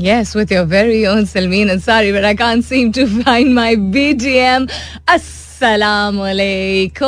Yes, 0.00 0.32
with 0.32 0.52
your 0.52 0.64
very 0.64 1.08
own 1.08 1.24
Salmeen 1.24 1.66
Ansari, 1.66 2.12
but 2.12 2.24
I 2.24 2.32
can't 2.36 2.64
seem 2.64 2.92
to 2.92 3.04
find 3.24 3.52
my 3.52 3.74
BGM. 3.74 4.70
Assalamu 5.08 6.22
alaikum. 6.22 7.02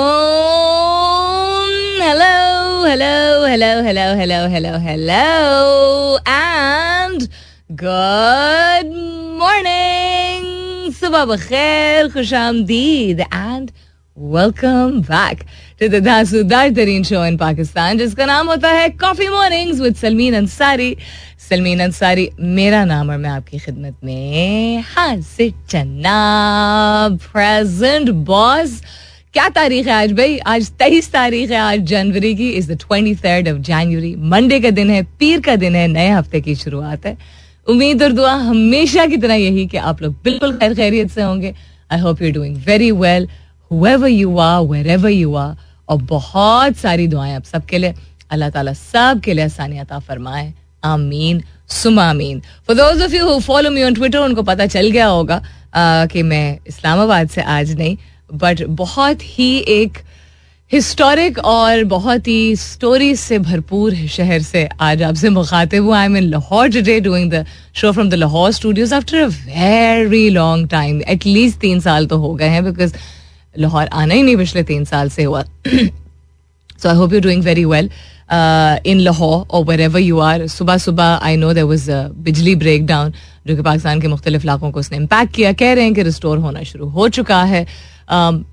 Hello, 2.02 2.84
hello, 2.84 3.46
hello, 3.46 3.82
hello, 3.84 4.14
hello, 4.16 4.48
hello, 4.48 4.78
hello. 4.80 6.18
And 6.26 7.28
good 7.76 8.90
morning. 9.38 10.90
Subah 10.90 11.30
bakhair, 11.30 12.10
khush. 12.10 13.28
And 13.30 13.70
welcome 14.16 15.02
back 15.02 15.46
दासूदार 15.80 16.70
तरीन 16.70 17.02
show 17.02 17.24
in 17.24 17.36
Pakistan, 17.36 17.98
जिसका 17.98 18.24
नाम 18.26 18.48
होता 18.48 18.68
है 18.68 18.88
coffee 19.00 19.28
mornings 19.28 19.80
with 19.80 19.94
Salmeen 19.96 20.34
Ansari 20.34 20.96
Salmeen 21.48 21.80
Ansari 21.80 22.28
मेरा 22.40 22.84
नाम 22.84 23.10
और 23.10 23.16
मैं 23.16 23.30
आपकी 23.30 23.58
खिदमत 23.58 23.94
में 24.04 24.82
हाजिर 24.86 25.52
चन्ना 25.70 27.18
प्रेजेंट 27.22 28.10
बॉस 28.10 28.80
क्या 29.32 29.48
तारीख 29.48 29.86
है 29.86 29.92
आज 29.92 30.12
भाई? 30.12 30.36
आज 30.38 30.70
तेईस 30.72 31.10
तारीख 31.12 31.50
है, 31.50 31.56
आज 31.56 31.80
जनवरी 31.80 32.34
की। 32.34 32.48
Is 32.50 32.72
the 32.72 32.76
twenty 32.80 33.14
third 33.14 33.48
of 33.48 33.58
January 33.58 34.14
Monday 34.18 34.60
का 34.60 34.70
दिन 34.70 34.90
है, 34.90 35.02
पीर 35.18 35.40
का 35.40 35.56
दिन 35.56 35.76
है, 35.76 35.86
नए 35.88 36.08
हफ़्ते 36.08 36.40
की 36.40 36.54
शुरुआत 36.54 37.06
है। 37.06 37.16
उम्मीद 37.66 38.02
और 38.02 38.12
दुआ 38.12 38.32
हमेशा 38.34 39.06
की 39.06 39.16
तरह 39.16 39.34
यही 39.34 39.66
कि 39.66 39.76
आप 39.76 40.02
लोग 40.02 40.14
बिल्कुल 40.24 40.56
खैर 40.58 40.74
खैरियत 40.74 41.10
से 41.10 41.22
होंगे। 41.22 41.54
I 41.92 42.00
hope 42.00 42.22
you 42.22 42.32
doing 42.32 42.56
very 42.66 42.90
well 42.92 43.28
whoever 43.70 44.08
you 44.08 44.36
are 44.38 44.62
wherever 44.88 45.10
you 45.10 45.34
are 45.34 45.56
और 45.90 46.02
बहुत 46.10 46.76
सारी 46.76 47.06
दुआएँ 47.08 47.34
आप 47.34 47.44
सबके 47.44 47.78
लिए। 47.78 47.94
अल्लाह 48.30 48.50
ताला 48.50 48.72
सब 48.72 49.20
के 49.24 49.32
लिए 49.34 49.44
आसानियत 49.44 49.92
फरमाए। 50.08 50.52
आमीन। 50.84 51.42
सुमा 51.68 52.12
for 52.66 52.76
those 52.76 53.02
of 53.02 53.14
you 53.14 53.38
follow 53.40 53.70
me 53.70 53.82
on 53.82 53.94
Twitter 53.94 54.18
उनको 54.18 54.42
पता 54.42 54.66
चल 54.66 54.90
गया 54.90 55.06
होगा 55.06 55.42
कि 56.12 56.22
मैं 56.22 56.58
इस्लामाबाद 56.68 57.28
से 57.30 57.42
आज 57.42 57.74
नहीं 57.78 57.96
बट 58.34 58.62
बहुत 58.78 59.18
ही 59.22 59.56
एक 59.68 59.98
हिस्टोरिक 60.72 61.38
और 61.44 61.84
बहुत 61.84 62.28
ही 62.28 62.56
स्टोरी 62.56 63.14
से 63.16 63.38
भरपूर 63.38 63.94
शहर 64.08 64.42
से 64.42 64.68
आज 64.80 65.02
आपसे 65.02 65.28
मुखातिब 65.28 65.84
हुआ। 65.84 65.98
I 66.00 66.08
mean 66.08 66.24
Lahore 66.24 66.68
today 66.68 66.98
doing 67.00 67.30
the 67.32 67.44
show 67.74 67.92
from 67.92 68.10
the 68.10 68.14
Lahore 68.14 68.52
studios 68.52 68.92
after 68.94 69.18
a 69.18 69.26
very 69.26 70.28
long 70.30 70.68
time 70.70 71.00
at least 71.08 71.58
तीन 71.60 71.80
साल 71.80 72.06
तो 72.06 72.18
हो 72.18 72.34
गए 72.34 72.48
हैं 72.48 72.64
बिकॉज़ 72.64 72.94
लाहौर 73.54 73.86
आना 73.86 74.14
ही 74.14 74.22
नहीं 74.22 74.36
पिछले 74.36 74.62
तीन 74.62 74.84
साल 74.84 75.08
से 75.10 75.24
हुआ। 75.24 75.42
So 75.62 76.88
I 76.88 76.96
hope 76.96 77.12
you 77.12 77.20
doing 77.20 77.44
very 77.44 77.64
well 77.64 77.90
in 78.86 79.00
Lahore 79.00 79.46
और 79.50 79.64
वेर 79.64 79.80
एवर 79.80 80.00
यू 80.00 80.18
आर 80.20 80.46
सुबह 80.48 80.76
सुबह 80.78 81.04
आई 81.04 81.36
नो 81.36 81.52
देर 81.52 81.64
वॉज़ 81.64 81.90
बिजली 82.24 82.54
ब्रेक 82.56 82.86
डाउन 82.86 83.12
जो 83.46 83.56
कि 83.56 83.62
पाकिस्तान 83.62 84.00
के 84.00 84.08
मुख्तलिफ़ 84.08 84.42
इलाकों 84.42 84.70
को 84.70 84.80
उसने 84.80 84.96
इम्पैक्ट 84.98 85.34
किया। 85.34 85.52
कह 85.52 85.72
रहे 85.72 85.84
हैं 85.84 85.94
कि 85.94 86.02
रिस्टोर 86.02 86.38
होना 86.38 86.62
शुरू 86.64 86.88
हो 86.88 87.08
चुका 87.08 87.42
है। 87.44 87.66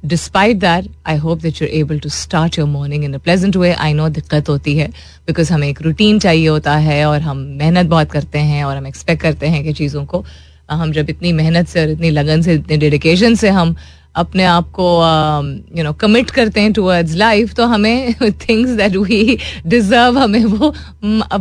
Despite 0.06 0.58
that 0.58 0.90
I 1.08 1.18
hope 1.18 1.42
that 1.42 1.62
you're 1.62 1.70
able 1.72 2.00
to 2.00 2.10
start 2.10 2.58
your 2.60 2.68
morning 2.68 3.04
in 3.04 3.14
a 3.14 3.18
pleasant 3.20 3.56
way 3.58 3.72
I 3.74 3.94
know 3.94 4.10
दिक्कत 4.10 4.50
होती 4.50 4.76
है 4.78 4.88
बिकॉज़ 5.28 5.54
हमें 5.54 5.68
एक 5.68 5.82
रूटीन 5.82 6.20
चाहिए 6.20 6.48
होता 6.48 6.76
है 6.78 7.06
और 7.06 7.22
हम 7.22 7.38
मेहनत 7.62 7.86
बहुत 7.86 8.12
करते 8.12 8.40
हैं 8.40 8.64
और 8.64 8.78
हम 8.78 8.88
एक्सपेक्ट 8.88 9.22
करते 9.22 9.48
हैं 9.48 9.64
कि 9.64 9.74
चीज़ों 9.74 10.06
को, 10.06 10.24
हम 10.70 10.92
जब 10.92 11.10
इतनी 11.10 11.32
मेहनत 11.34 11.68
से 11.68 11.82
और 11.82 11.90
इतनी 11.90 12.10
लगन 12.10 12.42
से, 12.42 12.54
इतने 12.54 12.78
डेडिकेशन 12.78 13.36
से 13.36 13.50
हम 13.50 13.76
अपने 14.18 14.44
आप 14.46 14.70
को 14.80 14.88
यू 15.78 15.84
नो 15.84 15.94
कमिट 16.02 16.30
करते 16.30 16.62
हैं 16.62 16.72
टूवर्ड्स 16.74 17.14
लाइफ 17.16 17.54
तो 17.54 17.66
हमें 17.68 18.14
थिंग्स 18.42 18.70
दैट 18.78 18.96
वी 18.96 19.38
डिजर्व 19.68 20.18
हमें 20.20 20.44
वो 20.46 20.74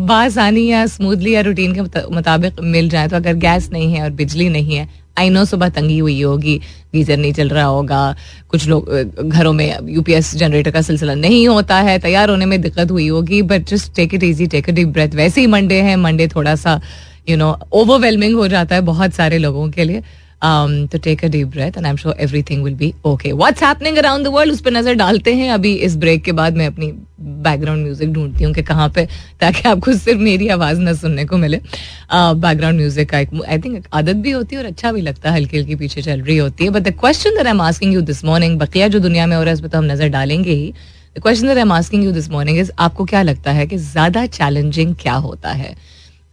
बासानी 0.07 0.67
या 0.67 0.87
स्मूथली 0.89 1.35
या 1.35 1.41
रूटीन 1.41 1.75
के 1.75 2.07
मुताबिक 2.15 2.61
मिल 2.63 2.89
जाए। 2.89 3.09
तो 3.09 3.17
अगर 3.17 3.35
गैस 3.39 3.71
नहीं 3.73 3.93
है 3.95 4.03
और 4.03 4.11
बिजली 4.13 4.49
नहीं 4.49 4.77
है 4.77 4.89
आई 5.19 5.31
नो 5.31 5.45
सुबह 5.45 5.69
तंगी 5.69 5.99
हुई 5.99 6.21
होगी, 6.21 6.57
गीजर 6.95 7.17
नहीं 7.17 7.33
चल 7.33 7.49
रहा 7.49 7.65
होगा, 7.65 8.15
कुछ 8.51 8.67
लोग 8.69 8.91
घरों 9.23 9.53
में 9.53 9.79
यूपीएस 9.89 10.35
जनरेटर 10.37 10.71
का 10.71 10.83
सिलसिला 10.83 11.15
नहीं 11.15 11.47
होता 11.49 11.77
है, 11.77 11.99
तैयार 11.99 12.31
होने 12.31 12.47
में 12.47 12.61
दिक्कत 12.61 12.91
हुई 12.91 13.07
होगी 13.09 13.41
but 13.45 13.69
just 13.69 13.95
take 13.97 14.15
it 14.15 14.23
easy 14.23 14.47
take 14.47 14.71
deep 14.71 14.89
breath 14.89 15.15
वैसे 15.15 15.41
ही 15.41 15.47
मंडे 15.47 15.81
है, 15.83 15.97
मंडे 15.97 16.29
थोड़ा 16.29 16.55
सा 16.57 16.81
यू 17.29 17.37
नो 17.37 17.51
ओवरवेलमिंग 17.73 18.35
हो 18.35 18.49
जाता 18.49 18.75
है 18.75 18.81
बहुत 18.83 19.15
सारे 19.15 19.39
लोगों 19.39 19.69
के 19.71 19.85
लिए। 19.85 20.03
Um, 20.43 20.89
to 20.89 20.99
take 20.99 21.23
a 21.23 21.29
deep 21.29 21.51
breath 21.51 21.77
and 21.77 21.87
I'm 21.87 21.97
sure 21.97 22.15
everything 22.19 22.63
will 22.63 22.75
be 22.75 22.95
okay. 23.05 23.33
What's 23.33 23.61
happening 23.61 23.99
around 23.99 24.27
the 24.27 24.31
world? 24.31 24.53
उस 24.53 24.61
पर 24.61 24.73
नज़र 24.73 24.95
डालते 24.95 25.35
हैं। 25.35 25.51
अभी 25.53 25.75
इस 25.87 25.97
ब्रेक 25.97 26.23
के 26.25 26.33
बाद 26.33 26.57
मैं 26.57 26.67
अपनी 26.67 26.93
बैकग्राउंड 27.21 27.83
म्यूज़िक 27.85 28.13
ढूंढती 28.13 28.45
हूँ 28.45 28.53
कि 28.55 28.63
कहाँ 28.63 28.89
पे 28.95 29.07
ताकि 29.41 29.69
आपको 29.69 29.93
सिर्फ़ 29.95 30.21
मेरी 30.21 30.49
आवाज़ 30.49 30.81
न 30.81 30.95
सुनने 30.95 31.25
को 31.25 31.37
मिले। 31.37 31.57
बैकग्राउंड 31.57 32.75
uh, 32.75 32.81
म्यूज़िक 32.81 33.11
का 33.11 33.19
एक 33.19 33.31
आई 33.49 33.59
थिंक 33.59 33.87
आदत 33.93 34.17
भी 34.17 34.31
होती 34.31 34.57
है 34.57 34.63
और 34.63 34.69
अच्छा 34.69 34.93
भी 34.93 35.01
लगता 35.01 35.31
है। 35.31 35.37
हल्की 35.37 35.59
हल्की 35.59 35.75
पीछे 35.77 36.03
चल 36.03 36.21
रही 36.21 36.37
होती 36.37 36.65
है। 36.65 36.71
But 36.71 36.83
the 36.83 36.95
question 37.01 37.39
I 37.39 37.51
am 37.51 37.61
asking 37.63 37.95
you 37.95 38.01
this 38.03 38.25
morning 38.25 38.59
बकिया 38.59 38.89
जो 38.89 38.99
दुनिया 38.99 39.27
में 39.27 39.37
हो 39.37 39.43
रहा 39.43 39.51
है 39.51 39.55
इस 39.55 39.61
पर 39.61 39.69
तो 39.69 39.79
हम 39.79 39.85
नज़र 39.85 40.09
डालेंगे 40.09 40.53
ही। 40.53 40.73
The 41.17 41.23
question 41.23 41.49
I 41.49 41.61
am 41.61 41.73
asking 41.73 42.05
you 42.05 42.13
this 42.13 42.31
morning 42.31 42.59
is 42.59 42.71
आपको 42.79 43.05
क्या 43.05 43.23
लगता 43.23 43.53
है 43.53 43.67
कि 43.67 43.77
ज़्यादा 43.79 44.27
चैलेंजिंग 44.29 44.95
क्या 45.01 45.15
होता 45.27 45.53
है? 45.53 45.75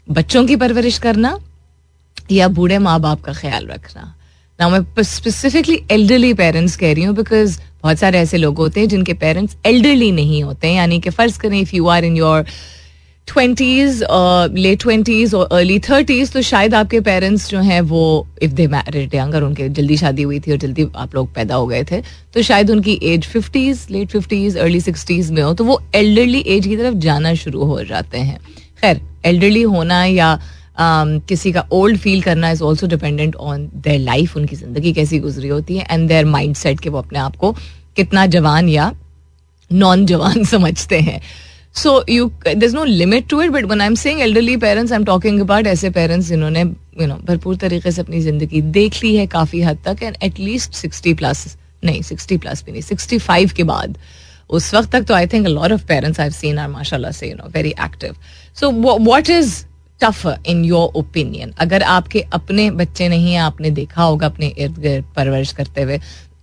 बच्चों 0.07 0.45
की 0.45 0.55
परवरिश 0.55 0.97
करना 0.99 1.37
या 2.31 2.47
बूढ़े 2.49 2.77
माँ 2.79 2.99
बाप 3.01 3.21
का 3.21 3.33
ख्याल 3.33 3.67
रखना। 3.67 4.13
ना 4.59 4.69
मैं 4.69 5.03
स्पेसिफिकली 5.03 5.79
एल्डरली 5.91 6.33
पेरेंट्स 6.33 6.75
कह 6.77 6.93
रही 6.93 7.03
हूँ 7.03 7.15
बिकॉज़ 7.15 7.59
बहुत 7.83 7.99
सारे 7.99 8.19
ऐसे 8.19 8.37
लोग 8.37 8.57
होते 8.57 8.79
हैं 8.79 8.87
जिनके 8.89 9.13
पेरेंट्स 9.21 9.55
एल्डरली 9.65 10.11
नहीं 10.11 10.43
होते 10.43 10.67
हैं। 10.67 10.75
यानी 10.75 10.99
कि 10.99 11.09
फ़र्ज़ 11.09 11.39
करें 11.39 11.59
if 11.59 11.75
you 11.75 11.87
are 11.87 12.05
in 12.05 12.17
your 12.17 12.45
twenties 13.27 14.03
late 14.53 14.79
twenties 14.81 15.33
और 15.33 15.47
अर्ली 15.51 15.77
थर्टीज 15.79 16.31
तो 16.31 16.41
शायद 16.41 16.73
आपके 16.75 16.99
पेरेंट्स 17.01 17.49
जो 17.49 17.59
हैं 17.59 17.79
वो 17.81 18.01
इफ़ 18.43 18.51
दे 18.53 18.67
मैरिड 18.67 19.15
अगर 19.15 19.43
उनके 19.43 19.67
जल्दी 19.69 19.97
शादी 19.97 20.23
हुई 20.23 20.39
थी 20.39 20.51
और 20.51 20.57
जल्दी 20.57 20.87
आप 20.95 21.15
लोग 21.15 21.33
पैदा 21.35 21.55
हो 21.55 21.67
गए 21.67 21.83
थे 21.91 22.01
तो 22.33 22.41
शायद 22.41 22.71
उनकी 22.71 22.99
age 23.03 23.27
fifties 23.27 23.85
late 23.91 24.11
fifties 24.11 24.57
early 24.57 24.81
sixties 24.81 25.31
में 25.31 25.41
हो 25.41 25.53
तो 25.53 25.63
वो 25.65 25.81
एल्डरली 25.95 26.43
एज 26.47 26.67
की 26.67 26.77
तरफ़ 26.77 26.95
जाना 27.05 27.33
शुरू 27.35 27.63
हो 27.63 27.83
जाते 27.83 28.17
हैं। 28.19 28.39
खैर 28.81 29.01
एल्डरली 29.25 29.61
होना 29.63 30.03
या 30.05 30.37
किसी 30.77 31.51
का 31.51 31.65
ओल्ड 31.71 31.97
फील 31.99 32.21
करना 32.21 32.49
is 32.51 32.63
also 32.63 32.87
dependent 32.87 33.35
on 33.35 33.69
their 33.75 33.99
life 33.99 34.35
उनकी 34.37 34.55
ज़िंदगी 34.55 34.93
कैसी 34.93 35.19
गुजरी 35.19 35.47
होती 35.47 35.77
है 35.77 35.85
एंड 35.91 36.07
देयर 36.07 36.25
माइंड 36.25 36.55
सेट 36.55 36.79
के 36.79 36.89
वो 36.89 36.97
अपने 36.97 37.19
आप 37.19 37.35
को 37.35 37.51
कितना 37.95 38.25
जवान 38.25 38.69
या 38.69 38.91
नॉन 39.71 40.05
जवान 40.05 40.43
समझते 40.53 40.99
हैं। 40.99 41.21
So 41.75 42.03
you 42.09 42.31
there 42.47 42.71
no 42.71 42.83
limit 42.83 43.27
to 43.29 43.41
it 43.41 43.51
but 43.51 43.65
when 43.65 43.81
I 43.81 43.87
am 43.87 43.95
saying 43.95 44.21
elderly 44.21 44.57
parents 44.57 44.91
I 44.91 44.95
am 44.95 45.05
talking 45.05 45.39
about 45.41 45.67
ऐसे 45.67 45.89
पेरेंट्स 45.89 46.27
जिन्होंने 46.27 46.61
यू 46.61 47.07
नो 47.07 47.15
भरपूर 47.27 47.55
तरीके 47.57 47.91
से 47.91 48.01
अपनी 48.01 48.21
ज़िंदगी 48.21 48.61
देख 48.71 49.03
ली 49.03 49.15
है 49.15 49.25
काफ़ी 49.27 49.61
हद 49.61 49.77
तक 49.85 50.03
and 50.03 50.17
at least 50.23 50.73
sixty 50.73 51.13
plus 51.13 51.45
नहीं 51.83 52.01
सिक्सटी 52.01 52.37
प्लस 52.37 52.63
भी 52.65 52.71
नहीं 52.71 52.81
सिक्सटी 52.81 53.17
फाइव 53.19 53.51
के 53.55 53.63
बाद। 53.63 53.97
उस 54.49 54.73
वक्त 54.73 54.91
तक 54.91 55.03
तो 55.03 55.13
I 55.13 55.27
think 55.27 55.47
lot 55.47 55.71
of 55.71 55.85
parents 55.87 56.19
I 56.19 56.29
seen 56.31 56.57
are 56.59 56.67
माशाल्लाह 56.69 57.11
से 57.11 57.29
you 57.29 57.35
know 57.35 57.49
very 57.53 57.73
active 57.85 58.15
so 58.57 58.71
what 58.71 59.29
is 59.29 59.53
tough 60.03 60.25
in 60.47 60.63
your 60.65 60.91
opinion 60.95 61.53
अगर 61.59 61.83
आपके 61.83 62.21
अपने 62.33 62.69
बच्चे 62.73 63.07
नहीं 63.07 63.33
है, 63.33 63.39
आपने 63.39 63.69
देखा 63.71 64.03
होगा 64.03 64.27
अपने 64.27 64.47
इर्द 64.47 64.77
गिर्द 64.79 65.05
परवरिश 65.15 65.51
करते 65.51 65.81
हुए, 65.81 65.97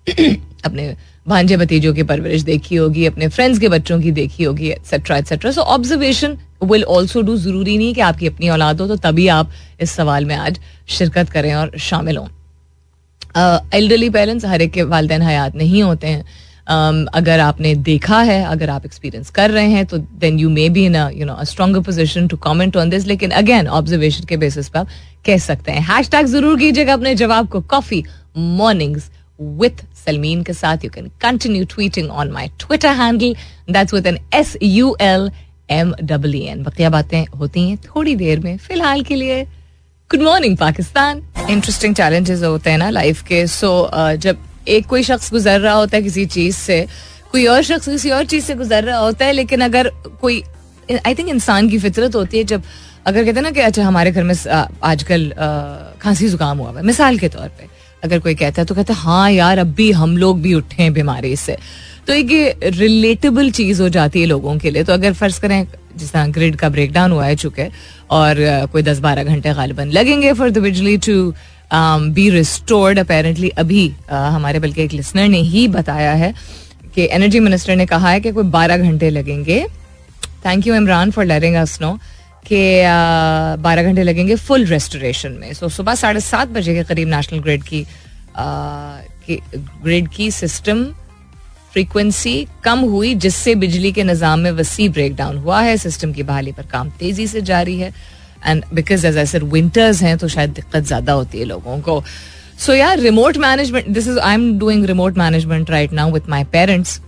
अपने 0.64 0.94
भांजे 1.28 1.56
भतीजों 1.56 1.92
की 1.94 2.02
परवरिश 2.02 2.42
देखी 2.42 2.76
होगी, 2.76 3.04
अपने 3.06 3.28
फ्रेंड्स 3.28 3.58
के 3.58 3.68
बच्चों 3.68 4.00
की 4.00 4.10
देखी 4.12 4.44
होगी 4.44 4.68
etcetera 4.70 5.16
etcetera 5.16 5.50
so 5.50 5.60
observation 5.74 6.36
will 6.64 6.84
also 6.84 7.20
do 7.22 7.36
ज़रूरी 7.36 7.76
नहीं 7.78 7.94
कि 7.94 8.00
आपकी 8.00 8.26
अपनी 8.26 8.48
औलाद 8.48 8.80
हो 8.80 8.86
तो 8.88 8.96
तभी 9.04 9.26
आप 9.28 9.50
इस 9.80 9.90
सवाल 9.90 10.24
में 10.24 10.34
आज 10.36 10.60
शिरकत 10.88 11.30
करें 11.30 11.54
और 11.54 11.78
शामिल 11.80 12.16
हों। 12.16 12.28
एल्डरली 13.74 14.10
पेरेंट्स 14.10 14.44
हर 14.44 14.62
एक 14.62 14.72
के 14.72 14.82
वालदेन 14.84 15.22
हयात 15.22 15.56
नहीं 15.56 15.82
होते 15.82 16.06
हैं। 16.06 16.24
अगर 16.70 17.40
आपने 17.40 17.74
देखा 17.74 18.20
है 18.22 18.42
अगर 18.46 18.70
आप 18.70 18.84
एक्सपीरियंस 18.86 19.30
कर 19.30 19.50
रहे 19.50 19.70
हैं 19.70 19.84
तो 19.86 19.98
then 19.98 20.38
you 20.38 20.50
may 20.50 20.68
be 20.68 20.84
in 20.86 20.96
you 21.14 21.26
know 21.26 21.44
stronger 21.44 21.80
position 21.82 22.28
to 22.28 22.36
comment 22.38 22.76
on 22.76 22.90
this 22.90 23.06
लेकिन 23.06 23.30
अगेन 23.40 23.68
ऑब्जर्वेशन 23.68 24.24
के 24.24 24.36
बेसिस 24.36 24.68
पर 24.68 24.78
आप 24.78 24.88
कह 25.26 25.38
सकते 25.38 25.72
हैं। 25.72 25.82
हैश 25.86 26.10
टैग 26.10 26.26
ज़रूर 26.26 26.58
कीजिएगा 26.58 26.92
अपने 26.92 27.14
जवाब 27.14 27.48
को। 27.48 27.60
कॉफ़ी 27.70 28.02
मॉर्निंग्स 28.36 29.10
विथ 29.40 29.84
सलमीन 30.04 30.42
के 30.42 30.52
साथ। 30.52 30.84
You 30.84 30.90
can 30.90 31.10
continue 31.20 31.64
tweeting 31.64 32.10
on 32.10 32.30
my 32.30 32.48
Twitter 32.60 32.94
handle 32.96 33.34
that's 33.70 33.94
with 33.94 34.06
an 34.06 34.18
S 34.34 34.56
U 34.62 34.96
L 35.00 35.30
M 35.70 35.94
W 36.02 36.42
N 36.50 36.62
बकिया 36.62 36.90
बातें 36.90 37.24
होती 37.38 37.68
हैं 37.68 37.76
थोड़ी 37.86 38.14
देर 38.16 38.40
में। 38.40 38.56
फ़िलहाल 38.58 39.02
के 39.02 39.14
लिए 39.14 39.42
good 40.10 40.22
morning 40.22 40.56
Pakistan. 40.56 41.22
Interesting 41.50 41.94
challenges 41.94 42.42
होते 42.42 42.70
हैं 42.70 42.78
ना 42.78 42.90
लाइफ 42.90 43.22
के। 43.22 43.46
सो 43.46 43.66
so, 43.66 43.98
uh, 43.98 44.14
जब 44.16 44.38
एक 44.68 44.86
कोई 44.86 45.02
शख्स 45.02 45.30
गुजर 45.32 45.60
रहा 45.60 45.74
होता 45.74 45.96
है 45.96 46.02
किसी 46.02 46.26
चीज़ 46.26 46.56
से, 46.56 46.86
कोई 47.32 47.46
और 47.46 47.62
शख्स 47.62 47.88
किसी 47.88 48.10
और 48.10 48.24
चीज़ 48.24 48.44
से 48.44 48.54
गुजर 48.54 48.84
रहा 48.84 48.98
होता 48.98 49.24
है, 49.24 49.32
लेकिन 49.32 49.60
अगर 49.60 49.90
कोई 50.20 50.42
आई 51.06 51.14
थिंक 51.14 51.28
इंसान 51.28 51.68
की 51.68 51.78
फितरत 51.78 52.14
होती 52.14 52.38
है 52.38 52.44
जब, 52.44 52.62
अगर 53.06 53.24
कहते 53.24 53.36
हैं 53.36 53.42
ना 53.42 53.50
कि 53.50 53.60
अच्छा 53.60 53.84
हमारे 53.84 54.10
घर 54.12 54.22
में 54.22 54.34
आजकल 54.84 55.32
खांसी 56.02 56.28
जुकाम 56.28 56.58
हुआ 56.58 56.72
है, 56.72 56.82
मिसाल 56.84 57.18
के 57.18 57.28
तौर 57.28 57.48
पे, 57.48 57.68
अगर 58.02 58.18
कोई 58.18 58.34
कहता 58.34 58.62
है 58.62 58.66
तो 58.66 58.74
कहता 58.74 58.94
है 58.94 59.00
हाँ 59.00 59.30
यार, 59.30 59.58
अब 59.58 59.72
भी 59.74 59.90
हम 59.92 60.16
लोग 60.16 60.40
भी 60.42 60.54
उठे 60.54 60.82
हैं 60.82 60.92
बीमारी 60.92 61.34
से। 61.36 61.56
तो 62.06 62.12
एक 62.12 62.30
ये 62.30 62.56
रिलेटेबल 62.64 63.50
चीज़ 63.50 63.82
हो 63.82 63.88
जाती 63.88 64.20
है 64.20 64.26
लोगों 64.26 64.56
के 64.58 64.70
लिए। 64.70 64.84
तो 64.84 64.92
अगर 64.92 65.12
फ़र्ज़ 65.12 65.40
करें, 65.40 65.66
जिस 65.96 66.12
तरह 66.12 66.26
ग्रिड 66.28 66.56
का 66.56 66.68
ब्रेक 66.68 66.92
डाउन 66.92 67.12
हुआ 67.12 67.24
है 67.26 67.36
चुके, 67.36 67.66
और 68.10 68.36
कोई 68.72 68.82
दस 68.82 68.98
बारह 68.98 69.24
घंटे 69.24 69.52
गालिबन 69.54 69.90
लगेंगे 69.92 70.32
for 70.32 70.50
the 70.50 70.58
bijli 70.58 70.96
to 70.98 71.32
be 71.70 72.28
restored 72.30 72.98
apparently 72.98 73.48
अभी 73.58 73.88
हमारे 74.10 74.58
बल्कि 74.58 74.82
एक 74.82 74.92
लिसनर 74.92 75.28
ने 75.28 75.40
ही 75.40 75.66
बताया 75.68 76.12
है 76.14 76.32
कि 76.94 77.08
एनर्जी 77.12 77.40
मिनिस्टर 77.40 77.76
ने 77.76 77.86
कहा 77.86 78.10
है 78.10 78.20
कि 78.20 78.32
कोई 78.32 78.44
बारह 78.50 78.76
घंटे 78.78 79.10
लगेंगे। 79.10 79.64
Thank 80.46 80.66
you 80.66 80.74
Imran 80.74 81.10
for 81.10 81.24
letting 81.24 81.56
us 81.56 81.78
know 81.82 81.92
कि 82.46 82.60
बारह 83.62 83.82
घंटे 83.82 84.02
लगेंगे 84.02 84.36
फुल 84.36 84.64
रेस्टोरेशन 84.66 85.32
में। 85.32 85.52
सो 85.54 85.68
सुबह 85.68 85.94
साढ़े 85.94 86.20
सात 86.20 86.48
बजे 86.48 86.74
के 86.74 86.84
करीब 86.84 87.08
नेशनल 87.08 87.40
ग्रिड 87.40 87.62
की 87.64 87.86
ग्रिड 89.28 90.08
की 90.08 90.30
सिस्टम 90.30 90.84
फ्रीक्वेंसी 91.72 92.46
कम 92.64 92.78
हुई, 92.80 93.14
जिससे 93.14 93.54
बिजली 93.54 93.92
के 93.92 94.04
निज़ाम 94.04 94.38
में 94.38 94.50
वसी 94.52 94.88
ब्रेक 94.88 95.14
डाउन 95.16 95.36
हुआ 95.38 95.60
है। 95.62 95.76
सिस्टम 95.76 96.12
की 96.12 96.22
बहाली 96.22 96.52
पर 96.52 96.66
काम 96.66 96.90
तेज़ी 97.00 97.26
से 97.26 97.40
जारी 97.42 97.78
है। 97.78 97.92
एंड 98.46 98.64
बिकॉज़ 98.74 99.06
एज 99.06 99.16
ऐसे 99.16 99.38
विंटर्स 99.38 100.02
हैं 100.02 100.16
तो 100.18 100.28
शायद 100.28 100.50
दिक्कत 100.50 100.84
ज़्यादा 100.84 101.12
होती 101.12 101.38
है 101.38 101.44
लोगों 101.44 101.78
को। 101.80 102.02
सो 102.58 102.74
यार 102.74 102.98
remote 102.98 103.36
management 103.38 103.88
this 103.88 104.08
is 104.08 104.18
I 104.18 104.34
am 104.34 104.58
doing 104.58 104.84
remote 104.86 105.18
management 105.18 105.70
right 105.70 105.92
now 105.92 106.12
with 106.12 106.28
my 106.28 106.44
parents 106.52 107.00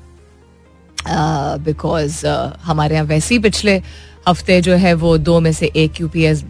because 1.06 2.26
हमारे 2.62 2.94
यहाँ 2.94 3.06
वैसे 3.06 3.34
ही 3.34 3.38
पिछले 3.40 3.80
हफ़्ते 4.28 4.60
जो 4.60 4.74
है 4.74 4.94
वो 4.94 5.16
दो 5.18 5.38
में 5.40 5.52
से 5.52 5.70
एक 5.76 6.00
यू 6.00 6.08
पी 6.08 6.24
एस 6.24 6.44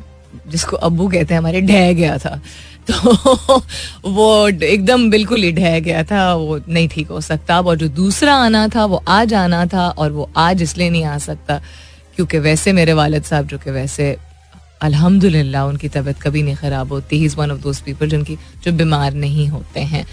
जिसको 0.48 0.76
अबू 0.76 1.08
कहते 1.08 1.34
हैं, 1.34 1.38
हमारे 1.38 1.60
ढह 1.60 1.92
गया 1.92 2.16
था। 2.18 2.40
तो 2.90 3.62
वो 4.10 4.48
एकदम 4.48 5.10
बिल्कुल 5.10 5.42
ही 5.42 5.52
ढह 5.52 5.78
गया 5.80 6.02
था, 6.04 6.34
वो 6.34 6.58
नहीं 6.68 6.88
ठीक 6.88 7.08
हो 7.08 7.20
सकता। 7.20 7.60
और 7.60 7.76
जो 7.76 7.88
दूसरा 7.88 8.34
आना 8.34 8.66
था, 8.68 8.84
वो 8.84 9.02
आज 9.08 9.34
आना 9.34 9.64
था, 9.66 9.88
और 9.88 10.10
वो 10.10 10.28
आज 10.36 10.62
इसलिए 10.62 10.90
नहीं 10.90 11.04
आ 11.04 11.18
सकता, 11.18 11.60
क्योंकि 12.16 12.38
वैसे 12.38 12.72
मेरे 12.72 12.92
वालद 12.92 13.22
साहब, 13.22 13.46
जो 13.46 13.58
कि 13.58 13.70
वैसे 13.70 14.16
अल्हम्दुलिल्लाह, 14.82 15.64
उनकी 15.64 15.88
तबीयत 15.88 16.20
कभी 16.20 16.42
नहीं 16.42 16.54
ख़राब 16.56 16.92
होती। 16.92 17.18
He 17.18 17.24
is 17.24 17.36
one 17.36 17.50
of 17.50 17.60
those 17.62 17.80
people 17.80 18.08
जिनकी 18.10 18.36
जो 18.64 18.72
बीमार 18.72 19.14
नहीं 19.14 19.48
होते 19.48 19.80
हैं। 19.82 20.04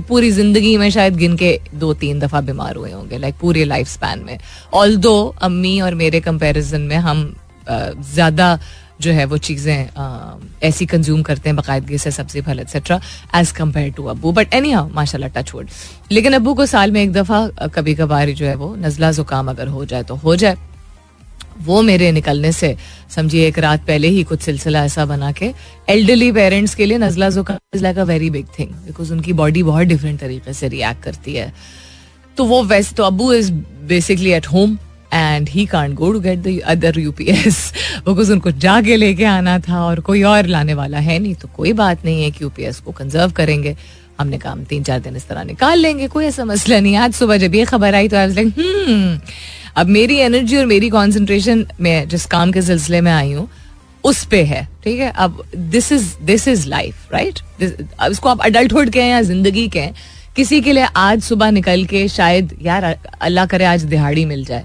पूरी 0.00 0.30
ज़िंदगी 0.30 0.76
में 0.76 0.88
शायद 0.90 1.16
गिन 1.16 1.36
के 1.36 1.58
दो 1.74 1.92
तीन 1.96 2.18
दफ़ा 2.20 2.40
बीमार 2.42 2.76
हुए 2.76 2.92
होंगे 2.92 3.18
लाइक 3.18 3.34
पूरे 3.40 3.64
लाइफ 3.64 3.88
स्पैन 3.88 4.24
में। 4.26 4.38
ऑल 4.74 4.96
दो 4.98 5.16
अम्मी 5.42 5.80
और 5.80 5.94
मेरे 5.96 6.20
कंपेरिजन 6.20 6.80
में 6.82 6.96
हम 6.98 7.32
ज़्यादा 7.68 8.58
जो 9.00 9.12
है 9.12 9.24
वो 9.26 9.36
चीज़ें 9.38 10.58
ऐसी 10.64 10.86
कंज्यूम 10.86 11.22
करते 11.22 11.48
हैं 11.48 11.56
बाकायदगी 11.56 11.98
से, 11.98 12.10
सब्ज़ी, 12.10 12.40
फल 12.40 12.60
etcetera 12.60 13.00
as 13.36 13.50
compare 13.52 13.90
to 13.92 14.04
Abu. 14.06 14.32
But 14.32 14.54
anyhow 14.72 14.88
माशा 14.94 15.18
टच 15.26 15.52
वुड 15.54 15.68
लेकिन 16.12 16.32
अबू 16.32 16.54
को 16.54 16.66
साल 16.66 16.92
में 16.92 17.02
एक 17.02 17.12
दफ़ा 17.12 17.68
कभी 17.74 17.94
कभार 17.94 18.30
जो 18.32 18.46
है 18.46 18.54
वो 18.56 18.74
नज़ला 18.78 19.10
ज़ुकाम 19.12 19.50
अगर 19.50 19.68
हो 19.68 19.84
जाए 19.84 20.02
तो 20.02 20.14
हो 20.16 20.36
जाए। 20.36 20.56
वो 21.64 21.80
मेरे 21.82 22.10
निकलने 22.12 22.52
से, 22.52 22.74
समझिए, 23.10 23.46
एक 23.48 23.58
रात 23.58 23.86
पहले 23.86 24.08
ही 24.08 24.22
कुछ 24.24 24.40
सिलसिला 24.42 24.84
ऐसा 24.84 25.04
बना 25.04 25.32
के 25.32 25.50
एल्डरली 25.88 26.30
पेरेंट्स 26.32 26.74
के 26.74 26.86
लिए 26.86 26.98
नजला 26.98 27.30
जुकाम 27.30 27.58
is 27.74 27.82
like 27.82 27.98
a 27.98 28.04
very 28.04 28.30
big 28.30 28.46
thing 28.58 28.70
because 28.86 29.12
उनकी 29.12 29.32
बॉडी 29.32 29.62
बहुत 29.62 29.86
डिफरेंट 29.86 30.20
तरीके 30.20 30.52
से 30.52 30.68
रिएक्ट 30.68 31.02
करती 31.02 31.34
है। 31.34 31.52
तो 32.36 32.44
वो 32.44 32.62
वैसे 32.64 32.94
तो 32.94 33.04
Abu 33.04 33.32
is 33.32 33.52
basically 33.88 34.32
at 34.32 34.46
home 34.46 34.78
and 35.14 35.48
he 35.48 35.66
can't 35.66 35.94
go 35.94 36.12
to 36.12 36.20
get 36.20 36.38
the 36.38 36.58
other 36.66 36.98
UPS 37.00 37.72
because 38.06 38.32
उनको 38.32 38.50
जाके 38.50 38.96
लेके 38.96 39.24
आना 39.24 39.58
था 39.58 39.84
और 39.84 40.00
कोई 40.00 40.22
और 40.22 40.46
लाने 40.46 40.74
वाला 40.74 40.98
है 40.98 41.18
नहीं 41.18 41.34
तो 41.34 41.48
कोई 41.56 41.72
बात 41.74 42.04
नहीं 42.04 42.22
है 42.22 42.30
कि 42.30 42.44
यूपीएस 42.44 42.80
को 42.80 42.92
कंजर्व 42.92 43.30
करेंगे। 43.32 43.76
हमने 44.20 44.38
काम 44.38 44.62
तीन 44.64 44.82
चार 44.82 45.00
दिन 45.00 45.16
इस 45.16 45.26
तरह 45.28 45.42
निकाल 45.44 45.78
लेंगे, 45.78 46.06
कोई 46.08 46.24
ऐसा 46.24 46.44
मसला 46.44 46.78
नहीं 46.80 46.96
आज 46.96 47.12
सुबह 47.14 47.36
जब 47.36 47.54
ये 47.54 47.64
खबर 47.64 47.94
आई 47.94 48.08
तो 48.08 48.16
आई 48.16 48.26
लाइक 48.28 49.20
अब 49.76 49.86
मेरी 49.88 50.16
एनर्जी 50.18 50.56
और 50.56 50.66
मेरी 50.66 50.88
कॉन्सेंट्रेशन 50.90 51.66
में 51.80 52.08
जिस 52.08 52.26
काम 52.26 52.52
के 52.52 52.62
सिलसिले 52.62 53.00
में 53.00 53.12
आई 53.12 53.32
हूँ, 53.32 53.48
उस 54.04 54.24
पे 54.24 54.42
है, 54.44 54.66
ठीक 54.84 55.00
है? 55.00 55.10
अब 55.10 55.42
this 55.56 55.90
is 55.92 56.14
this 56.24 56.46
is 56.48 56.66
life 56.68 57.12
right 57.12 57.38
इसको 57.62 58.28
आप 58.28 58.40
अडल्टहुड 58.42 58.90
कहें 58.90 59.08
या 59.08 59.20
ज़िंदगी 59.22 59.66
कहें, 59.68 59.94
किसी 60.36 60.60
के 60.60 60.72
लिए 60.72 60.86
आज 60.96 61.22
सुबह 61.22 61.50
निकल 61.50 61.84
के 61.84 62.06
शायद, 62.08 62.56
यार, 62.62 62.84
अल्लाह 63.20 63.46
करे 63.46 63.64
आज 63.64 63.84
दिहाड़ी 63.84 64.24
मिल 64.24 64.44
जाए, 64.44 64.64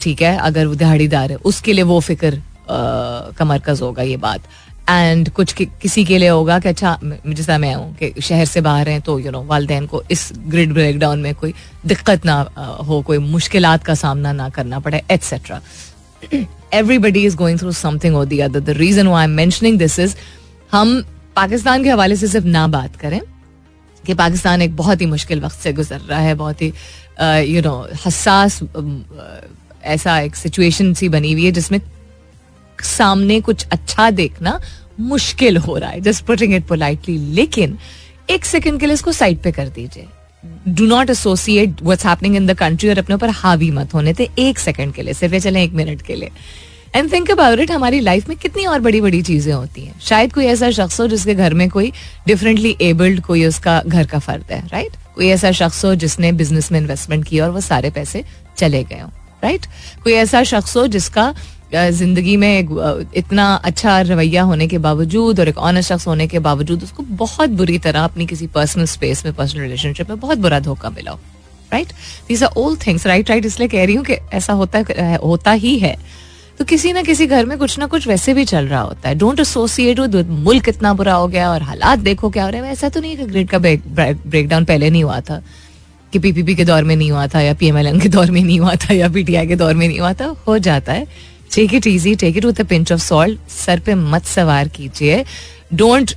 ठीक 0.00 0.22
है? 0.22 0.36
अगर 0.38 0.66
वो 0.66 0.74
दिहाड़ीदार 0.74 1.30
है, 1.30 1.36
उसके 1.44 1.72
लिए 1.72 1.84
वो 1.84 2.00
फ़िक्र 2.00 2.42
का 2.68 3.44
मरकज 3.44 3.80
होगा 3.82 4.02
ये 4.02 4.16
बात। 4.18 4.42
एंड 4.88 5.28
कुछ 5.30 5.52
कि, 5.52 5.64
किसी 5.82 6.04
के 6.04 6.18
लिए 6.18 6.28
होगा 6.28 6.58
कि 6.58 6.68
अच्छा 6.68 6.98
जैसा 7.04 7.58
मैं 7.58 7.74
हूँ 7.74 7.94
कि 7.96 8.12
शहर 8.20 8.44
से 8.44 8.60
बाहर 8.60 8.88
हैं 8.88 9.00
तो 9.00 9.18
यू 9.18 9.30
नो 9.30 9.42
वालदेन 9.44 9.86
को 9.86 10.02
इस 10.10 10.30
ग्रिड 10.48 10.72
ब्रेक 10.72 10.98
डाउन 10.98 11.20
में 11.20 11.34
कोई 11.34 11.54
दिक्कत 11.86 12.26
ना 12.26 12.40
हो 12.88 13.00
कोई 13.02 13.18
मुश्किल 13.18 13.76
का 13.86 13.94
सामना 13.94 14.32
ना 14.32 14.48
करना 14.48 14.78
पड़े 14.78 15.02
etcetera 15.10 15.60
everybody 16.74 17.24
is 17.26 17.36
going 17.36 17.58
through 17.58 17.72
something 17.72 18.16
और 18.16 18.26
the 18.26 18.38
other 18.40 18.60
the 18.60 18.76
reason 18.78 19.08
I 19.08 19.24
am 19.24 19.30
mentioning 19.36 19.78
this 19.78 19.98
is 19.98 20.16
हम 20.72 21.02
पाकिस्तान 21.36 21.84
के 21.84 21.90
हवाले 21.90 22.16
से 22.16 22.28
सिर्फ़ 22.28 22.46
ना 22.46 22.66
बात 22.68 22.96
करें 22.96 23.20
कि 24.04 24.14
पाकिस्तान 24.14 24.62
एक 24.62 24.76
बहुत 24.76 25.00
ही 25.00 25.06
मुश्किल 25.06 25.40
वक्त 25.40 25.60
से 25.60 25.72
गुजर 25.72 26.00
रहा 26.00 26.20
है 26.20 26.34
बहुत 26.34 26.62
ही 26.62 26.72
यू 27.54 27.62
नो 27.62 27.76
हसास 28.06 28.60
ऐसा 29.86 30.18
एक 30.20 30.36
सिचुएशन 30.36 30.92
सी 30.94 31.08
बनी 31.08 31.32
हुई 31.32 31.44
है 31.44 31.52
जिसमें 31.52 31.80
सामने 32.82 33.40
कुछ 33.40 33.66
अच्छा 33.72 34.10
देखना 34.10 34.60
मुश्किल 35.00 35.56
हो 35.56 35.76
रहा 35.78 35.90
है 35.90 36.00
जस्ट 36.00 36.24
पुटिंग 36.26 36.54
इट 36.54 36.66
पोलाइटली 36.66 37.16
लेकिन 37.34 37.78
एक 38.30 38.44
सेकंड 38.44 38.80
के 38.80 38.86
लिए 38.86 38.94
इसको 38.94 39.12
साइड 39.12 39.38
पे 39.42 39.52
कर 39.52 39.68
दीजिए। 39.68 40.06
Do 40.68 40.86
not 40.86 41.10
associate 41.10 41.82
what's 41.82 42.06
happening 42.06 42.36
in 42.36 42.46
the 42.46 42.54
country 42.58 42.88
और 42.88 42.98
अपने 42.98 43.14
ऊपर 43.14 43.30
हावी 43.32 43.70
मत 43.70 43.94
होने 43.94 44.14
थे 44.14 44.28
एक 44.38 44.58
सेकंड 44.58 44.94
के 44.94 45.02
लिए, 45.02 45.14
सिर्फ़ 45.14 45.34
ये 45.34 45.40
चले 45.40 45.62
एक 45.64 45.72
मिनट 45.72 46.02
के 46.02 46.14
लिए। 46.14 46.30
एंड 46.94 47.12
थिंक 47.12 47.30
अबाउट 47.30 47.58
इट 47.58 47.70
हमारी 47.70 48.00
लाइफ 48.00 48.28
में 48.28 48.36
कितनी 48.38 48.64
और 48.64 48.80
बड़ी 48.80 49.00
बड़ी 49.00 49.22
चीज़ें 49.22 49.52
होती 49.54 49.84
हैं। 49.84 50.00
शायद 50.00 50.32
कोई 50.32 50.44
ऐसा 50.46 50.70
शख्स 50.70 51.00
हो 51.00 51.06
जिसके 51.06 51.34
घर 51.34 51.54
में 51.54 51.68
कोई 51.70 51.92
डिफरेंटली 52.26 52.76
एबल्ड 52.80 53.20
कोई 53.20 53.44
उसका 53.44 53.82
घर 53.86 54.06
का 54.06 54.18
फर्द 54.18 54.52
है 54.52 54.60
राइट 54.66 54.90
right? 54.90 55.14
कोई 55.14 55.28
ऐसा 55.28 55.50
शख्स 55.52 55.84
हो 55.84 55.94
जिसने 55.94 56.32
बिज़नेस 56.32 56.72
में 56.72 56.78
इन्वेस्टमेंट 56.80 57.24
किया 57.24 57.44
और 57.44 57.50
वो 57.50 57.60
सारे 57.60 57.90
पैसे 57.90 58.24
चले 58.56 58.82
गए 58.84 59.02
राइट 59.42 59.66
कोई 60.04 60.12
ऐसा 60.12 60.42
शख्स 60.42 60.76
हो 60.76 60.86
जिसका 60.86 61.34
ज़िंदगी 61.74 62.36
में 62.36 62.68
इतना 63.16 63.54
अच्छा 63.64 64.00
रवैया 64.00 64.42
होने 64.42 64.66
के 64.68 64.78
बावजूद 64.78 65.40
और 65.40 65.48
एक 65.48 65.58
ऑनेस्ट 65.58 65.92
शख्स 65.92 66.06
होने 66.06 66.26
के 66.26 66.38
बावजूद 66.40 66.82
उसको 66.82 67.02
बहुत 67.16 67.50
बुरी 67.52 67.78
तरह 67.78 68.04
अपनी 68.04 68.26
किसी 68.26 68.46
पर्सनल 68.54 68.84
स्पेस 68.86 69.24
में 69.26 69.34
पर्सनल 69.34 69.62
रिलेशनशिप 69.62 70.10
में 70.10 70.20
बहुत 70.20 70.38
बुरा 70.38 70.60
धोखा 70.60 70.90
मिला 70.90 71.10
हो 71.10 71.18
right 71.72 71.92
these 72.28 72.44
are 72.44 72.50
old 72.56 72.86
things 72.86 73.06
right 73.06 73.30
right 73.30 73.46
इसलिए 73.46 73.68
कह 73.68 73.84
रही 73.84 73.94
हूँ 73.94 74.04
कि 74.04 74.16
ऐसा 74.32 74.52
होता 74.52 74.78
है, 74.78 75.16
होता 75.16 75.52
ही 75.52 75.78
है। 75.78 75.96
तो 76.58 76.64
किसी 76.64 76.92
ना 76.92 77.02
किसी 77.02 77.26
घर 77.26 77.46
में 77.46 77.56
कुछ 77.58 77.78
ना 77.78 77.86
कुछ 77.86 78.06
वैसे 78.08 78.34
भी 78.34 78.44
चल 78.44 78.66
रहा 78.66 78.80
होता 78.80 79.08
है। 79.08 79.14
डोंट 79.14 79.40
एसोसिएट 79.40 80.00
विद 80.00 80.28
मुल्क 80.30 80.68
इतना 80.68 80.92
बुरा 80.94 81.14
हो 81.14 81.26
गया 81.28 81.50
और 81.50 81.62
हालात 81.62 81.98
देखो 82.00 82.30
क्या 82.30 82.44
हो 82.44 82.50
रहा 82.50 82.62
है। 82.62 82.72
ऐसा 82.72 82.88
तो 82.88 83.00
नहीं 83.00 83.16
कि 83.16 83.24
ग्रेड 83.24 83.48
का 83.48 83.58
ब्रेक 83.58 84.48
डाउन 84.48 84.64
पहले 84.64 84.90
नहीं 84.90 85.04
हुआ 85.04 85.20
था 85.20 85.42
कि 86.12 86.18
पीपीपी 86.18 86.54
के 86.54 86.64
दौर 86.64 86.84
में 86.84 86.94
नहीं 86.96 87.10
हुआ 87.10 87.26
था 87.26 87.40
या 87.40 87.54
पीएमएलएन 87.54 88.00
के 88.00 88.08
दौर 88.08 88.30
में 88.30 88.42
नहीं 88.42 88.58
हुआ 88.60 88.74
था 88.76 88.94
या 88.94 89.08
पीटीआई 89.08 89.46
के 89.46 89.56
दौर 89.56 89.74
में 89.74 89.86
नहीं 89.88 89.98
हुआ 90.00 90.12
था। 90.12 90.34
हो 90.46 90.58
जाता 90.58 90.92
है। 90.92 91.06
Take 91.54 91.74
it 91.74 91.86
easy 91.86 92.14
take 92.14 92.36
it 92.36 92.44
with 92.44 92.64
pinch 92.64 92.92
of 92.92 93.00
salt 93.00 93.50
sir 93.50 93.80
पे 93.80 93.94
मत 93.94 94.24
सवार 94.26 94.68
कीजिए। 94.68 95.24
डोंट 95.74 96.12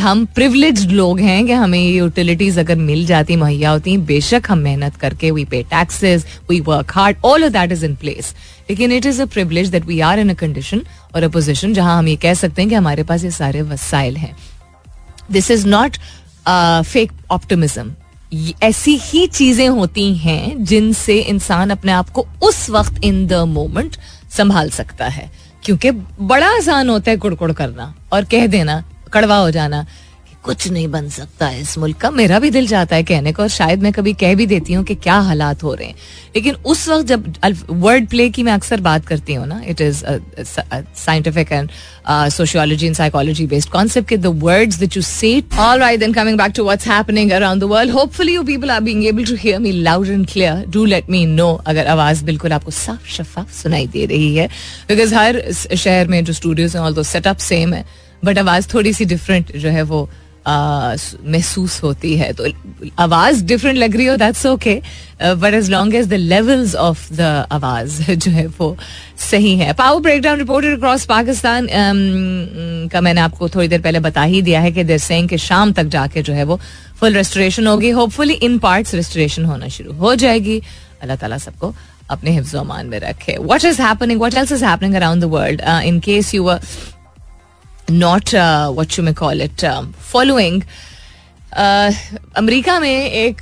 हम 0.00 0.24
प्रिवलेज 0.34 0.86
लोग 0.90 1.20
हैं 1.20 1.44
कि 1.46 1.52
हमें 1.52 1.78
ये 1.78 1.90
यूटिलिटीज 1.90 2.58
अगर 2.58 2.76
मिल 2.76 3.04
जाती, 3.06 3.36
मुहैया 3.36 3.70
होती, 3.70 3.96
बेशक 3.98 4.42
हम 4.48 4.58
मेहनत 4.58 4.96
करके 4.96 5.30
we 5.30 5.44
pay 5.44 5.62
taxes 5.70 6.24
we 6.50 6.60
work 6.60 6.92
hard 6.94 7.16
all 7.24 7.44
of 7.44 7.52
that 7.52 7.72
is 7.72 7.84
in 7.84 7.94
place 7.96 8.34
लेकिन 8.70 8.92
it 8.92 9.06
is 9.06 9.20
a 9.22 9.26
privilege 9.26 9.68
that 9.68 9.84
we 9.86 10.00
are 10.00 10.18
in 10.18 10.30
a 10.30 10.34
condition 10.36 10.82
और 11.14 11.22
अ 11.22 11.28
पोजिशन 11.28 11.74
जहाँ 11.74 11.98
हम 11.98 12.08
ये 12.08 12.16
कह 12.16 12.34
सकते 12.34 12.62
हैं 12.62 12.68
कि 12.68 12.74
हमारे 12.74 13.02
पास 13.02 13.24
ये 13.24 13.30
सारे 13.32 13.62
वसाइल 13.64 14.16
हैं। 14.16 14.34
This 15.32 15.50
is 15.50 15.66
not 15.68 15.96
fake 16.86 17.12
optimism 17.30 17.92
ऐसी 18.62 18.96
ही 19.02 19.26
चीज़ें 19.26 19.68
होती 19.68 20.14
हैं 20.16 20.64
जिनसे 20.64 21.18
इंसान 21.20 21.70
अपने 21.70 21.92
आप 21.92 22.10
को 22.10 22.26
उस 22.42 22.68
वक्त 22.70 23.04
इन 23.04 23.26
द 23.26 23.34
मोमेंट 23.48 23.96
संभाल 24.30 24.70
सकता 24.70 25.08
है। 25.08 25.30
क्योंकि 25.64 25.90
बड़ा 26.20 26.56
आसान 26.56 26.88
होता 26.88 27.10
है 27.10 27.16
कुड़कुड़ 27.16 27.52
करना 27.52 27.94
और 28.12 28.24
कह 28.24 28.46
देना, 28.46 28.84
कड़वा 29.12 29.36
हो 29.36 29.50
जाना। 29.50 29.86
कुछ 30.46 30.66
नहीं 30.68 30.88
बन 30.88 31.08
सकता 31.08 31.48
इस 31.50 31.76
मुल्क 31.78 31.96
का। 31.98 32.10
मेरा 32.10 32.38
भी 32.38 32.50
दिल 32.50 32.66
जाता 32.66 32.96
है 32.96 33.02
कहने 33.04 33.32
को, 33.32 33.42
और 33.42 33.48
शायद 33.48 33.82
मैं 33.82 33.92
कभी 33.92 34.12
कह 34.14 34.34
भी 34.34 34.46
देती 34.46 34.72
हूँ 34.72 34.84
कि 34.84 34.94
क्या 34.96 35.14
हालात 35.20 35.62
हो 35.62 35.72
रहे 35.74 35.86
हैं। 35.88 35.94
लेकिन 36.36 36.54
उस 36.66 36.88
वक्त 36.88 37.06
जब 37.06 37.32
वर्ड 37.70 38.08
प्ले 38.08 38.28
की 38.30 38.42
मैं 38.42 38.52
अक्सर 38.52 38.80
बात 38.80 39.06
करती 39.06 39.34
हूँ 39.34 39.46
ना 39.46 39.60
it 39.68 39.80
is 39.80 40.04
scientific 40.96 41.52
and 41.52 41.70
sociology 42.32 42.86
and 42.86 42.94
psychology 42.96 43.46
based 43.46 43.68
concept 43.70 44.08
के 44.08 44.16
the 44.16 44.26
words 44.42 44.78
that 44.78 44.96
you 44.96 45.02
say 45.02 45.32
all 45.58 45.78
right 45.80 46.00
then 46.00 46.12
coming 46.12 46.38
back 46.38 46.52
to 46.56 46.64
what's 46.64 46.88
happening 46.88 47.30
around 47.32 47.62
the 47.62 47.64
world 47.70 47.92
hopefully 47.92 48.34
you 48.34 48.42
people 48.42 48.70
are 48.70 48.80
being 48.80 49.04
able 49.06 49.24
to 49.24 49.34
hear 49.38 49.58
me 49.58 49.72
loud 49.72 50.08
and 50.08 50.26
clear 50.32 50.64
do 50.68 50.84
let 50.84 51.10
me 51.10 51.24
know 51.26 51.52
अगर 51.66 51.86
आवाज़ 51.86 52.24
बिल्कुल 52.24 52.52
आपको 52.52 52.70
साफ़ 52.72 53.08
शफाफ 53.16 53.52
सुनाई 53.62 53.86
दे 53.86 54.04
रही 54.06 54.34
है। 54.36 54.46
Because 54.88 55.14
हर 55.14 55.42
शहर 55.52 56.08
में 56.08 56.24
जो 56.24 56.32
स्टूडियोज 56.32 56.76
हैं 56.76 56.82
ऑल 56.82 56.94
दो 56.94 57.02
सेटअप 57.04 57.38
सेम 57.48 57.74
है 57.74 57.84
बट 58.24 58.38
आवाज़ 58.38 58.68
थोड़ी 58.74 58.92
सी 58.92 59.04
डिफरेंट 59.04 59.56
जो 59.56 59.68
है 59.68 59.82
वो 59.84 60.08
महसूस 60.48 61.82
होती 61.82 62.16
है। 62.16 62.32
तो 62.32 62.46
आवाज़ 62.98 63.44
डिफरेंट 63.44 63.78
लग 63.78 63.96
रही 63.96 64.06
हो 64.06 64.16
that's 64.16 64.46
okay 64.46 64.80
but 65.22 65.54
as 65.54 65.70
long 65.70 65.94
as 65.94 66.06
the 66.08 66.14
levels 66.14 66.74
of 66.76 67.12
the 67.12 67.20
awaaz 67.52 68.02
जो 68.04 68.30
है 68.30 68.46
वो 68.58 68.76
सही 69.20 69.56
है। 69.58 69.72
Power 69.72 70.00
breakdown 70.22 70.38
reported 70.38 70.76
across 70.76 71.04
Pakistan 71.06 71.68
का 72.92 73.00
मैंने 73.00 73.20
आपको 73.20 73.48
थोड़ी 73.48 73.68
देर 73.68 73.80
पहले 73.80 74.00
बता 74.00 74.22
ही 74.22 74.42
दिया 74.42 74.60
है 74.60 74.72
कि 74.72 74.84
देर 74.84 74.98
सेइंग 75.00 75.28
कि 75.28 75.38
शाम 75.38 75.72
तक 75.72 75.84
जाके 75.96 76.22
जो 76.22 76.32
है 76.32 76.44
वो 76.44 76.60
फुल 77.00 77.14
रेस्टोरेशन 77.14 77.66
होगी। 77.66 77.90
होपफुली 77.90 78.34
इन 78.34 78.58
पार्ट्स 78.58 78.94
रेस्टोरेशन 78.94 79.44
होना 79.44 79.68
शुरू 79.68 79.92
हो 79.94 80.14
जाएगी। 80.14 80.60
अल्लाह 81.02 81.16
ताला 81.16 81.38
सबको 81.38 81.74
अपने 82.10 82.30
हिफ्ज 82.30 82.54
अमान 82.56 82.86
में 82.86 82.98
रखे। 83.00 83.36
What 83.40 83.64
is 83.64 83.82
happening 83.82 84.20
what 84.20 84.34
else 84.34 84.52
is 84.52 84.64
happening 84.64 84.94
around 84.94 85.22
the 85.22 85.24
world 85.30 85.60
in 85.84 85.98
case 86.00 86.34
you 86.34 86.44
not 87.90 88.34
what 88.76 88.98
you 88.98 89.04
may 89.04 89.12
call 89.12 89.42
it 89.42 89.64
following 90.12 90.62
America 92.36 92.78
में 92.80 93.10
एक, 93.10 93.40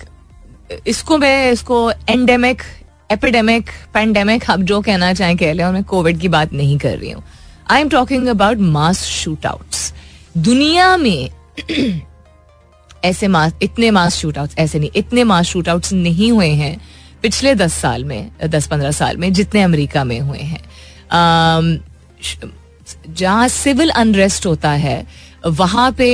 इसको 0.87 1.19
मैं, 1.19 1.51
इसको 1.53 1.91
एंडेमिक 1.91 2.63
एपिडेमिक 3.13 3.71
पैंडेमिक 3.95 4.51
आप 4.51 4.61
जो 4.61 4.81
कहना 4.81 5.13
चाहें 5.15 5.37
कह 5.37 5.53
लें, 5.53 5.65
और 5.65 5.73
मैं 5.73 5.85
कोविड 5.85 6.19
की 6.21 6.29
बात 6.29 6.53
नहीं 6.53 6.79
कर 6.79 6.97
रही 6.99 7.11
हूँ। 7.11 7.23
I 7.71 7.81
am 7.81 7.89
talking 7.89 8.27
about 8.29 8.59
mass 8.59 9.05
shoot 9.05 9.47
दुनिया 10.37 10.97
में 10.97 11.31
ऐसे 13.05 13.29
मास 13.29 13.53
इतने 13.63 13.91
मास 13.91 14.17
शूट 14.17 14.39
ऐसे 14.59 14.79
नहीं, 14.79 14.91
इतने 14.97 15.25
मास 15.25 15.47
शूट 15.47 15.69
नहीं 15.93 16.31
हुए 16.33 16.49
हैं 16.49 16.81
पिछले 17.23 17.55
दस 17.55 17.75
साल 17.75 18.05
में, 18.05 18.31
दस 18.45 18.67
पंद्रह 18.67 18.91
साल 18.91 19.17
में, 19.17 19.33
जितने 19.33 19.63
अमेरिका 19.63 20.05
में 20.05 20.19
हुए 20.21 20.39
हैं। 20.39 20.63
जहाँ 23.09 23.49
सिविल 23.49 23.91
अनरेस्ट 23.91 24.47
होता 24.47 24.71
है, 24.71 25.07
वहाँ 25.47 25.91
पे 25.93 26.09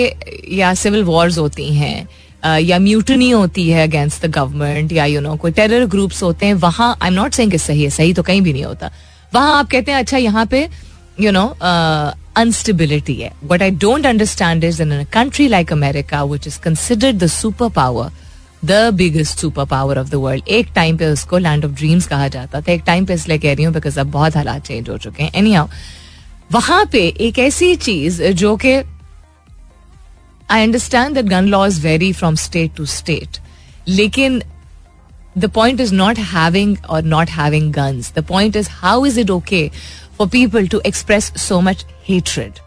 या 0.52 0.72
सिविल 0.74 1.02
वॉर्स 1.04 1.38
होती 1.38 1.74
हैं 1.74 2.60
या 2.60 2.78
म्यूटनी 2.78 3.30
होती 3.30 3.68
है 3.70 3.86
अगेंस्ट 3.86 4.26
द 4.26 4.30
गवर्नमेंट 4.32 4.92
या 4.92 5.04
यू 5.04 5.20
नो 5.20 5.34
कोई 5.36 5.52
टेरर 5.52 5.84
ग्रुप्स 5.86 6.22
होते 6.22 6.46
हैं, 6.46 6.54
वहाँ 6.56 6.96
आई 7.02 7.08
एम 7.08 7.14
नॉट 7.14 7.32
सेइंग 7.32 7.56
सही 7.56 7.82
है, 7.82 7.90
सही 7.90 8.14
तो 8.14 8.22
कहीं 8.22 8.40
भी 8.42 8.52
नहीं 8.52 8.64
होता। 8.64 8.90
वहाँ 9.34 9.58
आप 9.58 9.70
कहते 9.70 9.92
हैं 9.92 9.98
अच्छा 9.98 10.16
यहाँ 10.18 10.46
पे 10.46 10.68
यू 11.20 11.30
नो 11.32 11.46
अनस्टेबिलिटी 12.36 13.14
है। 13.14 13.32
But 13.44 13.62
I 13.62 13.70
don't 13.70 14.06
understand 14.06 14.64
is 14.64 14.82
in 14.82 15.04
country 15.12 15.48
like 15.48 15.72
America 15.72 16.22
which 16.24 16.46
is 16.46 16.58
considered 16.60 17.18
the 17.18 17.26
superpower 17.70 18.10
the 18.64 18.72
biggest 18.94 19.38
superpower 19.66 19.98
of 19.98 20.08
the 20.10 20.14
world 20.14 20.48
एक 20.48 20.68
टाइम 20.74 20.96
पे 20.96 21.06
उसको 21.06 21.38
लैंड 21.38 21.64
ऑफ़ 21.64 21.72
ड्रीम्स 21.72 22.06
कहा 22.06 22.28
जाता 22.28 22.60
था। 22.60 22.72
एक 22.72 22.82
टाइम 22.86 23.06
पे 23.06 23.14
इसलिए 23.14 23.38
कह 23.38 23.54
रही 23.54 23.64
हूँ 23.64 23.74
बिकॉज़ 23.74 24.00
अब 24.00 24.10
बहुत 24.10 24.36
हालात 24.36 24.66
चेंज 24.66 24.88
हो 24.88 24.98
चुके 24.98 25.22
हैं। 25.22 25.30
एनी 25.34 25.54
वहाँ 26.50 26.84
पे 26.92 27.06
एक 27.20 27.38
ऐसी 27.38 27.74
चीज़, 27.76 28.22
जो 28.22 28.56
कि 28.56 28.72
I 30.50 30.62
understand 30.62 31.14
that 31.14 31.24
gun 31.24 31.48
law 31.48 31.66
is 31.66 31.80
very 31.82 32.12
from 32.12 32.34
state 32.36 32.74
to 32.76 32.86
state 32.86 33.38
लेकिन 33.88 34.42
the 35.38 35.50
point 35.54 35.80
is 35.80 35.94
not 35.94 36.18
having 36.18 36.76
और 36.90 37.02
not 37.02 37.30
having 37.30 37.72
guns 37.72 38.12
the 38.14 38.24
point 38.28 38.56
is 38.56 38.68
how 38.70 39.06
is 39.06 39.20
it 39.20 39.30
okay 39.30 39.68
for 40.18 40.28
people 40.28 40.66
to 40.68 40.80
express 40.86 41.32
so 41.38 41.60
much 41.60 41.84
hatred 42.08 42.58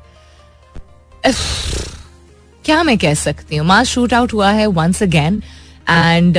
क्या 2.65 2.83
मैं 2.83 2.97
कह 2.97 3.13
सकती 3.13 3.55
हूँ? 3.55 3.65
मास 3.67 3.87
shoot 3.87 4.13
out 4.13 4.33
हुआ 4.33 4.51
है 4.51 4.65
once 4.67 5.01
again 5.03 5.41
and 5.89 6.37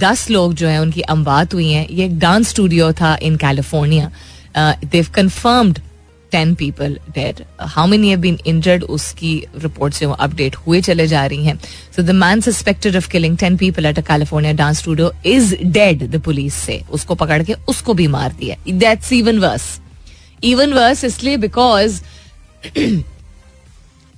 दस 0.00 0.28
लोग 0.30 0.54
जो 0.54 0.68
है, 0.68 0.78
उनकी 0.80 1.00
अमवात 1.00 1.54
हुई 1.54 1.70
हैं। 1.72 1.86
ये 1.88 2.08
डांस 2.08 2.48
स्टूडियो 2.48 2.92
था 2.92 3.16
in 3.22 3.36
California 3.36 4.10
they've 4.84 5.06
confirmed 5.14 5.78
ten 6.34 6.54
people 6.54 6.98
dead 7.14 7.42
how 7.60 7.86
many 7.86 8.08
have 8.08 8.20
been 8.20 8.38
injured 8.46 8.82
उसकी 8.96 9.32
रिपोर्ट 9.62 9.94
से 9.94 10.06
वो 10.06 10.12
अपडेट 10.26 10.56
हुए 10.56 10.80
चले 10.82 11.06
जा 11.06 11.24
रही 11.26 11.44
हैं. 11.44 11.58
So 11.96 12.02
the 12.02 12.10
man 12.22 12.40
suspected 12.40 12.96
of 12.96 13.08
killing 13.10 13.36
ten 13.38 13.56
people 13.56 13.86
at 13.86 13.98
a 13.98 14.02
California 14.08 14.52
dance 14.54 14.78
studio 14.78 15.12
is 15.26 15.54
dead 15.62 16.10
the 16.10 16.20
police 16.24 16.54
से 16.56 16.82
उसको 16.90 17.14
पकड़ 17.14 17.42
के 17.42 17.54
उसको 17.68 17.94
भी 17.94 18.06
मार 18.08 18.32
दिया. 18.40 18.56
That's 18.68 19.12
even 19.12 19.38
worse 19.38 19.78
even 20.44 20.72
worse 20.72 21.04
इसलिए 21.04 21.36
because 21.38 22.00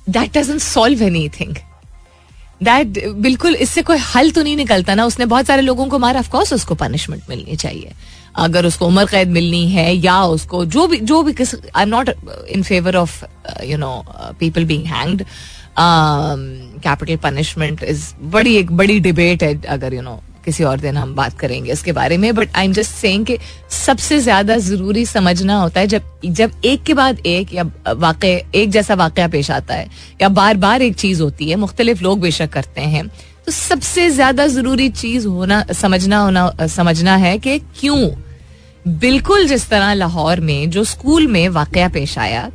that 0.07 0.37
doesn't 0.39 0.61
solve 0.63 1.03
anything 1.41 1.55
that 2.63 2.99
बिल्कुल, 3.15 3.55
इससे 3.55 3.83
कोई 3.83 3.97
हल 4.05 4.31
तो 4.31 4.43
नहीं 4.43 4.57
निकलता 4.57 4.95
ना. 4.95 5.05
उसने 5.05 5.25
बहुत 5.27 5.47
सारे 5.47 5.63
लोगों 5.63 5.87
को 5.87 5.99
मारा. 5.99 6.21
ऑफकोर्स 6.21 6.53
उसको 6.53 6.75
पनिशमेंट 6.75 7.23
मिलनी 7.29 7.57
चाहिए. 7.57 7.93
अगर 8.39 8.67
उसको 8.67 8.87
उम्र 8.87 9.05
कैद 9.07 9.29
मिलनी 9.31 9.67
है 9.69 9.93
या 9.95 10.23
उसको 10.29 10.65
जो 10.67 10.87
भी 10.87 10.99
जो 11.03 11.23
भी 11.23 11.33
किस 11.33 11.55
I 11.55 11.83
am 11.83 11.89
not 11.89 12.11
in 12.49 12.63
favour 12.63 12.97
of 12.97 13.25
you 13.65 13.79
know 13.79 13.93
people 14.41 14.65
being 14.65 14.87
hanged 14.87 15.25
capital 15.79 17.17
punishment 17.23 17.83
is 17.85 18.13
बड़ी 18.31 18.57
एक 18.57 18.73
बड़ी 18.73 18.99
डिबेट 19.01 19.43
है 19.43 19.61
अगर 19.61 19.95
यू 19.95 20.01
you 20.01 20.05
नो 20.05 20.11
know, 20.11 20.23
किसी 20.45 20.65
और 20.65 20.81
दिन 20.81 20.97
हम 20.97 21.15
बात 21.15 21.39
करेंगे 21.39 21.73
इसके 21.73 21.93
बारे 21.93 22.17
में 22.17 22.35
but 22.35 22.57
I 22.57 22.65
am 22.65 22.73
just 22.73 22.91
saying 22.93 23.25
कि 23.27 23.39
सबसे 23.77 24.19
ज़्यादा 24.21 24.57
ज़रूरी 24.59 25.05
समझना 25.07 25.57
होता 25.57 25.81
है 25.81 25.87
जब 25.87 26.03
जब 26.25 26.53
एक 26.65 26.83
के 26.83 26.95
बाद 26.95 27.21
एक 27.27 27.55
या 27.55 27.63
वाक़ 27.95 28.25
एक 28.27 28.71
जैसा 28.71 28.95
वाक़ 28.95 29.21
पेश 29.29 29.51
आता 29.51 29.75
है 29.75 29.89
या 30.23 30.29
बार 30.31 30.57
बार 30.57 30.83
एक 30.83 30.95
चीज़ 30.97 31.23
होती 31.23 31.51
है 31.51 31.57
मुख्तलिफ़ 31.57 32.03
लोग 32.03 32.21
बेशक 32.21 32.53
करते 32.53 32.81
हैं 32.93 33.07
तो 33.47 33.53
सबसे 33.53 34.09
ज़्यादा 34.11 34.47
ज़रूरी 34.49 34.89
चीज़ 34.93 35.27
होना 35.29 35.63
समझना 35.75 36.19
होना 36.19 36.51
समझना 36.69 37.17
है 37.17 37.37
कि 37.39 37.59
क्यों 37.81 37.99
बिल्कुल 38.87 39.47
जिस 39.49 39.69
तरह 39.69 39.93
लाहौर 39.95 40.41
में 40.41 40.71
जो 40.71 40.85
स्कूल 40.85 41.27
में 41.27 41.49
वाक़ 41.49 41.79
पेश 41.93 42.19
आया 42.19 42.51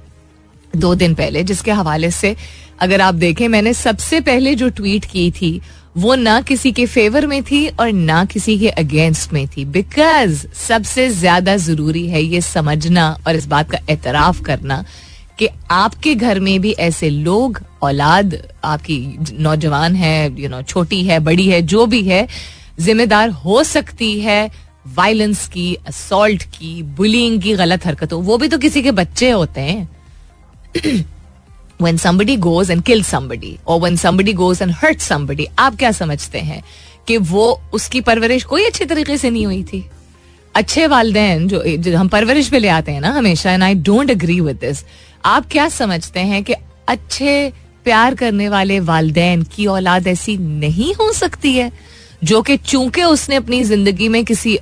दो 0.76 0.96
दिन 0.96 1.16
पहले 1.16 1.44
जिसके 1.44 1.72
हवाले 1.72 2.12
से 2.12 2.36
अगर 2.82 3.02
आप 3.02 3.16
देखें 3.16 3.48
मैंने 3.48 3.74
सबसे 3.74 4.20
पहले 4.20 4.56
जो 4.56 4.70
ट्वीट 4.70 5.06
की 5.06 5.30
थी 5.32 5.62
वो 5.98 6.16
ना 6.16 6.40
किसी 6.42 6.72
के 6.72 6.86
फेवर 6.86 7.28
में 7.28 7.44
थी 7.44 7.68
और 7.68 7.92
ना 7.92 8.24
किसी 8.26 8.58
के 8.60 8.70
अगेंस्ट 8.70 9.34
में 9.34 9.48
थी। 9.48 9.66
बिकॉज़ 9.66 10.46
सबसे 10.54 11.10
ज़्यादा 11.10 11.56
ज़रूरी 11.58 12.08
है 12.08 12.22
ये 12.24 12.42
समझना 12.42 13.18
और 13.28 13.36
इस 13.36 13.46
बात 13.46 13.72
का 13.72 13.80
एतराफ 13.90 14.42
करना 14.42 14.84
कि 15.40 15.50
आपके 15.72 16.16
घर 16.16 16.40
में 16.40 16.60
भी 16.62 16.72
ऐसे 16.72 17.10
लोग 17.10 17.62
औलाद 17.82 18.38
आपकी 18.64 19.18
नौजवान 19.40 19.96
है 19.96 20.26
यू 20.26 20.36
you 20.38 20.50
नो 20.52 20.58
know, 20.58 20.68
छोटी 20.70 21.04
है 21.04 21.20
बड़ी 21.20 21.50
है 21.50 21.62
जो 21.62 21.86
भी 21.86 22.04
है 22.04 22.28
जिम्मेदार 22.80 23.30
हो 23.30 23.64
सकती 23.64 24.20
है 24.20 24.71
वायलेंस 24.88 25.48
की 25.48 25.78
असोल्ट 25.88 26.44
की 26.44 26.84
बुलिंग 26.84 27.42
की 27.42 27.54
गलत 27.54 27.86
हरकतों 27.86 28.24
वो 28.24 28.38
भी 28.38 28.48
तो 28.48 28.58
किसी 28.58 28.82
के 28.82 28.92
बच्चे 28.92 29.32
होते 29.32 29.62
हैं। 29.62 29.90
When 31.82 31.98
somebody 31.98 32.38
goes 32.38 32.70
and 32.70 32.86
kills 32.86 33.08
somebody 33.14 33.52
or 33.70 33.78
when 33.84 33.96
somebody 33.98 34.34
goes 34.34 34.62
and 34.62 34.74
hurts 34.74 35.12
somebody 35.12 35.46
आप 35.60 35.76
क्या 35.76 35.92
समझते 35.92 36.40
हैं 36.40 36.64
कि 37.08 37.18
वो 37.18 37.62
उसकी 37.74 38.02
परवरिश 38.02 38.44
कोई 38.44 38.66
अच्छे 38.66 38.86
तरीके 38.86 39.18
से 39.18 39.30
नहीं 39.30 39.46
हुई 39.46 39.64
थी? 39.64 39.90
अच्छे 40.56 40.88
वालदेन 40.88 41.48
जो, 41.48 41.64
जो 41.78 41.98
हम 41.98 42.08
परवरिश 42.08 42.50
पे 42.50 42.60
ले 42.60 42.68
आते 42.68 42.92
हैं 42.92 43.02
ना 43.02 43.10
हमेशा 43.10 43.52
and 43.52 43.64
I 43.64 43.74
don't 43.74 44.12
agree 44.12 44.40
with 44.42 44.56
this 44.56 44.84
आप 45.26 45.46
क्या 45.52 45.70
समझते 45.70 46.20
हैं 46.20 46.44
कि 46.44 46.54
अच्छे 46.88 47.54
प्यार 47.84 48.16
करने 48.16 48.50
वाले 48.50 48.80
वालदेन 48.80 49.44
की 49.44 49.66
औलाद 49.66 50.08
ऐसी 50.08 50.38
नहीं 50.38 50.94
हो 50.94 51.14
सकती 51.14 51.54
है 51.54 51.72
जो 52.24 52.42
कि 52.42 52.58
चूँकि 52.58 53.04
उसने 53.04 53.36
अपनी 53.36 53.64
ज़िंदगी 53.64 54.10
में 54.10 54.26
किसी 54.26 54.58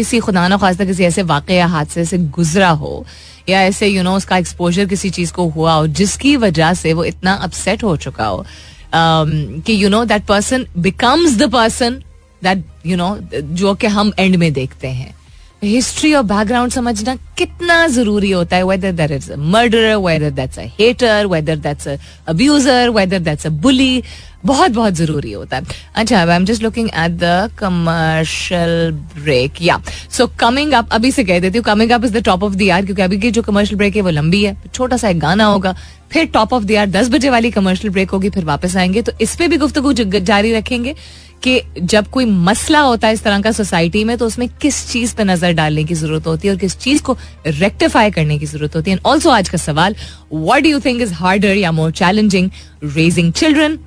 किसी 0.00 0.18
खुदा 0.20 0.46
न 0.48 0.56
खास्ता 0.58 0.84
किसी 0.84 1.04
ऐसे 1.04 1.22
वाक़ 1.30 1.52
या 1.52 1.66
हादसे 1.66 2.04
से 2.04 2.18
गुजरा 2.36 2.70
हो 2.82 3.04
या 3.48 3.62
ऐसे 3.62 3.86
यू 3.86 3.94
you 3.94 4.04
नो 4.04 4.10
know, 4.10 4.16
उसका 4.16 4.36
एक्सपोजर 4.36 4.86
किसी 4.86 5.10
चीज़ 5.10 5.32
को 5.32 5.48
हुआ 5.48 5.72
हो 5.74 5.86
जिसकी 6.00 6.36
वजह 6.36 6.74
से 6.74 6.92
वो 6.92 7.04
इतना 7.04 7.32
अपसेट 7.46 7.82
हो 7.84 7.96
चुका 7.96 8.26
हो 8.26 8.38
um, 8.38 9.62
कि 9.66 9.82
you 9.82 9.88
know 9.88 10.04
that 10.04 10.24
person 10.26 10.66
becomes 10.78 11.36
the 11.38 11.50
person 11.52 12.02
that 12.42 12.64
you 12.86 12.96
know 12.96 13.16
जो 13.60 13.74
कि 13.74 13.86
हम 13.86 14.12
एंड 14.18 14.36
में 14.36 14.52
देखते 14.52 14.88
हैं। 14.88 15.14
हिस्ट्री 15.62 16.12
और 16.14 16.22
बैकग्राउंड 16.22 16.72
समझना 16.72 17.14
कितना 17.38 17.86
ज़रूरी 17.88 18.30
होता 18.30 18.56
है 18.56 18.64
whether 18.66 18.92
that 18.92 19.10
is 19.10 19.32
murder 19.54 19.94
whether 19.96 20.30
that's 20.30 20.58
a 20.58 20.62
hater 20.78 21.26
whether 21.26 21.56
that's 21.58 21.88
abuser 22.28 22.90
whether 22.90 23.18
that's 23.18 23.46
a 23.46 23.50
bully 23.64 24.02
बहुत 24.44 24.70
बहुत 24.70 24.94
ज़रूरी 24.94 25.32
होता 25.32 25.56
है। 25.56 25.62
अच्छा 25.94 26.18
I 26.20 26.36
am 26.36 26.44
just 26.44 26.62
looking 26.62 26.88
at 26.88 27.18
the 27.22 27.50
commercial 27.58 28.90
break 29.14 29.62
या 29.62 29.80
सो 30.10 30.26
कमिंग 30.40 30.72
अप 30.72 30.92
अभी 30.92 31.10
से 31.12 31.24
कह 31.24 31.40
देती 31.40 31.58
हूँ 31.58 31.64
coming 31.64 31.90
up 31.92 32.04
is 32.04 32.12
the 32.12 32.24
top 32.24 32.44
of 32.44 32.54
the 32.54 32.62
year 32.62 32.84
क्योंकि 32.84 33.02
अभी 33.02 33.18
की 33.20 33.30
जो 33.30 33.42
कमर्शियल 33.42 33.78
ब्रेक 33.78 33.96
है, 33.96 34.02
वो 34.02 34.10
लंबी 34.10 34.42
है, 34.44 34.56
छोटा 34.74 34.96
सा 34.96 35.08
एक 35.08 35.18
गाना 35.20 35.44
होगा, 35.44 35.74
फिर 36.12 36.26
टॉप 36.26 36.52
ऑफ़ 36.52 36.64
द 36.64 36.70
ईयर 36.70 36.86
दस 36.90 37.08
बजे 37.10 37.30
वाली 37.30 37.50
कमर्शियल 37.50 37.92
ब्रेक 37.92 38.10
होगी, 38.10 38.30
फिर 38.30 38.44
वापस 38.44 38.76
आएँगे 38.76 39.02
तो 39.02 39.12
इस 39.20 39.36
पे 39.36 39.48
भी 39.48 39.56
गुफ्तु 39.56 39.92
जारी 39.92 40.52
रखेंगे। 40.52 40.94
कि 41.42 41.60
जब 41.80 42.08
कोई 42.10 42.24
मसला 42.24 42.80
होता 42.80 43.08
है 43.08 43.14
इस 43.14 43.22
तरह 43.22 43.40
का 43.40 43.52
सोसाइटी 43.52 44.02
में 44.04 44.16
तो 44.18 44.26
उसमें 44.26 44.48
किस 44.62 44.86
चीज़ 44.88 45.14
पे 45.16 45.24
नज़र 45.24 45.52
डालने 45.52 45.84
की 45.84 45.94
ज़रूरत 45.94 46.26
होती 46.26 46.48
है 46.48 46.54
और 46.54 46.60
किस 46.60 46.76
चीज़ 46.78 47.02
को 47.02 47.16
रेक्टिफाई 47.46 48.10
करने 48.10 48.38
की 48.38 48.46
ज़रूरत 48.46 48.76
होती 48.76 48.90
है? 48.90 48.96
एंड 48.96 49.06
ऑल्सो 49.06 49.30
आज 49.30 49.48
का 49.48 49.58
सवाल 49.58 49.96
what 50.32 50.62
do 50.62 50.68
you 50.68 50.80
think 50.80 51.00
is 51.02 51.12
harder 51.14 51.56
या 51.56 51.72
मोर 51.72 51.92
चैलेंजिंग 51.92 52.50
रेजिंग 52.84 53.32
चिल्ड्रन 53.32 53.78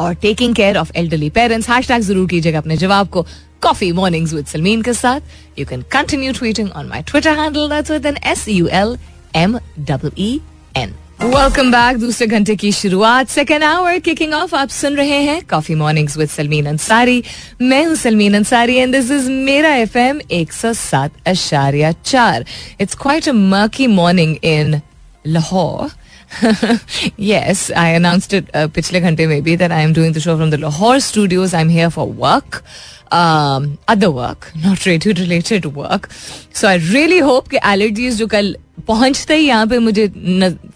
और 0.00 0.14
taking 0.22 0.54
care 0.54 0.76
of 0.78 0.92
elderly 0.96 1.30
parents 1.30 1.70
hashtag 1.88 2.02
ज़रूर 2.02 2.28
कीजिएगा 2.30 2.58
अपने 2.58 2.76
जवाब 2.76 3.08
को 3.08 3.26
कॉफ़ी 3.62 3.90
मॉर्निंग्स 3.92 4.32
विद 4.34 4.46
सलमीन 4.46 4.82
के 4.82 4.92
साथ। 4.94 5.58
You 5.58 5.66
can 5.66 5.82
continue 5.92 6.32
tweeting 6.32 6.70
on 6.70 6.86
my 6.88 7.02
Twitter 7.02 7.38
handle 7.38 8.16
S 8.24 8.48
U 8.48 8.66
L 8.68 8.96
M 9.36 9.58
W 9.80 10.40
N 10.76 10.94
welcome 11.22 11.70
back 11.72 11.96
दूसरे 11.98 12.26
घंटे 12.26 12.54
की 12.56 12.70
शुरुआत 12.72 13.28
सेकेंड 13.28 13.64
आवर 13.64 13.98
किकिंग 13.98 14.32
ऑफ़ 14.34 14.54
आप 14.56 14.68
सुन 14.70 14.96
रहे 14.96 15.16
हैं 15.22 15.40
coffee 15.50 15.74
mornings 15.74 16.16
with 16.16 16.28
Salmeen 16.28 16.66
Ansari 16.66 17.22
मैं 17.62 17.84
हूँ 17.86 17.94
Salmeen 17.96 18.34
Ansari 18.36 18.76
and 18.76 18.92
this 18.94 19.10
is 19.10 19.30
मेरा 19.30 19.74
एफ़ 19.76 19.96
एम 19.98 20.20
एक 20.32 20.52
सौ 20.52 20.72
सात 20.72 21.12
अशारिया 21.28 21.90
चार 22.04 22.44
it's 22.80 22.94
quite 23.02 23.28
a 23.28 23.32
murky 23.32 23.86
morning 23.86 24.36
in 24.44 24.80
Lahore 25.26 25.90
yes, 27.18 27.60
I 27.74 27.88
announced 27.96 28.34
it 28.38 28.50
uh, 28.54 29.00
घंटे 29.00 29.26
में 29.26 29.42
भी 29.42 29.56
that 29.58 29.72
I 29.72 29.80
am 29.80 29.94
doing 29.94 30.12
the 30.12 30.20
show 30.20 30.36
from 30.36 30.50
the 30.50 30.58
Lahore 30.58 31.00
studios. 31.00 31.54
I'm 31.54 31.70
here 31.70 31.90
for 31.90 32.06
work. 32.06 32.62
Um, 33.10 33.78
other 33.88 34.10
work, 34.10 34.52
not 34.62 34.84
radio 34.84 35.14
related 35.14 35.64
work. 35.74 36.10
So 36.52 36.68
I 36.68 36.76
really 36.76 37.20
hope 37.20 37.48
कि 37.50 37.58
allergies 37.64 38.18
जो 38.18 38.26
कल 38.26 38.56
पहुँचते 38.86 39.36
ही 39.36 39.46
यहाँ 39.46 39.66
पे 39.66 39.78
मुझे 39.78 40.06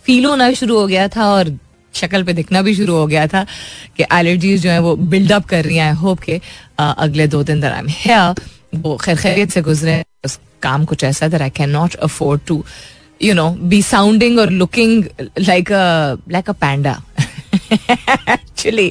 फील 0.04 0.24
होना 0.24 0.52
शुरू 0.52 0.78
हो 0.78 0.86
गया 0.86 1.08
था 1.08 1.26
और 1.32 1.56
शक्ल 1.94 2.22
पे 2.24 2.32
दिखना 2.32 2.62
भी 2.62 2.74
शुरू 2.74 2.94
हो 2.94 3.06
गया 3.06 3.26
था 3.26 3.44
कि 3.96 4.04
एलर्जीज 4.12 4.62
जो 4.62 4.70
है 4.70 4.78
वो 4.80 4.94
बिल्डअप 4.96 5.44
कर 5.46 5.64
रही 5.64 5.76
हैं 5.76 5.92
होप 5.94 6.20
के 6.20 6.40
अगले 6.78 7.26
दो 7.26 7.42
दिन 7.42 7.60
दर 7.60 7.72
आई 7.72 7.78
एम 7.78 7.88
हेयर 7.90 8.42
वो 8.74 8.96
खैर 8.96 9.16
खैरियत 9.16 9.50
से 9.50 9.62
गुजरे 9.62 10.02
उस 10.24 10.38
काम 10.62 10.84
कुछ 10.84 11.04
ऐसा 11.04 11.28
there 11.28 11.42
I 11.42 11.50
can 11.50 11.70
not 11.70 11.94
afford 12.08 12.40
to 12.46 12.64
know, 13.30 13.50
be 13.68 13.80
sounding 13.82 14.38
or 14.38 14.46
looking 14.46 15.08
like 15.38 15.70
a 15.70 16.18
like 16.26 16.48
a 16.48 16.54
panda. 16.54 16.96
Actually. 18.28 18.90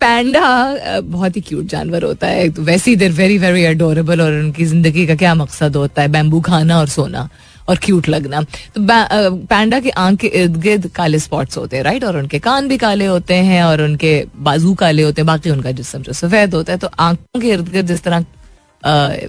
Panda 0.00 1.00
बहुत 1.02 1.36
ही 1.36 1.40
क्यूट 1.40 1.64
जानवर 1.68 2.02
होता 2.04 2.26
है 2.26 2.48
वैसे 2.58 2.90
ही 2.90 2.96
देर 2.96 3.12
वेरी 3.12 3.36
वेरी 3.38 3.64
अडोरेबल 3.64 4.20
और 4.20 4.32
उनकी 4.32 4.64
ज़िंदगी 4.64 5.06
का 5.06 5.14
क्या 5.14 5.34
मकसद 5.34 5.76
होता 5.76 6.02
है 6.02 6.08
बैम्बू 6.08 6.40
खाना 6.40 6.78
और 6.78 6.88
सोना 6.88 7.28
और 7.68 7.76
क्यूट 7.76 8.08
लगना। 8.08 8.40
तो 8.42 8.80
पैंडा 8.80 9.80
के 9.80 9.90
आँख 9.90 10.18
के 10.20 10.26
इर्द 10.26 10.56
गिर्द 10.60 10.86
काले 10.94 11.18
स्पॉट्स 11.18 11.58
होते 11.58 11.76
हैं 11.76 11.84
राइट 11.84 12.04
और 12.04 12.16
उनके 12.16 12.38
कान 12.40 12.68
भी 12.68 12.78
काले 12.78 13.06
होते 13.06 13.34
हैं 13.34 13.62
और 13.64 13.82
उनके 13.82 14.12
बाजू 14.38 14.74
काले 14.74 15.02
होते 15.02 15.20
हैं, 15.20 15.26
बाकी 15.26 15.50
उनका 15.50 15.72
जिसम 15.72 16.02
जो 16.02 16.12
सफ़ेद 16.14 16.54
होता 16.54 16.72
है 16.72 16.78
तो 16.78 16.90
आँखों 16.98 17.40
के 17.40 17.50
इर्द 17.50 17.68
गिर्द 17.68 17.86
जिस 17.86 18.02
तरह 18.02 18.24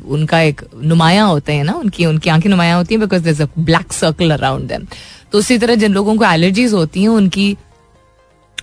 उनका 0.07 0.39
एक 0.41 0.61
नुमाया 0.83 1.23
होते 1.23 1.53
हैं 1.53 1.63
ना, 1.63 1.73
उनकी 1.73 2.05
उनकी 2.05 2.29
आँखें 2.29 2.49
नुमाया 2.49 2.75
होती 2.75 2.95
हैं 2.95 3.01
because 3.01 3.23
their 3.23 3.47
black 3.59 3.93
circle 3.93 4.31
around 4.31 4.87
तो 5.31 5.37
उसी 5.37 5.57
तरह 5.57 5.75
जिन 5.75 5.93
लोगों 5.93 6.15
को 6.17 6.25
एलर्जीज 6.25 6.73
होती 6.73 7.01
हैं, 7.01 7.09
उनकी 7.09 7.55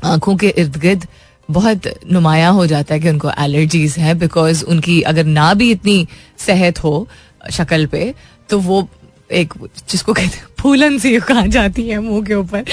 आँखों 0.04 0.36
के 0.36 0.48
इर्द 0.58 0.76
गिर्द 0.76 1.06
बहुत 1.48 1.86
नुमाया 2.12 2.48
हो 2.50 2.66
जाता 2.66 2.94
है 2.94 3.00
कि 3.00 3.08
उनको 3.08 3.30
एलर्जीज 3.40 3.94
है 3.98 4.14
बिकॉज़ 4.14 4.64
उनकी 4.64 5.00
अगर 5.02 5.24
ना 5.26 5.52
भी 5.54 5.70
इतनी 5.70 6.06
सेहत 6.38 6.82
हो, 6.84 7.08
शक्ल 7.50 7.86
पे 7.86 8.14
तो 8.50 8.58
वो 8.60 8.82
एक 9.30 9.54
जिसको 9.90 10.12
कहते 10.12 10.36
हैं, 10.36 10.46
फूलन 10.58 10.98
सी 10.98 11.16
कहा 11.20 11.44
जाती 11.46 11.82
है 11.88 11.98
मुँह 12.00 12.24
के 12.26 12.34
ऊपर। 12.34 12.64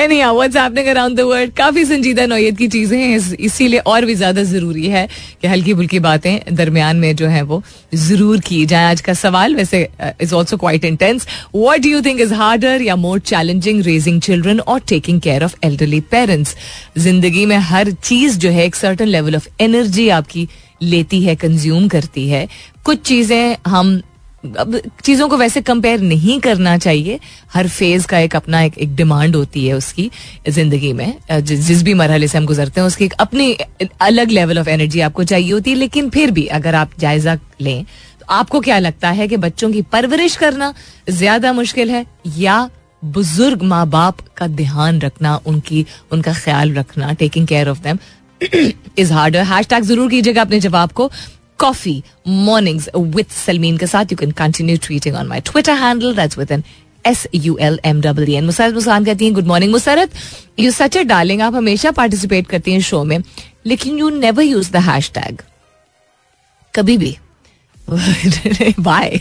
Any 0.00 0.20
what's 0.22 0.56
happening 0.56 0.86
around 0.88 1.16
the 1.16 1.20
world 1.22 1.52
काफ़ी 1.54 1.84
संजीदा 1.84 2.26
नोयत 2.26 2.56
की 2.58 2.68
चीज़ें 2.68 2.98
हैं 2.98 3.36
इसीलिए 3.40 3.78
और 3.80 4.04
भी 4.04 4.14
ज़्यादा 4.14 4.42
ज़रूरी 4.44 4.86
है 4.88 5.06
कि 5.42 5.48
हल्की 5.48 5.74
फुल्की 5.74 5.98
बातें 6.00 6.54
दरमियान 6.54 6.96
में 6.96 7.14
जो 7.16 7.26
है 7.28 7.42
वो 7.42 7.62
ज़रूर 7.96 8.40
की 8.40 8.64
जाए। 8.66 8.84
आज 8.84 9.00
का 9.00 9.14
सवाल 9.14 9.56
वैसे 9.56 9.88
is 10.20 10.34
also 10.34 10.56
quite 10.56 10.84
intense 10.84 11.26
what 11.54 11.80
do 11.80 11.88
you 11.88 12.00
think 12.02 12.20
is 12.20 12.34
harder 12.34 12.82
या 12.82 12.96
मोर 12.96 13.18
चैलेंजिंग 13.22 13.82
रेजिंग 13.84 14.20
चिल्ड्रन 14.22 14.60
और 14.60 14.80
taking 14.88 15.20
care 15.20 15.44
of 15.44 15.56
elderly 15.64 16.00
parents 16.10 16.56
ज़िंदगी 16.98 17.46
में 17.46 17.56
हर 17.58 17.90
चीज़ 17.92 18.38
जो 18.38 18.50
है 18.50 18.64
एक 18.64 18.74
सर्टन 18.76 19.08
लेवल 19.08 19.36
ऑफ़ 19.36 19.48
एनर्जी 19.60 20.08
आपकी 20.10 20.48
लेती 20.82 21.22
है 21.22 21.34
कंज्यूम 21.36 21.86
करती 21.88 22.28
है। 22.28 22.46
कुछ 22.84 23.02
चीज़ें 23.02 23.56
हम 23.66 24.00
अब 24.44 24.80
चीज़ों 25.04 25.28
को 25.28 25.36
वैसे 25.36 25.60
कंपेयर 25.62 26.00
नहीं 26.02 26.38
करना 26.40 26.76
चाहिए। 26.78 27.18
हर 27.52 27.68
फ़ेज़ 27.68 28.06
का 28.06 28.18
एक 28.18 28.36
अपना 28.36 28.62
एक, 28.62 28.78
एक 28.78 28.94
डिमांड 28.96 29.36
होती 29.36 29.66
है 29.66 29.74
उसकी 29.74 30.10
ज़िंदगी 30.48 30.92
में। 30.92 31.14
जिस 31.32 31.82
भी 31.82 31.94
मरहले 31.94 32.28
से 32.28 32.38
हम 32.38 32.46
गुजरते 32.46 32.80
हैं 32.80 32.86
उसकी 32.86 33.04
एक 33.04 33.12
अपनी 33.20 33.52
अलग 34.02 34.30
लेवल 34.30 34.58
ऑफ़ 34.58 34.68
एनर्जी 34.68 35.00
आपको 35.00 35.24
चाहिए 35.24 35.52
होती 35.52 35.70
है। 35.70 35.76
लेकिन 35.76 36.10
फिर 36.10 36.30
भी 36.30 36.46
अगर 36.58 36.74
आप 36.74 36.90
जायजा 37.00 37.38
लें 37.60 37.84
तो 38.20 38.26
आपको 38.30 38.60
क्या 38.60 38.78
लगता 38.78 39.10
है 39.10 39.28
कि 39.28 39.36
बच्चों 39.38 39.70
की 39.72 39.82
परवरिश 39.92 40.36
करना 40.36 40.72
ज़्यादा 41.10 41.52
मुश्किल 41.52 41.90
है? 41.90 42.04
या 42.38 42.68
बुज़ुर्ग 43.06 43.62
माँ 43.62 43.86
बाप 43.88 44.20
का 44.36 44.46
ध्यान 44.48 45.00
रखना 45.00 45.36
उनकी 45.46 45.84
उनका 46.12 46.32
ख्याल 46.34 46.74
रखना 46.74 47.12
taking 47.14 47.46
care 47.46 47.68
of 47.68 47.82
them 47.82 47.98
is 48.98 49.12
harder 49.12 49.42
hashtag 49.66 49.82
ज़रूर 49.84 50.10
कीजिएगा 50.10 50.42
अपने 50.42 50.60
जवाब 50.60 50.92
को। 50.92 51.10
कॉफ़ी 51.58 52.02
मॉर्निंग्स 52.28 52.88
विद 52.96 53.26
सलमीन 53.44 53.76
के 53.78 53.86
साथ 53.86 54.12
you 54.12 54.16
can 54.16 54.30
continue 54.38 54.76
tweeting 54.86 55.16
on 55.16 55.26
my 55.26 55.40
Twitter 55.40 55.72
handle 55.82 56.14
that's 56.16 56.38
with 56.38 56.52
an 56.52 56.62
S 57.06 57.26
U 57.34 57.56
L 57.60 57.78
M 57.84 58.00
W 58.00 58.36
N 58.38 58.44
Musarrat 58.44 58.74
Muskan 58.74 59.04
कहती 59.04 59.24
हैं 59.24 59.34
good 59.34 59.46
morning 59.46 59.72
Musarrat 59.72 60.10
you 60.60 60.70
such 60.70 60.96
a 60.96 61.04
darling 61.04 61.40
आप 61.42 61.54
हमेशा 61.54 61.90
पार्टिसिपेट 61.90 62.46
करती 62.46 62.72
हैं 62.72 62.80
शो 62.80 63.02
में, 63.04 63.18
लेकिन 63.66 63.98
you 63.98 64.08
never 64.10 64.42
use 64.42 64.70
the 64.72 64.76
hashtag 65.14 65.42
कभी 66.74 66.96
भी. 66.98 67.16
बाय 68.80 69.18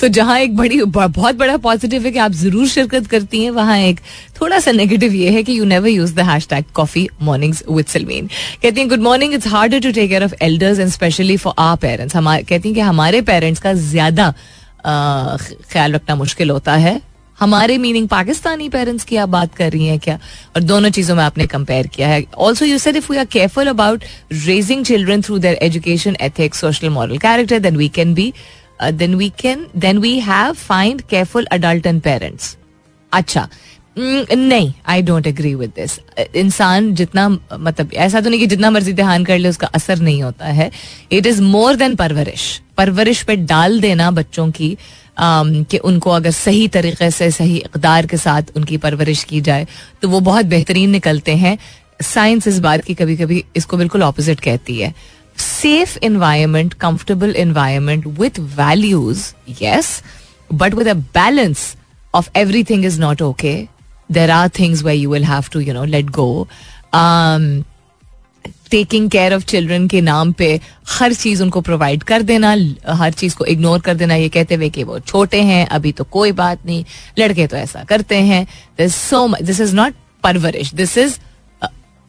तो 0.00 0.08
जहाँ 0.08 0.38
एक 0.38 0.56
बड़ी, 0.56 0.82
बहुत 0.84 1.34
बड़ा 1.36 1.56
पॉजिटिव 1.56 2.04
है 2.04 2.10
कि 2.12 2.18
आप 2.18 2.32
ज़रूर 2.32 2.66
शिरकत 2.68 3.06
करती 3.06 3.42
हैं, 3.44 3.50
वहाँ 3.50 3.78
एक 3.78 4.00
थोड़ा 4.40 4.58
सा 4.58 4.72
नेगेटिव 4.72 5.12
ये 5.14 5.30
है 5.30 5.42
कि 5.42 5.58
you 5.58 5.64
never 5.64 5.88
use 5.88 6.14
the 6.14 6.20
hashtag 6.48 6.64
coffee 6.74 7.08
morning 7.22 7.54
with 7.70 7.86
Salmeen 7.86 8.28
कहती 8.62 8.80
हैं 8.80 8.88
good 8.88 9.00
morning 9.02 9.34
it's 9.34 9.46
harder 9.48 9.80
to 9.80 9.92
take 9.92 10.08
care 10.10 10.24
of 10.24 10.34
elders 10.42 10.78
and 10.78 10.90
specially 10.90 11.36
for 11.36 11.54
our 11.58 11.76
parents 11.76 12.16
हमारे 12.16 12.42
कहती 12.42 12.68
हैं 12.68 12.74
कि 12.74 12.80
हमारे 12.80 13.20
पेरेंट्स 13.22 13.60
का 13.60 13.72
ज़्यादा 13.74 14.32
ख्याल 14.86 15.92
रखना 15.92 16.14
मुश्किल 16.16 16.50
होता 16.50 16.74
है। 16.76 17.00
हमारे 17.40 17.76
मीनिंग 17.78 18.08
पाकिस्तानी 18.08 18.68
पेरेंट्स 18.68 19.04
की 19.04 19.16
आप 19.16 19.28
बात 19.28 19.54
कर 19.54 19.70
रही 19.72 19.86
हैं 19.86 19.98
क्या? 19.98 20.18
और 20.56 20.62
दोनों 20.62 20.90
चीज़ों 20.90 21.16
में 21.16 21.22
आपने 21.24 21.46
कंपेयर 21.46 21.86
किया 21.86 22.08
है। 22.08 22.24
Also 22.38 22.64
you 22.64 22.78
said 22.78 22.96
if 22.96 23.10
we 23.12 23.18
are 23.18 23.24
careful 23.32 23.66
about 23.66 24.04
raising 24.32 24.84
children 24.84 25.22
through 25.22 25.38
their 25.38 25.58
education 25.62 26.16
ethics 26.20 26.60
social 26.60 26.88
moral 26.90 27.18
character 27.18 27.58
then 27.58 27.76
we 27.76 27.88
can 27.88 28.14
be 28.14 28.32
then 28.82 29.14
we 29.14 29.32
can 29.40 29.66
then 29.76 29.98
we 29.98 30.18
have 30.20 30.52
find 30.52 31.02
careful 31.10 31.44
adult 31.52 31.86
and 31.86 32.00
parents 32.02 32.56
अच्छा। 33.12 33.48
नहीं 33.98 34.72
I 34.88 35.02
don't 35.02 35.26
agree 35.26 35.54
with 35.54 35.70
this 35.76 35.98
इंसान 36.36 36.94
जितना 36.94 37.28
मतलब 37.28 37.92
ऐसा 37.94 38.20
तो 38.20 38.30
नहीं 38.30 38.40
कि 38.40 38.46
जितना 38.46 38.70
मर्ज़ी 38.70 38.92
ध्यान 38.92 39.24
कर 39.24 39.38
ले, 39.38 39.48
उसका 39.48 39.66
असर 39.66 39.98
नहीं 39.98 40.22
होता 40.22 40.46
है। 40.46 40.70
इट 41.12 41.26
इज़ 41.26 41.42
मोर 41.42 41.76
देन 41.76 41.94
परवरिश। 41.96 42.60
परवरिश 42.78 43.22
पे 43.22 43.36
डाल 43.36 43.80
देना 43.80 44.10
बच्चों 44.10 44.50
की 44.50 44.76
कि 45.20 45.78
उनको 45.78 46.10
अगर 46.10 46.30
सही 46.30 46.66
तरीके 46.68 47.10
से, 47.10 47.30
सही 47.30 47.56
इकदार 47.58 48.06
के 48.06 48.16
साथ 48.16 48.56
उनकी 48.56 48.76
परवरिश 48.78 49.24
की 49.24 49.40
जाए 49.40 49.66
तो 50.02 50.08
वो 50.08 50.20
बहुत 50.22 50.46
बेहतरीन 50.46 50.90
निकलते 50.90 51.36
हैं। 51.36 51.56
साइंस 52.02 52.46
इस 52.48 52.58
बात 52.60 52.84
की 52.84 52.94
कभी 52.94 53.16
कभी 53.16 53.44
इसको 53.56 53.76
बिल्कुल 53.76 54.02
ऑपोजिट 54.02 54.40
कहती 54.40 54.78
है। 54.78 54.94
Safe 55.38 55.98
environment 56.04 56.74
comfortable 56.80 57.34
environment 57.38 58.06
with 58.18 58.38
values 58.56 59.32
yes 59.62 60.02
but 60.50 60.74
with 60.74 60.88
a 60.88 60.94
balance 60.94 61.74
of 62.14 62.28
everything 62.64 62.84
is 62.84 63.00
not 63.00 63.22
okay 63.22 63.54
there 64.12 64.30
are 64.30 64.48
things 64.58 64.82
way 64.82 64.94
you 64.94 65.10
will 65.12 65.24
have 65.24 65.44
to 65.52 65.60
you 65.60 65.74
know 65.74 65.84
let 65.84 66.10
go 66.10 66.48
taking 68.70 69.08
care 69.10 69.34
of 69.34 69.44
children 69.44 69.86
के 69.88 70.00
नाम 70.00 70.32
पे 70.32 70.48
हर 70.88 71.14
चीज़ 71.14 71.42
उनको 71.42 71.60
provide 71.60 72.02
कर 72.02 72.22
देना, 72.22 72.50
हर 72.88 73.12
चीज़ 73.12 73.36
को 73.36 73.44
ignore 73.44 73.80
कर 73.80 73.94
देना, 73.94 74.14
ये 74.14 74.28
कहते 74.28 74.54
हुए 74.54 74.68
कि 74.70 74.84
वो 74.84 74.98
छोटे 75.00 75.40
हैं, 75.42 75.66
अभी 75.68 75.92
तो 75.92 76.04
कोई 76.06 76.32
बात 76.32 76.66
नहीं, 76.66 76.84
लड़के 77.18 77.46
तो 77.46 77.56
ऐसा 77.56 77.82
करते 77.84 78.16
हैं। 78.22 78.46
This 78.78 78.94
so 78.96 79.26
much 79.26 79.42
this 79.42 79.60
is 79.60 79.74
not 79.76 79.94
parvarish 80.24 80.74
this 80.74 80.96
is 80.98 81.18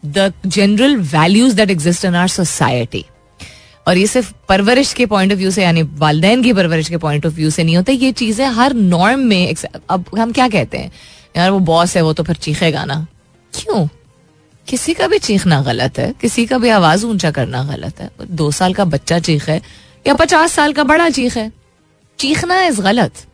the 0.04 0.32
general 0.46 0.96
values 0.98 1.56
that 1.56 1.72
exist 1.72 2.06
in 2.06 2.15
our 2.15 2.28
society 2.30 3.06
और 3.88 3.98
ये 3.98 4.08
सिर्फ़ 4.08 4.32
परवरिश 4.50 4.94
के 4.94 5.06
पॉइंट 5.06 5.32
ऑफ़ 5.32 5.39
व्यू 5.39 5.52
से, 5.52 5.63
यानी 5.63 5.82
वालदेन 5.84 6.44
की 6.44 6.54
परवरिश 6.54 6.89
के 6.89 6.98
पॉइंट 6.98 7.26
ऑफ़ 7.26 7.34
व्यू 7.34 7.50
से 7.50 7.63
नहीं 7.63 7.76
होता, 7.76 7.91
ये 7.91 8.12
चीज़ें 8.12 8.46
हर 8.48 8.74
नॉर्म 8.74 9.20
में 9.20 9.56
अब 9.89 10.06
हम 10.17 10.32
क्या 10.32 10.48
कहते 10.50 10.78
हैं? 10.78 10.91
यार 11.38 11.52
वो 11.52 11.60
बॉस 11.62 11.96
है, 11.98 12.02
वो 12.02 12.13
तो 12.13 12.24
फिर 12.24 12.36
चीखेगा 12.38 12.86
ना 12.86 13.06
क्यों? 13.54 13.88
किसी 14.67 14.93
का 14.93 15.08
भी 15.08 15.17
चीखना 15.19 15.62
गलत 15.62 15.97
है, 16.00 16.12
किसी 16.21 16.45
का 16.45 16.58
भी 16.58 16.69
आवाज़ 16.71 17.06
ऊँचा 17.06 17.32
करना 17.32 17.63
गलत 17.65 18.00
है, 18.02 18.10
दो 18.21 18.52
साल 18.52 18.74
का 18.74 18.86
बच्चा 18.86 19.19
चीख 19.21 19.50
है 19.50 19.62
या 20.06 20.13
पचास 20.15 20.52
साल 20.52 20.74
का 20.74 20.84
बड़ा 20.86 21.10
चीख 21.12 21.38
है, 21.38 21.52
चीखना 22.19 22.62
इज़ 22.63 22.82
गलत। 22.82 23.26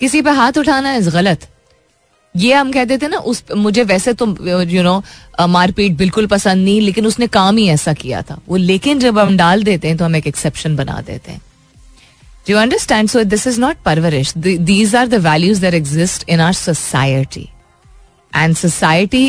किसी 0.00 0.22
पे 0.22 0.30
हाथ 0.32 0.58
उठाना 0.58 0.94
इज़ 0.94 1.10
गलत। 1.10 1.48
ये 2.34 2.52
हम 2.54 2.72
कहते 2.72 2.98
थे 2.98 3.08
ना, 3.08 3.16
उस 3.18 3.42
मुझे 3.56 3.82
वैसे 3.84 4.12
तो 4.12 4.26
यू 4.64 4.82
नो 4.82 5.02
मारपीट 5.48 5.92
बिल्कुल 5.96 6.26
पसंद 6.26 6.64
नहीं, 6.64 6.80
लेकिन 6.80 7.06
उसने 7.06 7.26
काम 7.28 7.56
ही 7.56 7.68
ऐसा 7.68 7.92
किया 7.94 8.22
था। 8.22 8.38
वो, 8.48 8.56
लेकिन 8.56 8.98
जब 8.98 9.18
हम 9.18 9.36
डाल 9.36 9.62
देते 9.64 9.88
हैं 9.88 9.96
तो 9.96 10.04
हम 10.04 10.16
एक 10.16 10.26
एक्सेप्शन 10.26 10.76
बना 10.76 11.00
देते 11.02 11.32
हैं। 11.32 11.40
You 12.50 12.56
understand 12.58 13.08
so 13.08 13.22
this 13.24 13.46
is 13.46 13.60
not 13.60 13.76
parvarish 13.84 14.32
these 14.36 14.94
are 14.96 15.06
the 15.08 15.14
values 15.22 15.60
that 15.60 15.74
exist 15.74 16.28
in 16.28 16.40
our 16.40 16.52
society 16.54 17.48
and 18.32 18.56
society 18.56 19.26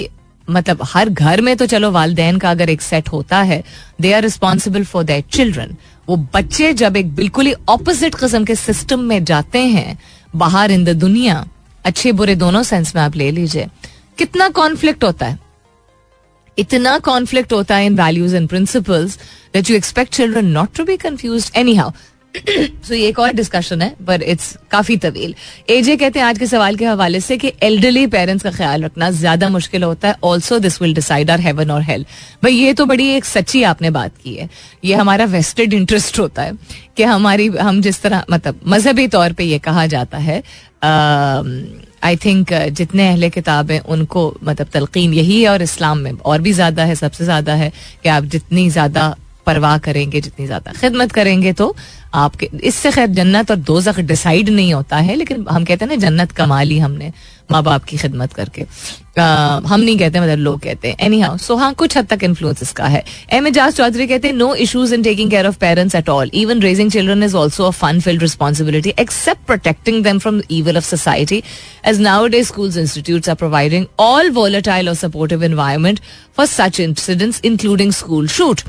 मतलब 0.50 0.82
हर 0.84 1.10
घर 1.10 1.42
में 1.42 1.56
तो 1.58 1.66
चलो 1.66 1.92
वालदेन 1.92 2.38
का 2.40 2.52
अगर 2.52 2.70
एक 2.70 2.82
सेट 2.82 3.10
होता 3.10 3.42
है 3.42 3.64
they 4.02 4.14
are 4.14 4.22
responsible 4.24 4.84
for 4.84 5.04
their 5.04 5.24
children 5.32 5.76
वो 6.08 6.16
बच्चे 6.34 6.74
जब 6.74 6.98
एक 6.98 7.14
बिल्कुल 7.16 7.46
ही 7.46 7.54
ऑपोजिट 7.70 8.16
किस्म 8.16 8.44
के 8.46 8.56
सिस्टम 8.56 9.00
में 9.00 9.24
जाते 9.24 9.60
हैं, 9.60 9.98
बाहर 10.36 10.72
इन 10.72 10.84
द 10.86 10.90
दुनिया, 10.90 11.46
अच्छे 11.86 12.12
बुरे 12.12 12.36
दोनों 12.36 12.62
सेंस 12.64 12.96
में 12.96 13.02
आप 13.04 13.16
ले 13.16 13.30
लीजिए। 13.32 13.68
कितना 14.18 14.50
कॉन्फ्लिक्ट 14.50 15.04
होता 15.04 15.26
है? 15.26 15.40
इतना 16.58 16.98
कॉन्फ्लिक्ट 17.00 17.54
होता 17.54 17.76
है 17.76 17.86
in 17.86 17.96
values 17.96 18.36
and 18.36 18.48
principles 18.50 19.18
that 19.54 19.70
you 19.70 19.76
expect 19.76 20.14
children 20.14 20.46
not 20.48 20.76
to 20.78 20.84
be 20.84 20.98
confuse 20.98 21.52
anyhow 21.76 21.92
so 22.38 22.94
ये 22.94 23.08
एक 23.08 23.20
और 23.20 23.32
डिस्कशन 23.34 23.82
है 23.82 23.96
पर 24.08 24.22
इट्स 24.24 24.56
काफ़ी 24.72 24.98
तवील। 24.98 25.34
एजे 25.70 25.96
कहते 25.98 26.20
हैं, 26.20 26.26
आज 26.26 26.40
के 26.40 26.48
सवाल 26.48 26.76
के 26.76 26.86
हवाले 26.86 27.20
से 27.20 27.38
कि 27.38 27.52
एल्डरली 27.64 28.06
पेरेंट्स 28.08 28.44
का 28.44 28.52
ख्याल 28.52 28.84
रखना 28.84 29.10
ज़्यादा 29.12 29.50
मुश्किल 29.50 29.84
होता 29.84 30.08
है। 30.08 30.16
Also 30.24 30.60
this 30.60 30.82
will 30.82 30.94
decide 30.94 31.32
our 31.32 31.40
heaven 31.42 31.72
और 31.72 31.82
हेल 31.84 32.06
भाई, 32.44 32.54
ये 32.54 32.74
तो 32.74 32.86
बड़ी 32.86 33.08
एक 33.10 33.26
सच्ची 33.26 33.64
आपने 33.66 33.90
बात 33.92 34.18
की 34.24 34.36
है। 34.36 34.50
ये 34.86 34.96
हमारा 34.96 35.26
वेस्टेड 35.28 35.74
इंटरेस्ट 35.74 36.20
होता 36.20 36.42
है 36.42 36.54
कि 36.98 37.04
हमारी, 37.06 37.48
हम 37.50 37.82
जिस 37.82 38.02
तरह 38.02 38.24
मतलब 38.30 38.60
मजहबी 38.68 39.08
तौर 39.08 39.34
पर 39.34 39.44
यह 39.44 39.58
कहा 39.64 39.86
जाता 39.88 40.18
है। 40.20 40.42
आई 42.04 42.16
थिंक 42.16 42.54
जितने 42.72 43.08
अहले 43.10 43.30
किताब 43.30 43.72
हैं, 43.72 43.80
उनको 43.82 44.34
मतलब 44.44 44.68
तलकीन 44.74 45.14
यही 45.14 45.42
है 45.42 45.50
और 45.50 45.62
इस्लाम 45.62 45.98
में 45.98 46.12
और 46.14 46.42
भी 46.42 46.54
ज़्यादा 46.54 46.84
है, 46.84 46.96
सबसे 46.96 47.24
ज़्यादा 47.24 47.54
है 47.56 47.72
कि 48.04 48.10
आप 48.10 48.24
जितनी 48.26 48.70
ज़्यादा 48.70 49.16
परवाह 49.46 49.78
करेंगे 49.80 50.22
जितनी 50.22 50.46
ज़्यादा। 50.46 50.72
खिदमत 50.72 51.12
करेंगे 51.12 51.54
तो 51.54 51.76
आपके 52.16 52.50
इससे 52.64 52.92
खैर 52.92 53.08
जन्नत 53.12 53.52
और 53.52 53.58
दो 53.60 53.80
डिसाइड 54.00 54.50
नहीं 54.50 54.74
होता 54.74 54.98
है 54.98 55.16
लेकिन 55.16 55.46
हम 55.50 55.66
कहते 55.66 55.86
हैं 55.86 55.92
ना 55.92 55.96
जन्नत 56.02 56.32
कमा 56.32 56.62
ली 56.64 56.78
हमने 56.80 57.12
माँ 57.52 57.62
बाप 57.64 57.84
की 57.84 57.98
खिदमत 57.98 58.34
करके। 58.34 58.62
आ, 58.62 59.26
हम 59.68 59.80
नहीं 59.80 59.98
कहते 59.98 60.20
मतलब 60.20 60.40
लोग 60.40 60.60
कहते 60.62 60.88
हैं। 60.88 60.96
एनी 61.06 61.20
हाउ 61.22 61.38
सो 61.38 61.56
हाँ 61.56 61.74
कुछ 61.74 61.98
हद 61.98 62.06
तक 62.08 62.24
इन्फ्लुएंस 62.24 62.62
इसका 62.62 62.86
है। 62.86 63.04
एम 63.34 63.48
एजाज 63.48 63.74
चौधरी 63.76 64.08
कहते 64.08 64.28
हैं 64.28 64.36
no 64.36 64.54
issues 64.56 64.94
in 64.94 65.04
taking 65.04 65.30
care 65.32 65.48
of 65.48 65.58
parents 65.60 65.96
at 65.96 66.10
all 66.10 66.32
even 66.34 66.62
raising 66.62 66.92
children 66.92 67.24
is 67.24 67.36
also 67.38 67.64
a 67.64 67.70
fun 67.72 68.00
filled 68.00 68.22
responsibility 68.22 68.94
except 69.00 69.46
protecting 69.48 70.04
them 70.04 70.20
from 70.20 70.42
evil 70.52 70.78
of 70.78 70.86
society 70.86 71.42
as 71.88 72.00
nowadays 72.28 72.44
school 72.44 72.78
institute 72.80 73.30
are 73.30 73.36
providing 73.36 73.86
all 74.00 74.32
volatile 74.32 74.90
और 74.90 74.96
supportive 74.96 75.44
environment 75.44 76.00
for 76.38 76.46
such 76.48 76.80
incidents 76.80 77.42
including 77.46 77.92
school 77.94 78.28
shoot 78.28 78.62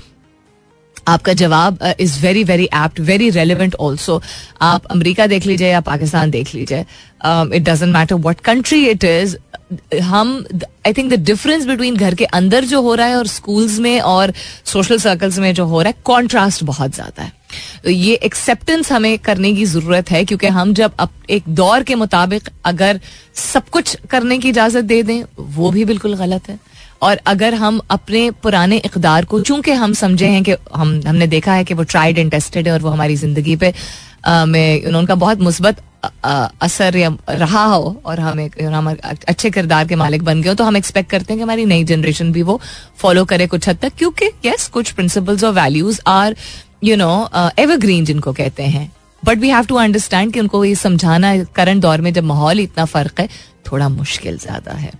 आपका 1.08 1.32
जवाब 1.34 1.78
is 2.00 2.20
very 2.22 2.44
very 2.44 2.64
apt 2.74 3.00
very 3.02 3.30
relevant 3.30 3.74
also 3.80 4.20
आप 4.62 4.86
America 4.90 5.26
देख 5.26 5.46
लीजिए 5.46 5.70
या 5.70 5.80
पाकिस्तान 5.82 6.30
देख 6.30 6.54
लीजिए। 6.54 6.80
It 6.80 7.62
doesn't 7.62 7.92
matter 7.92 8.14
what 8.26 8.40
country 8.40 8.86
it 8.88 9.04
is 9.04 9.36
हम 10.02 10.44
I 10.86 10.92
think 10.92 11.12
the 11.12 11.14
difference 11.24 11.64
between 11.66 11.96
घर 11.96 12.14
के 12.14 12.24
अंदर 12.34 12.64
जो 12.64 12.80
हो 12.82 12.94
रहा 12.94 13.06
है 13.06 13.16
और 13.16 13.26
स्कूल्स 13.26 13.78
में 13.78 14.00
और 14.00 14.32
सोशल 14.64 14.98
सर्कल्स 14.98 15.38
में 15.38 15.52
जो 15.54 15.64
हो 15.66 15.80
रहा 15.82 15.88
है 15.88 16.02
कॉन्ट्रास्ट 16.04 16.64
बहुत 16.64 16.94
ज़्यादा 16.94 17.22
है। 17.22 17.32
तो 17.84 17.90
ये 17.90 18.14
एक्सेप्टेंस 18.24 18.92
हमें 18.92 19.18
करने 19.18 19.52
की 19.54 19.64
ज़रूरत 19.64 20.10
है, 20.10 20.24
क्योंकि 20.24 20.46
हम 20.48 20.72
जब 20.74 20.92
अब 20.98 21.10
एक 21.30 21.42
दौर 21.50 21.82
के 21.82 21.94
मुताबिक 21.94 22.48
अगर 22.64 23.00
सब 23.34 23.68
कुछ 23.68 23.96
करने 24.10 24.38
की 24.38 24.48
इजाज़त 24.48 24.84
दे 24.84 25.02
दें, 25.02 25.22
वो 25.38 25.70
भी 25.70 25.84
बिल्कुल 25.84 26.14
गलत 26.16 26.48
है। 26.48 26.58
और 27.02 27.20
अगर 27.26 27.54
हम 27.54 27.80
अपने 27.90 28.30
पुराने 28.42 28.76
इकदार 28.84 29.24
को, 29.24 29.40
चूँकि 29.40 29.72
हम 29.72 29.92
समझे 29.94 30.26
हैं 30.28 30.42
कि 30.42 30.54
हम, 30.74 31.00
हमने 31.06 31.26
देखा 31.26 31.52
है 31.52 31.64
कि 31.64 31.74
वो 31.74 31.82
ट्राइड 31.84 32.18
एंड 32.18 32.30
टेस्टेड 32.30 32.66
है 32.68 32.72
और 32.72 32.80
वो 32.80 32.90
हमारी 32.90 33.16
ज़िंदगी 33.16 33.56
पे 33.56 33.72
में 34.26 34.84
उनका 34.86 35.14
बहुत 35.14 35.40
मुस्बत 35.40 35.82
असर 36.04 36.96
या 36.96 37.10
रहा 37.30 37.64
हो 37.64 38.00
और 38.06 38.20
हम 38.20 38.40
एक 38.40 38.60
हम 38.62 38.94
अच्छे 39.04 39.50
किरदार 39.50 39.86
के 39.88 39.96
मालिक 39.96 40.22
बन 40.24 40.42
गए 40.42 40.48
हो 40.48 40.54
तो 40.54 40.64
हम 40.64 40.76
एक्सपेक्ट 40.76 41.10
करते 41.10 41.32
हैं 41.32 41.38
कि 41.38 41.42
हमारी 41.42 41.64
नई 41.64 41.84
जनरेशन 41.84 42.32
भी 42.32 42.42
वो 42.42 42.60
फॉलो 42.98 43.24
करे 43.24 43.46
कुछ 43.46 43.68
हद 43.68 43.78
तक, 43.82 43.92
क्योंकि 43.98 44.30
यस 44.44 44.66
कुछ 44.68 44.90
प्रिंसिपल्स 44.90 45.44
और 45.44 45.52
values 45.54 46.00
are 46.06 46.36
you 46.84 46.96
know 46.96 47.28
evergreen 47.58 48.04
जिनको 48.04 48.32
कहते 48.32 48.62
हैं। 48.64 48.90
But 49.22 49.38
we 49.38 49.48
have 49.50 49.64
to 49.64 49.76
understand 49.76 50.32
कि 50.32 50.40
उनको 50.40 50.64
ये 50.64 50.74
समझाना 50.76 51.36
करंट 51.56 51.82
दौर 51.82 52.00
में 52.00 52.12
जब 52.12 52.24
माहौल 52.24 52.60
इतना 52.60 52.84
फ़र्क 52.86 53.20
है, 53.20 53.28
थोड़ा 53.66 53.88
मुश्किल 53.90 54.38
ज़्यादा 54.38 54.72
है। 54.74 54.92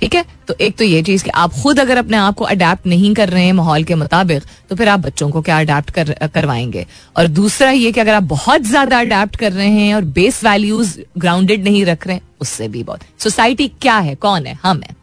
ठीक 0.00 0.14
है? 0.14 0.24
तो 0.48 0.54
एक 0.60 0.76
तो 0.76 0.84
ये 0.84 1.02
चीज़ 1.02 1.24
कि 1.24 1.30
आप 1.30 1.52
खुद 1.52 1.80
अगर 1.80 1.96
अपने 1.96 2.16
आप 2.16 2.34
को 2.34 2.44
अडेप्ट 2.44 2.86
नहीं 2.86 3.14
कर 3.14 3.28
रहे 3.28 3.44
हैं 3.44 3.52
माहौल 3.52 3.84
के 3.84 3.94
मुताबिक 3.94 4.42
तो 4.68 4.76
फिर 4.76 4.88
आप 4.88 5.00
बच्चों 5.00 5.30
को 5.30 5.42
क्या 5.42 5.58
अडेप्ट 5.60 5.90
कर, 5.90 6.12
करवाएँगे? 6.34 6.86
और 7.16 7.26
दूसरा 7.26 7.70
ये 7.70 7.92
कि 7.92 8.00
अगर 8.00 8.14
आप 8.14 8.22
बहुत 8.22 8.62
ज़्यादा 8.62 9.00
अडेप्ट 9.00 9.36
कर 9.36 9.52
रहे 9.52 9.68
हैं 9.68 9.94
और 9.94 10.04
बेस 10.04 10.44
वैल्यूज़ 10.44 10.98
ग्राउंडेड 11.18 11.64
नहीं 11.64 11.84
रख 11.84 12.06
रहे 12.06 12.16
हैं, 12.16 12.22
उससे 12.40 12.68
भी 12.68 12.82
बहुत। 12.82 13.00
सोसाइटी 13.18 13.68
क्या 13.68 13.98
है? 13.98 14.14
कौन 14.14 14.46
है? 14.46 14.58
हम 14.62 14.80
है। 14.82 14.96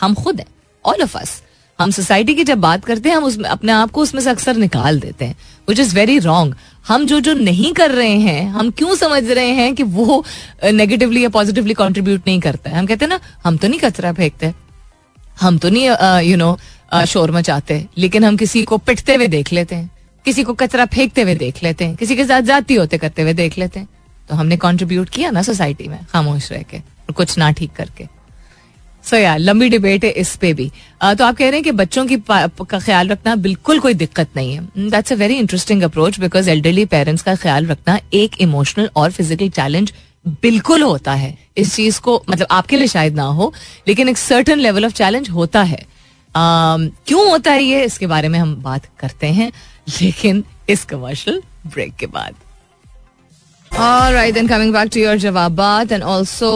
हम 0.00 0.14
खुद 0.14 0.40
हैं। 0.40 0.46
ऑल 0.84 1.02
ऑफ़ 1.02 1.18
अस 1.18 1.42
हम 1.80 1.90
सोसाइटी 1.90 2.34
की 2.34 2.44
जब 2.44 2.58
बात 2.60 2.84
करते 2.84 3.08
हैं, 3.08 3.16
हम 3.16 3.24
उसमें, 3.24 3.48
अपने 3.50 3.72
आप 3.72 3.90
को 3.90 4.00
उसमें 4.02 4.20
से 4.22 4.30
अक्सर 4.30 4.56
निकाल 4.56 5.00
देते 5.00 5.24
हैं 5.24 5.36
विच 5.68 5.78
इज़ 5.80 5.94
वेरी 5.94 6.18
रॉन्ग 6.20 6.54
हम 6.86 7.06
जो 7.06 7.20
जो 7.20 7.32
नहीं 7.34 7.72
कर 7.72 7.90
रहे 7.90 8.16
हैं, 8.18 8.48
हम 8.50 8.70
क्यों 8.70 8.94
समझ 8.96 9.22
रहे 9.24 9.50
हैं 9.50 9.74
कि 9.74 9.82
वो 9.82 10.24
नेगेटिवली 10.64 11.22
या 11.22 11.28
पॉजिटिवली 11.28 11.74
कॉन्ट्रीब्यूट 11.74 12.26
नहीं 12.26 12.40
करता 12.40 12.70
है? 12.70 12.76
हम 12.78 12.86
कहते 12.86 13.04
हैं 13.04 13.10
ना, 13.10 13.20
हम 13.44 13.56
तो 13.56 13.68
नहीं 13.68 13.80
कचरा 13.80 14.12
फेंकते, 14.12 14.52
हम 15.40 15.58
तो 15.58 15.68
नहीं 15.68 16.20
यू 16.22 16.36
नो 16.36 16.56
शोर 17.06 17.30
मचाते, 17.30 17.84
लेकिन 17.98 18.24
हम 18.24 18.36
किसी 18.36 18.62
को 18.62 18.78
पिटते 18.80 19.14
हुए 19.14 19.26
देख 19.28 19.52
लेते 19.52 19.74
हैं, 19.74 19.90
किसी 20.24 20.44
को 20.44 20.54
कचरा 20.54 20.86
फेंकते 20.86 21.22
हुए 21.22 21.34
देख 21.36 21.62
लेते 21.62 21.84
हैं, 21.84 21.96
किसी 21.96 22.16
के 22.16 22.24
साथ 22.24 22.42
जाती 22.44 22.74
होते 22.74 22.98
करते 22.98 23.22
हुए 23.22 23.32
देख 23.34 23.58
लेते 23.58 23.80
हैं। 23.80 23.88
तो 24.28 24.34
हमने 24.36 24.56
कॉन्ट्रीब्यूट 24.58 25.08
किया 25.08 25.30
ना 25.30 25.42
सोसाइटी 25.42 25.88
में, 25.88 25.98
खामोश 26.12 26.50
रह 26.52 26.62
के, 26.62 26.78
और 26.78 27.12
कुछ 27.12 27.38
ना 27.38 27.50
ठीक 27.52 27.72
करके। 27.72 28.06
सो 29.04 29.16
यार 29.16 29.38
लंबी 29.38 29.68
डिबेट 29.68 30.04
है 30.04 30.10
इस 30.12 30.34
पे 30.36 30.52
भी। 30.54 30.68
तो 31.02 31.24
आप 31.24 31.36
कह 31.36 31.44
रहे 31.44 31.54
हैं 31.54 31.62
कि 31.62 31.72
बच्चों 31.72 32.06
की 32.06 32.16
का 32.28 32.78
ख्याल 32.78 33.08
रखना 33.08 33.34
बिल्कुल 33.38 33.78
कोई 33.80 33.94
दिक्कत 33.94 34.36
नहीं 34.36 34.54
है। 34.54 34.90
That's 34.90 35.12
a 35.12 35.16
very 35.16 35.36
interesting 35.36 35.82
approach 35.82 36.18
because 36.20 36.50
elderly 36.50 36.84
parents 36.86 37.22
का 37.22 37.34
ख्याल 37.36 37.66
रखना 37.66 37.98
एक 38.14 38.40
इमोशनल 38.40 38.90
और 38.96 39.10
फ़िज़िकल 39.10 39.48
चैलेंज 39.50 39.92
बिल्कुल 40.42 40.82
होता 40.82 41.12
है। 41.14 41.36
इस 41.58 41.74
चीज़ 41.76 42.00
को 42.00 42.22
मतलब 42.30 42.46
आपके 42.50 42.76
लिए 42.76 42.86
शायद 42.88 43.14
ना 43.14 43.22
हो 43.22 43.52
लेकिन 43.88 44.08
एक 44.08 44.18
सर्टन 44.18 44.58
लेवल 44.58 44.84
ऑफ़ 44.84 44.92
चैलेंज 44.94 45.30
होता 45.30 45.62
है। 45.62 45.84
Um, 46.34 46.82
क्यों 47.06 47.28
होता 47.30 47.52
है 47.52 47.62
ये? 47.62 47.84
इसके 47.84 48.06
बारे 48.06 48.28
में 48.28 48.38
हम 48.38 48.54
बात 48.62 48.82
करते 48.98 49.26
हैं 49.28 49.50
लेकिन 50.00 50.44
इस 50.70 50.84
कमर्शियल 50.84 51.42
ब्रेक 51.66 51.94
के 51.96 52.06
बाद। 52.08 52.34
All 53.70 54.14
right, 54.14 54.34
then 54.34 54.48
coming 54.48 54.72
back 54.72 54.90
to 54.90 55.00
your 55.00 55.16
jawabat 55.18 55.92
and 55.96 56.04
also 56.04 56.50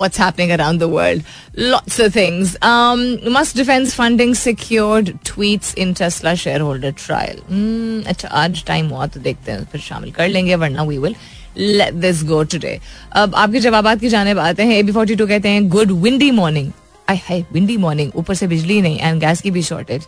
what's 0.00 0.16
happening 0.16 0.52
around 0.52 0.78
the 0.78 0.88
world. 0.88 1.22
Lots 1.56 1.98
of 1.98 2.12
things. 2.12 2.56
Um, 2.62 3.18
must 3.32 3.56
defense 3.56 3.94
funding 3.94 4.34
secured 4.34 5.12
tweets 5.24 5.74
in 5.74 5.94
Tesla 5.94 6.36
shareholder 6.36 6.92
trial. 6.92 7.40
Hmm, 7.48 8.06
अच्छा 8.06 8.28
आज 8.42 8.64
time 8.66 8.88
हुआ 8.88 9.06
तो 9.06 9.20
देखते 9.20 9.52
हैं 9.52 9.64
फिर 9.72 9.80
शामिल 9.80 10.10
कर 10.12 10.28
लेंगे 10.28 10.54
वरना 10.54 10.82
we 10.82 10.98
will 10.98 11.14
let 11.56 11.94
this 11.94 12.22
go 12.24 12.42
today 12.52 12.78
अब 13.22 13.34
आपके 13.34 13.60
जवाब 13.60 13.98
की 14.00 14.08
जाने 14.08 14.38
आते 14.40 14.62
हैं 14.62 14.76
ए 14.76 14.82
बी 14.82 14.92
फोर्टी 14.92 15.16
टू 15.16 15.26
कहते 15.26 15.48
हैं 15.48 15.68
good 15.68 15.90
windy 16.02 16.30
morning 16.30 16.70
windy 17.09 17.75
morning 17.77 18.11
ऊपर 18.15 18.35
से 18.35 18.47
बिजली 18.47 18.81
नहीं 18.81 18.99
एंड 18.99 19.19
गैस 19.21 19.41
की 19.41 19.51
भी 19.51 19.61
शॉर्टेज 19.63 20.05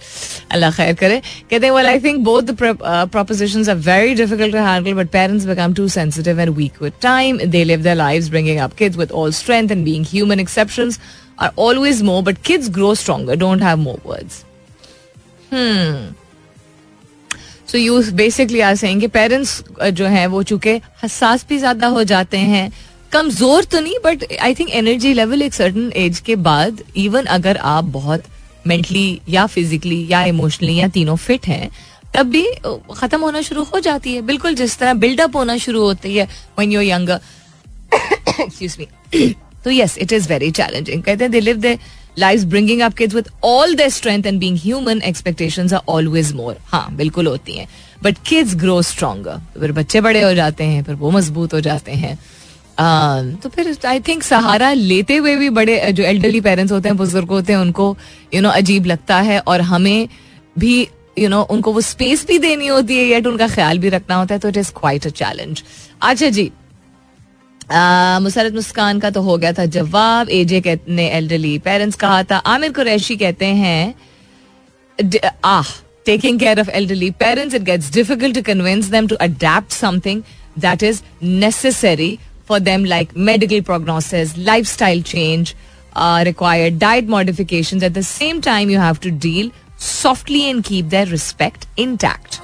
अल्लाह 0.52 0.72
खैर 0.72 0.94
करे। 0.96 1.22
कहते 1.50 1.70
well 1.72 1.86
I 1.86 2.00
think 2.00 2.20
both 2.26 2.52
proposition 2.62 3.70
are 3.70 3.76
very 3.88 4.16
difficult 4.16 4.56
handle 4.56 4.94
but 4.94 5.10
parents 5.12 5.46
become 5.46 5.74
too 5.74 5.88
sensitive 5.90 6.40
and 6.40 6.56
weak 6.58 6.82
with 6.82 6.94
time 7.02 7.38
they 7.38 7.64
live 7.64 7.82
the 7.84 7.96
life 7.98 8.30
bringing 8.30 8.60
up 8.60 8.74
kids 8.78 8.98
with 8.98 9.12
all 9.12 9.32
strength 9.34 9.72
and 9.72 9.84
being 9.86 10.06
human 10.10 10.40
exception 10.40 10.92
are 11.40 11.52
always 11.60 12.02
more 12.02 12.24
but 12.24 12.38
kids 12.46 12.70
grow 12.72 12.94
stronger 12.96 13.36
don't 13.36 13.64
have 13.64 13.78
more 13.78 14.00
words 14.06 14.44
so 17.72 17.78
you 17.78 18.02
basically 18.14 18.60
are 18.62 18.76
सेंगे 18.76 19.08
parents 19.08 19.64
जो 19.84 20.06
है, 20.06 20.26
वो 20.28 20.42
चूँकि 20.44 20.80
हसास 21.04 21.46
भी 21.50 21.58
ज़्यादा 21.58 21.88
हो 21.88 22.04
जाते 22.04 22.38
हैं 22.38 22.72
कमज़ोर 23.16 23.64
तो 23.64 23.80
नहीं 23.80 23.98
but 24.04 24.24
I 24.42 24.54
think 24.56 24.70
energy 24.76 25.14
level 25.14 25.42
एक 25.42 25.54
सर्टन 25.54 25.92
एज 25.98 26.20
के 26.20 26.36
बाद 26.46 26.82
इवन 26.98 27.26
अगर 27.32 27.58
आप 27.58 27.84
बहुत 27.92 28.24
मेंटली 28.68 29.22
या 29.30 29.46
फिजिकली 29.48 30.06
या 30.10 30.24
इमोशनली 30.26 30.76
या 30.76 30.88
तीनों 30.90 31.16
फिट 31.18 31.46
हैं, 31.48 31.70
तब 32.16 32.26
भी 32.28 32.46
खत्म 32.94 33.20
होना 33.22 33.42
शुरू 33.42 33.64
हो 33.64 33.80
जाती 33.80 34.14
है। 34.14 34.22
बिल्कुल 34.24 34.56
जिस 34.56 34.78
तरह 34.80 34.94
बिल्डअप 34.96 35.36
होना 35.36 35.58
शुरू 35.60 35.82
होती 35.82 36.16
है 36.16 36.26
when 36.26 36.72
you 36.72 36.82
younger 36.82 37.20
excuse 37.94 38.76
me 38.80 39.34
तो 39.66 39.72
yes 39.72 39.98
it 39.98 40.14
is 40.14 40.30
very 40.30 40.52
challenging 40.52 41.04
कहते 41.04 41.24
हैं 41.24 41.32
they 41.32 41.40
live 41.40 41.58
their 41.58 41.78
life 42.20 42.44
bringing 42.50 42.82
up 42.82 42.94
kids 42.94 43.16
with 43.16 43.30
all 43.44 43.76
the 43.76 43.88
strength 43.94 44.26
and 44.26 44.40
being 44.40 44.58
human 44.60 45.02
expectations 45.06 45.74
are 45.74 45.82
always 45.90 46.32
more 46.34 46.58
हाँ 46.68 46.88
बिल्कुल 46.96 47.28
होती 47.28 47.58
हैं। 47.58 47.68
बट 48.04 48.18
किड्स 48.28 48.56
ग्रो 48.56 48.82
स्ट्रोंगर 48.84 49.60
फिर 49.60 49.72
बच्चे 49.72 50.02
बड़े 50.02 50.22
हो 50.24 50.34
जाते 50.34 50.64
हैं, 50.64 50.84
फिर 50.84 50.96
वो 50.96 51.12
मज़बूत 51.12 51.54
हो 51.54 51.60
जाते 51.62 51.92
हैं। 51.94 52.18
तो 52.78 53.50
फिर 53.50 53.78
आई 53.86 54.00
थिंक 54.08 54.24
सहारा 54.24 54.72
लेते 54.74 55.16
हुए 55.16 55.36
भी 55.36 55.50
बड़े, 55.52 55.92
जो 55.92 56.04
एल्डरली 56.04 56.42
पेरेंट्स 56.42 56.72
होते 56.72 56.90
हैं, 56.90 56.98
बुज़ुर्ग 56.98 57.30
होते 57.30 57.54
हैं, 57.54 57.60
उनको 57.60 57.96
यू 58.34 58.42
नो 58.42 58.50
अजीब 58.52 58.86
लगता 58.86 59.20
है 59.22 59.40
और 59.42 59.62
हमें 59.64 60.08
भी 60.60 60.88
यू 61.20 61.30
नो 61.30 61.42
उनको 61.52 61.72
वो 61.74 61.82
स्पेस 61.84 62.26
भी 62.28 62.38
देनी 62.40 62.68
होती 62.68 62.98
है 62.98 63.04
येट 63.06 63.28
उनका 63.28 63.48
ख्याल 63.48 63.80
भी 63.80 63.90
रखना 63.90 64.16
होता 64.16 64.36
है 64.36 64.40
तो 64.40 64.50
it 64.50 64.58
is 64.58 64.72
quite 64.80 65.08
a 65.08 65.10
challenge 65.12 65.64
अच्छा 66.02 66.30
जी 66.30 66.52
मुसरत 68.22 68.54
मुस्कान 68.54 69.00
का 69.00 69.10
तो 69.10 69.22
हो 69.22 69.38
गया 69.38 69.52
था 69.54 69.66
जवाब 69.76 70.30
एजे 70.32 70.80
ने 70.90 71.08
एल्डरली 71.10 71.58
पेरेंट्स 71.60 71.96
कहा 71.98 72.22
था, 72.24 72.38
आमिर 72.38 72.72
कुरैशी 72.74 73.16
कहते 73.18 73.46
हैं 73.46 73.96
आह 75.46 75.72
taking 76.06 76.40
care 76.40 76.60
of 76.60 76.70
elderly 76.70 77.10
parents 77.20 77.56
it 77.56 77.62
gets 77.64 77.92
difficult 77.94 78.36
to 78.36 78.42
convince 78.44 78.86
them 78.90 79.08
to 79.08 79.16
adapt 79.22 79.72
something 79.72 80.22
that 80.60 80.84
is 80.84 81.02
necessary 81.24 82.18
for 82.45 82.61
them 82.61 82.85
like 82.85 83.15
medical 83.17 83.63
prognosis, 83.63 84.37
lifestyle 84.37 85.03
change 85.03 85.55
uh, 85.95 86.23
required, 86.27 86.79
diet 86.79 87.07
modifications. 87.07 87.83
At 87.83 87.95
the 87.95 88.03
same 88.03 88.41
time, 88.41 88.71
you 88.71 88.79
have 88.79 89.01
to 89.01 89.11
deal 89.11 89.51
softly 89.77 90.49
and 90.51 90.65
keep 90.65 90.89
their 90.91 91.07
respect 91.07 91.67
intact. 91.77 92.41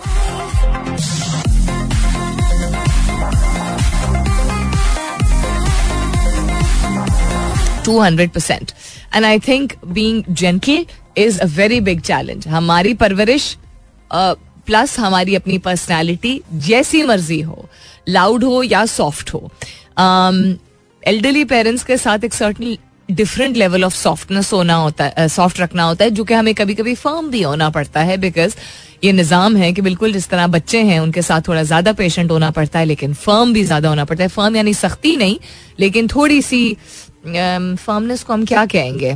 Two 7.85 7.99
hundred 8.01 8.31
percent 8.33 8.73
and 9.15 9.25
I 9.25 9.39
think 9.49 9.73
being 9.99 10.23
gentle 10.41 10.85
is 11.23 11.39
a 11.41 11.47
very 11.57 11.81
big 11.89 12.01
challenge 12.11 12.47
हमारी 12.49 12.95
परवरिश 13.03 13.57
plus 14.12 14.99
हमारी 14.99 15.35
अपनी 15.35 15.59
personality 15.67 16.41
जैसी 16.69 17.03
मर्जी 17.11 17.41
हो 17.51 17.69
loud 18.09 18.45
हो 18.45 18.62
या 18.62 18.85
soft 18.95 19.33
हो 19.35 19.51
एल्डरली 21.04 21.44
um, 21.44 21.50
पेरेंट्स 21.50 21.84
के 21.84 21.98
साथ 21.98 22.24
एक 22.24 22.34
certain 22.34 22.78
different 23.10 23.58
level 23.58 23.84
of 23.84 23.94
softness 23.94 24.52
होना 24.54 24.76
होता 24.76 25.06
है 25.06 25.28
सॉफ्ट 25.28 25.56
uh, 25.56 25.62
रखना 25.64 25.84
होता 25.84 26.06
है 26.06 26.12
जो 26.12 26.24
कि 26.24 26.34
हमें 26.34 26.54
कभी 26.56 26.76
कभी 26.76 26.96
फर्म 26.96 27.30
भी 27.32 27.42
होना 27.42 27.70
पड़ता 27.70 28.00
है 28.00 28.18
बिकॉज़ 28.18 28.56
ये 29.04 29.12
निज़ाम 29.12 29.56
है 29.58 29.72
कि 29.74 29.82
बिल्कुल 29.82 30.14
जिस 30.14 30.30
तरह 30.30 30.48
बच्चे 30.48 30.82
हैं 30.84 31.00
उनके 31.00 31.22
साथ 31.22 31.48
थोड़ा 31.48 31.64
ज़्यादा 31.64 31.94
पेशेंट 31.94 32.32
होना 32.32 32.52
पड़ता 32.52 32.80
है 32.80 32.86
लेकिन 32.86 33.14
फर्म 33.14 33.54
भी 33.54 33.64
ज़्यादा 33.64 33.90
होना 33.90 34.06
पड़ता 34.06 34.24
है। 34.24 34.30
फर्म 34.30 34.56
यानी 34.56 34.74
सख्ती 34.74 35.16
नहीं 35.18 35.38
लेकिन 35.80 36.08
थोड़ी 36.08 36.42
सी 36.42 36.78
फर्मनेस 37.26 38.20
um, 38.20 38.26
को 38.26 38.34
हम 38.34 38.46
क्या 38.46 38.66
कहेंगे? 38.66 39.16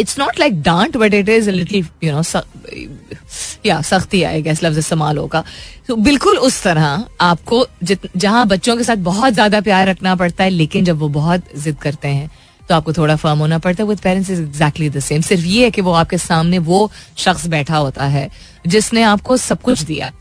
इट्स 0.00 0.18
नॉट 0.18 0.38
लाइक 0.40 0.60
डांट 0.62 0.96
but 0.96 1.14
it 1.14 1.28
is 1.28 1.50
little 1.50 1.86
you 2.04 2.12
know 2.12 2.22
या 3.66 3.80
सख्ती 3.82 4.22
आई 4.22 4.42
गैस 4.42 4.62
लफ्ज 4.62 4.78
इस्तेमाल 4.78 5.18
होगा 5.18 5.44
तो 5.88 5.96
बिल्कुल 5.98 6.36
उस 6.40 6.62
तरह 6.62 7.04
आपको 7.20 7.66
जहाँ 7.84 8.46
बच्चों 8.48 8.76
के 8.76 8.84
साथ 8.84 8.96
बहुत 9.04 9.32
ज़्यादा 9.32 9.60
प्यार 9.60 9.88
रखना 9.88 10.14
पड़ता 10.16 10.44
है 10.44 10.50
लेकिन 10.50 10.84
जब 10.84 10.98
वो 10.98 11.08
बहुत 11.10 11.56
जिद 11.56 11.76
करते 11.76 12.08
हैं 12.08 12.30
तो 12.68 12.74
आपको 12.74 12.92
थोड़ा 12.92 13.14
फर्म 13.16 13.38
होना 13.38 13.58
पड़ता 13.58 13.82
है 13.82 13.88
with 13.88 14.00
parents 14.00 14.30
is 14.30 14.40
exactly 14.40 14.88
the 14.90 15.00
same 15.00 15.20
सिर्फ़ 15.22 15.44
ये 15.44 15.64
है 15.64 15.70
कि 15.70 15.80
वो 15.80 15.92
आपके 15.94 16.18
सामने 16.20 16.58
वो 16.66 16.90
शख्स 17.18 17.46
बैठा 17.48 17.76
होता 17.76 18.06
है 18.08 18.28
जिसने 18.66 19.02
आपको 19.04 19.36
सब 19.38 19.62
कुछ 19.62 19.82
दिया 19.82 20.12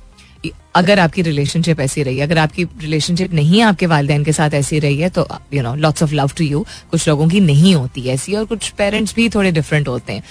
अगर 0.76 1.00
आपकी 1.00 1.22
रिलेशनशिप 1.22 1.80
ऐसी 1.80 2.04
रही 2.04 2.18
है 2.18 2.24
अगर 2.24 2.38
आपकी 2.38 2.64
रिलेशनशिप 2.64 3.34
नहीं 3.34 3.62
आपके 3.62 3.86
वालदेन 3.86 4.24
के 4.24 4.34
साथ 4.34 4.54
ऐसी 4.54 4.80
रही 4.80 4.98
है 4.98 5.10
तो 5.10 5.28
you 5.54 5.64
know 5.64 5.76
lots 5.76 6.04
of 6.04 6.14
love 6.14 6.32
to 6.38 6.44
you 6.44 6.66
कुछ 6.92 7.08
लोगों 7.08 7.28
की 7.28 7.40
नहीं 7.40 7.76
होती 7.76 8.08
ऐसी 8.10 8.34
और 8.34 8.46
कुछ 8.46 8.70
पेरेंट्स 8.70 9.16
भी 9.16 9.30
थोड़े 9.30 9.52
डिफरेंट 9.52 9.88
होते 9.88 10.14
हैं. 10.14 10.24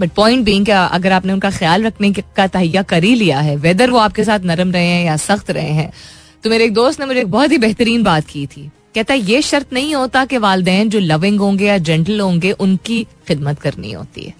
बट 0.00 0.10
पॉइंट 0.10 0.48
क्या 0.66 0.84
अगर 0.84 1.12
आपने 1.12 1.32
उनका 1.32 1.50
ख्याल 1.50 1.84
रखने 1.84 2.12
का 2.12 2.46
तहिया 2.46 2.82
कर 2.82 3.04
ही 3.04 3.14
लिया 3.14 3.40
है 3.40 3.56
वेदर 3.56 3.90
वो 3.90 3.98
आपके 3.98 4.24
साथ 4.24 4.40
नरम 4.40 4.72
रहे 4.72 4.86
हैं 4.86 5.04
या 5.06 5.16
सख्त 5.16 5.50
रहे 5.50 5.72
हैं 5.72 5.90
तो 6.44 6.50
मेरे 6.50 6.64
एक 6.64 6.74
दोस्त 6.74 7.00
ने 7.00 7.06
मुझे 7.06 7.20
एक 7.20 7.30
बहुत 7.30 7.52
ही 7.52 7.58
बेहतरीन 7.58 8.02
बात 8.02 8.26
की 8.26 8.46
थी. 8.46 8.70
कहता 8.94 9.14
है, 9.14 9.20
ये 9.20 9.40
शर्त 9.42 9.72
नहीं 9.72 9.94
होता 9.94 10.24
कि 10.24 10.38
वालदेन 10.38 10.88
जो 10.90 10.98
लविंग 10.98 11.40
होंगे 11.40 11.66
या 11.66 11.78
जेंटल 11.78 12.20
होंगे, 12.20 12.50
उनकी 12.52 13.02
खिदमत 13.28 13.60
करनी 13.60 13.92
होती 13.92 14.22
है. 14.22 14.34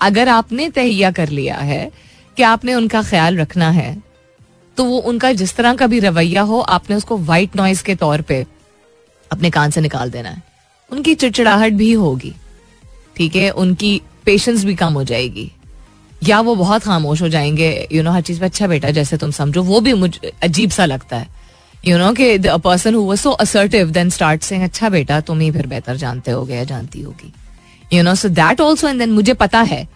अगर 0.00 0.28
आपने 0.28 0.68
तहिया 0.68 1.10
कर 1.10 1.28
लिया 1.28 1.56
है 1.56 1.90
कि 2.36 2.42
आपने 2.42 2.74
उनका 2.74 3.02
ख्याल 3.02 3.36
रखना 3.36 3.70
है? 3.70 4.02
तो 4.76 4.84
वो 4.84 4.98
उनका 4.98 5.32
जिस 5.32 5.54
तरह 5.56 5.74
का 5.74 5.86
भी 5.86 5.98
रवैया 5.98 6.42
हो, 6.42 6.60
आपने 6.60 6.96
उसको 6.96 7.18
वाइट 7.18 7.56
नॉइज़ 7.56 7.82
के 7.84 7.94
तौर 7.94 8.20
पे 8.20 8.44
अपने 9.30 9.50
कान 9.50 9.70
से 9.70 9.80
निकाल 9.80 10.10
देना 10.10 10.28
है। 10.28 10.42
उनकी 10.90 11.14
चिड़चिड़ाहट 11.14 11.72
भी 11.72 11.92
होगी, 11.92 12.32
ठीक 13.16 13.36
है? 13.36 13.50
उनकी 13.50 14.00
पेशेंस 14.24 14.64
भी 14.64 14.74
कम 14.74 14.92
हो 14.92 15.04
जाएगी। 15.04 15.50
या 16.22 16.40
वो 16.40 16.54
बहुत 16.54 16.82
खामोश 16.82 17.22
हो 17.22 17.28
जाएँगे 17.28 17.88
यू 17.92 18.02
नो 18.02 18.10
हर 18.10 18.20
चीज़ 18.20 18.40
पे 18.40 18.46
अच्छा 18.46 18.66
बेटा, 18.66 18.90
जैसे 18.90 19.16
तुम 19.16 19.30
समझो। 19.30 19.62
वो 19.62 19.80
भी 19.80 19.92
मुझे, 19.92 20.32
अजीब 20.42 20.70
सा 20.70 20.84
लगता 20.84 21.16
है। 21.16 21.28
यू 21.86 21.98
नो 21.98 22.12
कि 22.12 22.38
person 22.38 22.94
who 22.94 23.16
so 23.16 23.30
assertive 23.30 23.90
then 23.90 24.10
start 24.10 24.42
से 24.42 24.62
अच्छा 24.62 24.88
बेटा, 24.88 25.20
तुम 25.20 25.40
ही 25.40 25.50
फिर 25.50 25.66
बेहतर 25.66 25.96
जानते 25.96 26.30
हो 26.30 26.46
या 26.50 26.64
जानती 26.64 27.02
होगी। 27.02 27.32
You 27.92 28.02
know 28.02 28.14
so 28.14 28.28
that 28.28 28.60
also 28.60 28.88
and 28.88 28.98
then 28.98 29.12
मुझे 29.12 29.34
पता 29.34 29.60
है 29.62 29.86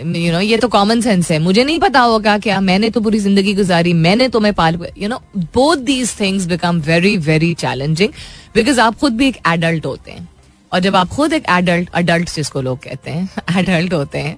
यू 0.00 0.32
नो 0.32 0.40
ये 0.40 0.56
तो 0.56 0.68
कॉमन 0.68 1.00
सेंस 1.00 1.30
है। 1.30 1.38
मुझे 1.38 1.64
नहीं 1.64 1.78
पता 1.78 2.00
होगा 2.00 2.36
क्या 2.38 2.60
मैंने 2.60 2.90
तो 2.90 3.00
पूरी 3.00 3.18
ज़िंदगी 3.18 3.54
गुजारी, 3.54 3.92
मैंने 3.94 4.28
तो 4.28 4.40
मैं 4.40 4.52
पाल 4.54 4.78
you 4.98 5.08
know 5.08 5.20
both 5.54 5.76
these 5.84 6.18
things 6.20 6.46
become 6.46 6.80
very 6.82 7.16
very 7.18 7.52
challenging 7.56 8.12
because 8.54 8.80
आप 8.80 8.98
खुद 8.98 9.16
भी 9.16 9.28
एक 9.28 9.38
एडल्ट 9.48 9.86
होते 9.86 10.10
हैं। 10.10 10.28
और 10.72 10.80
जब 10.80 10.96
आप 10.96 11.08
खुद 11.08 11.32
एक 11.32 11.44
एडल्ट 11.50 11.88
अडल्ट 11.94 12.34
जिसको 12.34 12.60
लोग 12.62 12.78
कहते 12.82 13.10
हैं 13.10 13.58
एडल्ट 13.60 13.94
होते 13.94 14.18
हैं 14.18 14.36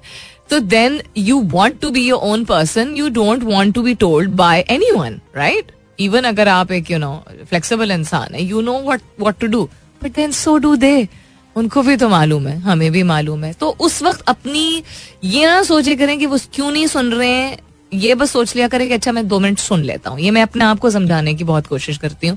तो 0.50 0.58
then 0.60 1.00
you 1.18 1.40
want 1.50 1.80
to 1.80 1.90
be 1.90 2.06
your 2.06 2.20
own 2.24 2.44
person 2.44 2.94
you 2.96 3.08
don't 3.10 3.42
want 3.44 3.74
to 3.74 3.82
be 3.82 3.94
told 3.94 4.30
by 4.36 4.64
anyone 4.90 5.20
right 5.36 5.72
even 6.00 6.24
अगर 6.24 6.48
आप 6.48 6.72
एक 6.72 6.90
यू 6.90 6.98
नो 6.98 7.12
फ्लेक्सिबल 7.48 7.90
इंसान 7.90 8.34
है 8.34 8.44
you 8.44 8.60
know 8.60 8.78
what 8.84 9.00
what 9.20 9.38
to 9.40 9.46
do 9.46 9.62
but 10.02 10.14
then 10.16 10.32
so 10.32 10.56
do 10.58 10.74
they 10.76 10.96
उनको 11.56 11.82
भी 11.82 11.96
तो 11.96 12.08
मालूम 12.08 12.46
है 12.48 12.58
हमें 12.60 12.90
भी 12.92 13.02
मालूम 13.04 13.44
है। 13.44 13.52
तो 13.52 13.68
उस 13.80 14.02
वक्त 14.02 14.24
अपनी 14.28 14.82
ये 15.24 15.46
ना 15.46 15.62
सोचे 15.62 15.96
करें 15.96 16.18
कि 16.18 16.26
वो 16.26 16.38
क्यों 16.54 16.70
नहीं 16.70 16.86
सुन 16.86 17.12
रहे 17.12 17.30
हैं। 17.30 17.58
ये 17.92 18.14
बस 18.14 18.30
सोच 18.30 18.54
लिया 18.56 18.68
करें 18.68 18.86
कि 18.88 18.94
अच्छा 18.94 19.12
मैं 19.12 19.26
दो 19.28 19.38
मिनट 19.40 19.58
सुन 19.58 19.82
लेता 19.84 20.10
हूँ। 20.10 20.20
ये 20.20 20.30
मैं 20.30 20.42
अपने 20.42 20.64
आप 20.64 20.78
को 20.78 20.90
समझाने 20.90 21.34
की 21.34 21.44
बहुत 21.44 21.66
कोशिश 21.66 21.98
करती 21.98 22.28
हूँ। 22.28 22.36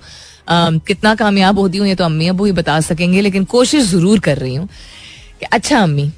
कितना 0.87 1.13
कामयाब 1.15 1.59
होती 1.59 1.77
हूँ 1.77 1.87
ये 1.87 1.95
तो 1.95 2.03
अम्मी 2.05 2.27
अबू 2.27 2.45
ही 2.45 2.51
बता 2.53 2.79
सकेंगे 2.81 3.21
लेकिन 3.21 3.43
कोशिश 3.45 3.83
ज़रूर 3.85 4.19
कर 4.19 4.37
रही 4.37 4.55
हूँ 4.55 4.67
कि 5.39 5.45
अच्छा 5.45 5.79
अम्मी 5.79 6.11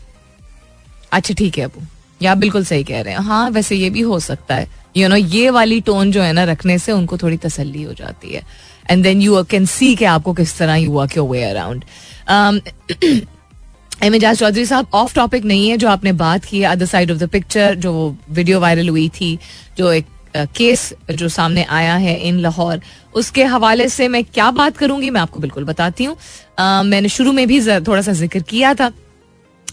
अच्छा 1.11 1.33
ठीक 1.33 1.57
है 1.57 1.65
अबू 1.65 1.81
या 2.21 2.33
बिल्कुल 2.35 2.63
सही 2.65 2.83
कह 2.83 3.01
रहे 3.01 3.13
हैं। 3.13 3.21
हाँ 3.21 3.49
वैसे 3.49 3.75
ये 3.75 3.89
भी 3.89 4.01
हो 4.01 4.19
सकता 4.19 4.55
है। 4.55 4.67
यू 4.97 5.03
you 5.03 5.09
नो 5.09 5.15
know, 5.15 5.33
ये 5.33 5.49
वाली 5.49 5.79
टोन 5.81 6.11
जो 6.11 6.21
है 6.21 6.31
ना 6.33 6.43
रखने 6.43 6.77
से 6.79 6.91
उनको 6.91 7.17
थोड़ी 7.17 7.37
तसल्ली 7.37 7.83
हो 7.83 7.93
जाती 7.93 8.33
है। 8.33 8.41
And 8.89 9.03
then 9.03 9.21
you 9.21 9.43
can 9.43 9.65
see 9.65 9.95
के 9.95 10.05
आपको 10.07 10.33
किस 10.33 10.57
तरह 10.57 10.75
you 10.75 10.91
work 10.91 11.17
your 11.17 11.29
way 11.29 11.43
around 11.43 11.83
Ejaz 14.03 14.37
Chaudhry 14.39 14.65
साहब 14.65 14.87
ऑफ़ 14.93 15.13
टॉपिक 15.15 15.45
नहीं 15.45 15.69
है 15.69 15.77
जो 15.77 15.87
आपने 15.89 16.11
बात 16.15 16.45
की 16.45 16.61
other 16.65 16.85
side 16.85 17.11
of 17.11 17.17
the 17.17 17.29
picture 17.29 17.75
जो 17.75 18.15
वीडियो 18.29 18.59
वायरल 18.59 18.89
हुई 18.89 19.07
थी, 19.09 19.37
जो 19.77 19.91
एक 19.91 20.05
केस 20.55 20.93
जो 21.11 21.27
सामने 21.29 21.63
आया 21.63 21.95
है 21.95 22.15
इन 22.27 22.39
लाहौर 22.39 22.81
उसके 23.15 23.43
हवाले 23.45 23.87
से 23.89 24.07
मैं 24.07 24.23
क्या 24.23 24.49
बात 24.51 24.77
करूँगी 24.77 25.09
मैं 25.09 25.21
आपको 25.21 25.39
बिल्कुल 25.39 25.63
बताती 25.65 26.03
हूँ। 26.03 26.15
मैंने 26.85 27.09
शुरू 27.09 27.31
में 27.31 27.47
भी 27.47 27.59
थोड़ा 27.61 28.01
सा 28.01 28.11
ज़िक्र 28.13 28.39
किया 28.49 28.73
था, 28.73 28.91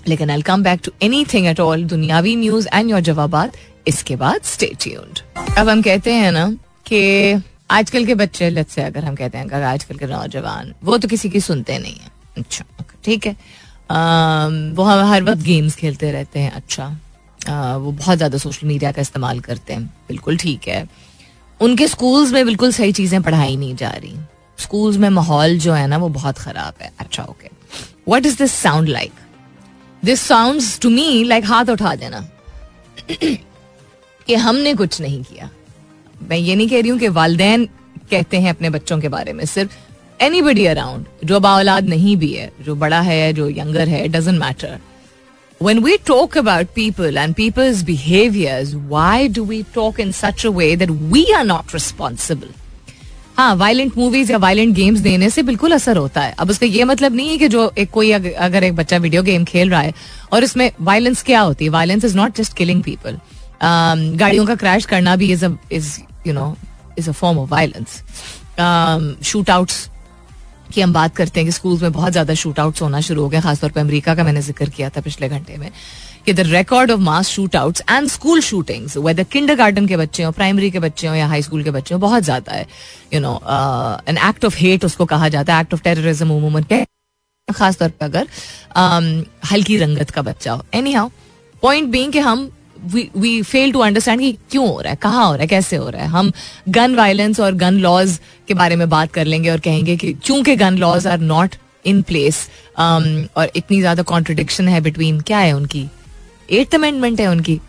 लेकिन 0.09 0.31
I 0.31 0.43
come 0.43 0.63
back 0.63 0.81
to 0.85 0.93
anything 1.35 1.47
at 1.47 1.61
all 1.61 1.85
दुनियावी 1.87 2.37
न्यूज़ 2.37 2.69
एंड 2.73 2.91
योर 2.91 3.01
जवाब 3.03 3.51
इसके 3.89 4.17
बाद 4.17 4.43
स्टे 4.45 4.71
ट्यून्ड 4.81 5.19
अब 5.59 5.69
हम 5.69 5.83
कहते 5.83 6.13
हैं 6.13 6.33
ना 6.33 6.49
कि 6.87 7.43
आजकल 7.71 8.07
के 8.07 8.15
बच्चे 8.15 8.51
लत 8.51 8.69
से 8.69 8.83
अगर 8.83 9.05
हम 9.05 9.15
कहते 9.15 9.39
हैं 9.39 9.63
आजकल 9.65 9.97
के 9.97 10.07
नौजवान, 10.07 10.75
वो 10.85 10.99
तो 10.99 11.09
किसी 11.09 11.29
की 11.31 11.41
सुनते 11.41 11.79
नहीं 11.79 11.95
है। 11.95 12.13
अच्छा 12.37 12.65
ठीक 13.05 13.27
है। 13.27 13.33
वो 14.75 14.83
हम 14.83 15.07
हर 15.09 15.23
वक्त 15.23 15.43
गेम्स 15.43 15.75
खेलते 15.77 16.11
रहते 16.13 16.41
हैं 16.41 16.51
अच्छा। 16.53 16.87
वो 17.77 17.91
बहुत 17.93 18.17
ज़्यादा 18.17 18.39
सोशल 18.39 18.67
मीडिया 18.67 18.93
का 18.93 19.03
इस्तेमाल 19.03 19.41
करते 19.41 19.73
हैं, 19.73 19.87
बिल्कुल 20.09 20.37
ठीक 20.39 20.69
है। 20.69 20.87
उनके 21.61 21.89
स्कूल्स 21.89 22.33
में 22.33 22.45
बिल्कुल 22.45 22.73
सही 22.73 22.93
चीज़ें 22.93 23.23
पढ़ाई 23.23 23.57
नहीं 23.57 23.75
जा 23.77 23.91
रही। 23.91 24.17
स्कूल्स 24.59 24.97
में 24.97 25.09
माहौल 25.11 25.59
जो 25.59 25.73
है 25.73 25.87
ना, 25.87 25.97
वो 25.97 26.09
बहुत 26.11 26.39
ख़राब 26.39 26.75
है। 26.83 26.91
अच्छा 27.01 27.23
okay 27.25 27.51
what 28.09 28.27
is 28.27 28.39
this 28.39 28.53
sound 28.53 28.89
like 28.89 29.13
this 30.03 30.21
sound 30.23 30.63
to 30.83 30.91
me 30.91 31.25
like 31.25 31.45
हाथ 31.47 31.71
उठा 31.71 31.95
देना। 31.97 32.21
कि 34.27 34.35
हमने 34.37 34.75
कुछ 34.75 35.01
नहीं 35.01 35.23
किया। 35.25 35.49
मैं 36.23 36.37
ये 36.37 36.55
नहीं 36.57 36.69
कह 36.69 36.81
रही 36.81 36.91
हूँ 36.91 36.99
कि 36.99 37.09
वालदेन 37.11 37.67
कहते 38.11 38.41
हैं 38.41 38.51
अपने 38.51 38.71
बच्चों 38.71 38.99
के 39.01 39.09
बारे 39.09 39.33
में, 39.33 39.45
सिर्फ़ 39.47 39.73
एनी 40.25 40.43
बडी 40.43 40.67
अराउंड 40.67 41.05
जो 41.25 41.41
बाउलाद 41.41 41.89
नहीं 41.89 42.17
भी 42.17 42.33
है 42.33 42.51
जो 42.65 42.75
बड़ा 42.75 43.01
है 43.01 43.33
जो 43.33 43.49
यंगर 43.51 43.89
है 43.89 44.09
doesn't 44.09 44.39
matter 44.41 44.79
When 45.61 45.81
we 45.83 45.93
talk 46.07 46.35
about 46.37 46.71
people 46.77 47.19
and 47.21 47.35
people's 47.37 47.83
behaviors, 47.89 48.71
why 48.89 49.29
do 49.37 49.43
we 49.51 49.59
talk 49.77 50.01
in 50.05 50.11
such 50.13 50.45
a 50.49 50.51
way 50.51 50.67
that 50.81 50.91
we 51.13 51.21
are 51.39 51.45
not 51.51 51.75
responsible? 51.77 52.51
हाँ 53.37 53.55
वायलेंट 53.57 53.97
मूवीज़ 53.99 54.33
या 54.33 54.39
वायलेंट 54.39 54.75
गेम्स 54.75 55.01
देने 55.01 55.31
से 55.31 55.43
बिल्कुल 55.43 55.73
असर 55.73 55.97
होता 55.97 56.23
है। 56.23 56.35
अब 56.39 56.51
उसका 56.51 56.67
ये 56.67 56.85
मतलब 56.85 57.15
नहीं 57.15 57.29
है 57.31 57.39
कि 57.39 57.49
जो 57.49 57.71
एक 57.79 57.91
कोई 57.91 58.11
अगर 58.11 58.65
एक 58.65 58.75
बच्चा 58.77 58.97
वीडियो 58.97 59.23
गेम 59.23 59.45
खेल 59.45 59.71
रहा 59.71 59.81
है 59.81 59.95
और 60.33 60.45
इसमें 60.45 60.71
वायलेंस 60.81 61.23
क्या 61.23 61.41
होती 61.41 61.65
है? 61.65 61.71
Violence 61.71 62.05
is 62.05 62.17
not 62.17 62.37
just 62.37 62.57
killing 62.57 62.83
people 62.83 63.19
गाड़ियों 63.63 64.47
का 64.47 64.55
क्रैश 64.57 64.87
करना 64.87 65.17
भी 65.17 65.33
is 65.33 65.45
is 65.73 65.99
you 66.27 66.35
know 66.35 66.55
is 66.99 67.11
a 67.11 67.13
form 67.13 67.39
of 67.39 67.51
violence 67.51 68.03
shootouts 69.51 69.89
की 70.73 70.81
हम 70.81 70.93
बात 70.93 71.17
करते 71.17 71.41
हैं 71.41 71.47
कि 71.47 71.53
स्कूल्स 71.53 71.83
में 71.83 71.93
बहुत 71.93 72.13
ज़्यादा 72.13 72.35
शूट 72.35 72.59
आउट्स 72.61 72.83
होना 72.83 73.01
शुरू 73.01 73.23
हो 73.23 73.29
गए 73.29 73.41
खासतौर 73.41 73.71
पर 73.71 73.81
अमेरिका 73.81 74.15
का 74.15 74.25
मैंने 74.25 74.43
ज़िक्र 74.43 74.69
किया 74.71 74.91
था 74.91 75.01
पिछले 75.01 75.29
घंटे 75.29 75.57
में 75.57 75.71
कि 76.27 76.33
the 76.33 76.41
record 76.41 76.91
of 76.91 77.01
mass 77.01 77.29
shootouts 77.57 77.83
and 77.91 78.09
school 78.09 78.41
shootings 78.41 78.97
whether 78.97 79.25
kindergarten 79.57 79.87
के 79.87 79.97
बच्चे 79.97 80.23
हो 80.23 80.31
प्राइमरी 80.33 80.71
के 80.71 80.79
बच्चे 80.79 81.07
हो 81.07 81.15
या 81.15 81.27
हाई 81.27 81.43
स्कूल 81.43 81.63
के 81.65 81.71
बच्चे 81.71 81.95
हो 81.95 82.01
बहुत 82.01 82.23
ज़्यादा 82.23 82.53
है. 82.53 82.67
You 83.15 83.21
know 83.21 83.35
an 84.09 84.19
act 84.29 84.45
of 84.45 84.57
hate 84.59 84.85
उसको 84.85 85.05
कहा 85.05 85.29
जाता 85.29 85.55
है 85.55 85.61
एक्ट 85.61 85.75
ऑफ़ 85.75 85.83
टेररिज्म 85.83 86.85
खासतौर 87.49 87.89
पर 87.91 88.05
अगर 88.05 88.27
um, 88.77 89.27
हल्की 89.51 89.77
रंगत 89.77 90.11
का 90.11 90.23
बच्चा 90.23 90.53
हो. 90.53 90.65
एनी 90.75 90.93
हाउ 90.93 91.09
पॉइंट 91.63 91.89
बींग 91.91 92.17
हम 92.17 92.51
वी 92.87 93.41
फेल 93.43 93.73
टू 93.73 93.79
अंडरस्टैंड 93.81 94.21
कि 94.21 94.33
क्यों 94.51 94.69
हो 94.69 94.81
रहा 94.81 94.91
है, 94.91 94.97
कहाँ 94.97 95.27
हो 95.27 95.33
रहा 95.33 95.41
है, 95.41 95.47
कैसे 95.49 95.77
हो 95.77 95.89
रहा 95.89 96.03
है। 96.03 96.09
हम 96.09 96.33
गन 96.69 96.95
वायलेंस 96.95 97.41
और 97.41 97.55
गन 97.57 97.79
लॉज 97.81 98.19
के 98.49 98.55
बारे 98.55 98.77
में 98.77 98.89
बात 98.91 99.13
कर 99.13 99.25
लेंगे 99.25 99.51
और 99.51 99.61
कहेंगे 99.61 99.97
कि 99.97 100.13
चूँकि 100.15 100.57
gun 100.57 100.79
laws 100.79 101.07
are 101.07 101.19
not 101.21 101.55
in 101.87 102.03
place 102.03 102.49
और 102.79 103.51
इतनी 103.57 103.81
ज़्यादा 103.81 104.03
कॉन्ट्रोडिक्शन 104.05 104.69
है 104.69 104.81
बिटवीन 104.81 105.21
क्या 105.21 105.39
है 105.39 105.53
उनकी? 105.53 105.87
एट्थ 106.51 106.75
अमेंडमेंट 106.75 107.21
है 107.21 107.27
उनकी 107.27 107.61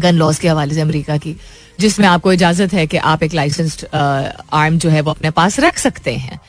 गन 0.00 0.14
लॉज 0.14 0.38
के 0.38 0.48
हवाले 0.48 0.74
से 0.74 0.80
अमेरिका 0.80 1.16
की, 1.16 1.34
जिसमें 1.80 2.06
आपको 2.08 2.32
इजाज़त 2.32 2.72
है 2.72 2.86
कि 2.86 2.96
आप 2.96 3.22
एक 3.22 3.34
लाइसेंस्ड 3.34 3.84
आर्म 3.94 4.78
जो 4.78 4.90
है 4.90 5.00
वो 5.00 5.10
अपने 5.10 5.30
पास 5.30 5.58
रख 5.60 5.78
सकते 5.78 6.14
हैं। 6.14 6.40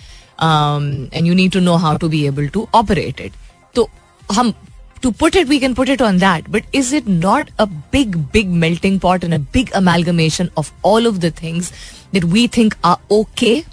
And 1.13 1.27
you 1.27 1.33
need 1.33 1.51
to 1.51 1.59
know 1.59 1.75
how 1.77 1.97
to 1.97 2.09
be 2.09 2.25
able 2.27 2.47
to 2.47 2.67
operate 2.75 3.21
it 3.21 3.33
तो 3.75 3.89
हम 4.29 4.53
to 5.03 5.11
put 5.11 5.35
it 5.35 5.47
we 5.47 5.59
can 5.59 5.73
put 5.73 5.89
it 5.89 6.01
on 6.01 6.17
that 6.19 6.49
but 6.49 6.75
is 6.75 6.95
it 6.95 7.07
not 7.07 7.49
a 7.59 7.65
big 7.65 8.15
big 8.33 8.49
melting 8.65 8.99
pot 8.99 9.23
and 9.23 9.33
a 9.33 9.37
big 9.53 9.71
amalgamation 9.71 10.49
of 10.57 10.71
all 10.85 11.07
of 11.07 11.15
the 11.15 11.33
things 11.41 11.71
that 12.13 12.23
we 12.23 12.47
think 12.47 12.75
ah 12.85 12.95
okay 13.11 13.63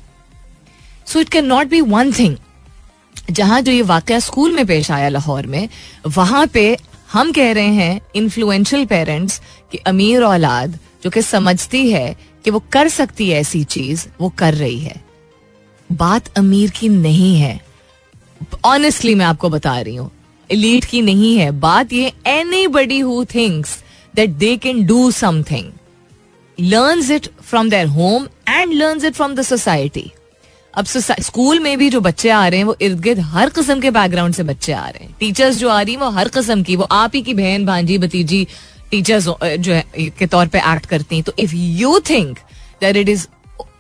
so 1.06 1.20
it 1.20 1.28
can 1.28 1.46
not 1.46 1.66
be 1.66 1.80
one 1.80 2.12
thing 2.12 2.37
जहाँ 3.30 3.60
जो 3.60 3.72
ये 3.72 3.82
वाक 3.82 4.12
school 4.12 4.52
में 4.52 4.66
पेश 4.66 4.90
आया 4.90 5.08
लाहौर 5.08 5.46
में, 5.46 5.68
वहाँ 6.06 6.46
पे 6.46 6.76
हम 7.12 7.30
कह 7.32 7.52
रहे 7.52 7.72
हैं 7.74 8.00
इन्फ्लुएंशियल 8.16 8.84
पेरेंट्स 8.87 9.40
की 9.72 9.78
अमीर 9.78 10.22
औलाद 10.22 10.78
जो 11.04 11.10
कि 11.10 11.22
समझती 11.22 11.90
है 11.90 12.16
कि 12.44 12.50
वो 12.50 12.62
कर 12.72 12.88
सकती 12.88 13.28
है 13.30 13.40
ऐसी 13.40 13.62
चीज़, 13.64 14.06
वो 14.20 14.28
कर 14.28 14.54
रही 14.54 14.78
है। 14.78 15.02
बात 15.92 16.28
अमीर 16.38 16.70
की 16.70 16.88
नहीं 16.88 17.37
है। 17.37 17.60
ऑनेस्टली 18.64 19.14
मैं 19.14 19.26
आपको 19.26 19.48
बता 19.50 19.80
रही 19.80 19.96
हूँ 19.96 20.10
एलीट 20.50 20.85
की 20.85 21.02
नहीं 21.02 21.37
है। 21.37 21.50
बात 21.61 21.92
ये 21.92 22.12
anybody 22.68 22.98
who 22.98 23.24
thinks 23.24 23.78
that 24.14 24.30
they 24.30 24.57
can 24.57 24.85
do 24.87 25.11
something 25.11 25.70
learn 26.59 27.12
it 27.12 27.28
from 27.42 27.70
their 27.70 27.87
home 27.88 28.28
and 28.48 28.72
learn 28.72 29.07
it 29.07 29.14
from 29.14 29.35
the 29.35 29.42
society 29.42 30.11
अब 30.74 30.85
स्कूल 30.85 31.59
में 31.61 31.76
भी 31.78 31.88
जो 31.90 32.00
बच्चे 32.00 32.28
आ 32.28 32.46
रहे 32.48 32.59
हैं, 32.59 32.66
वो 32.66 32.76
इर्द 32.83 33.00
गिर्द 33.00 33.18
हर 33.22 33.50
किस्म 33.50 33.80
के 33.80 33.90
बैकग्राउंड 33.90 34.35
से 34.35 34.42
बच्चे 34.42 34.72
आ 34.72 34.87
रहे 34.87 35.04
हैं। 35.04 35.14
टीचर्स 35.20 35.57
जो 35.57 35.68
आ 35.68 35.80
रही 35.80 35.94
हैं, 35.94 36.00
वो 36.00 36.09
हर 36.11 36.28
किस्म 36.28 36.62
की, 36.62 36.76
वो 36.76 36.87
आप 36.92 37.11
ही 37.14 37.22
की 37.22 37.35
बहन, 37.35 37.66
भांजी, 37.66 37.98
भतीजी 37.98 38.46
टीचर्स 38.90 39.24
जो 39.24 39.72
है, 39.72 39.85
के 40.18 40.26
तौर 40.26 40.46
पे 40.46 40.59
एक्ट 40.72 40.87
करती 40.87 41.16
हैं। 41.16 41.24
तो 41.24 41.33
if 41.38 41.54
you 41.54 41.98
think 42.11 42.38
that 42.80 42.96
it 42.96 43.09
is 43.09 43.26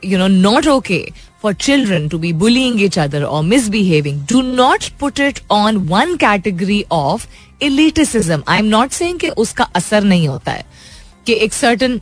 you 0.04 0.18
know 0.18 0.26
not 0.28 0.66
okay 0.68 1.00
for 1.44 1.52
children 1.64 2.08
to 2.08 2.18
be 2.18 2.32
bullying 2.32 2.78
each 2.80 2.96
other 2.96 3.22
or 3.26 3.42
misbehaving, 3.42 4.20
do 4.32 4.42
not 4.42 4.90
put 4.98 5.20
it 5.20 5.40
on 5.50 5.86
one 5.88 6.16
category 6.16 6.80
of 6.90 7.26
elitism. 7.60 8.42
I'm 8.46 8.70
not 8.74 8.98
saying 8.98 9.18
कि 9.20 9.28
उसका 9.44 9.64
असर 9.80 10.04
नहीं 10.04 10.28
होता 10.28 10.52
है 10.52 10.64
कि 11.26 11.32
एक 11.44 11.52
certain 11.52 12.00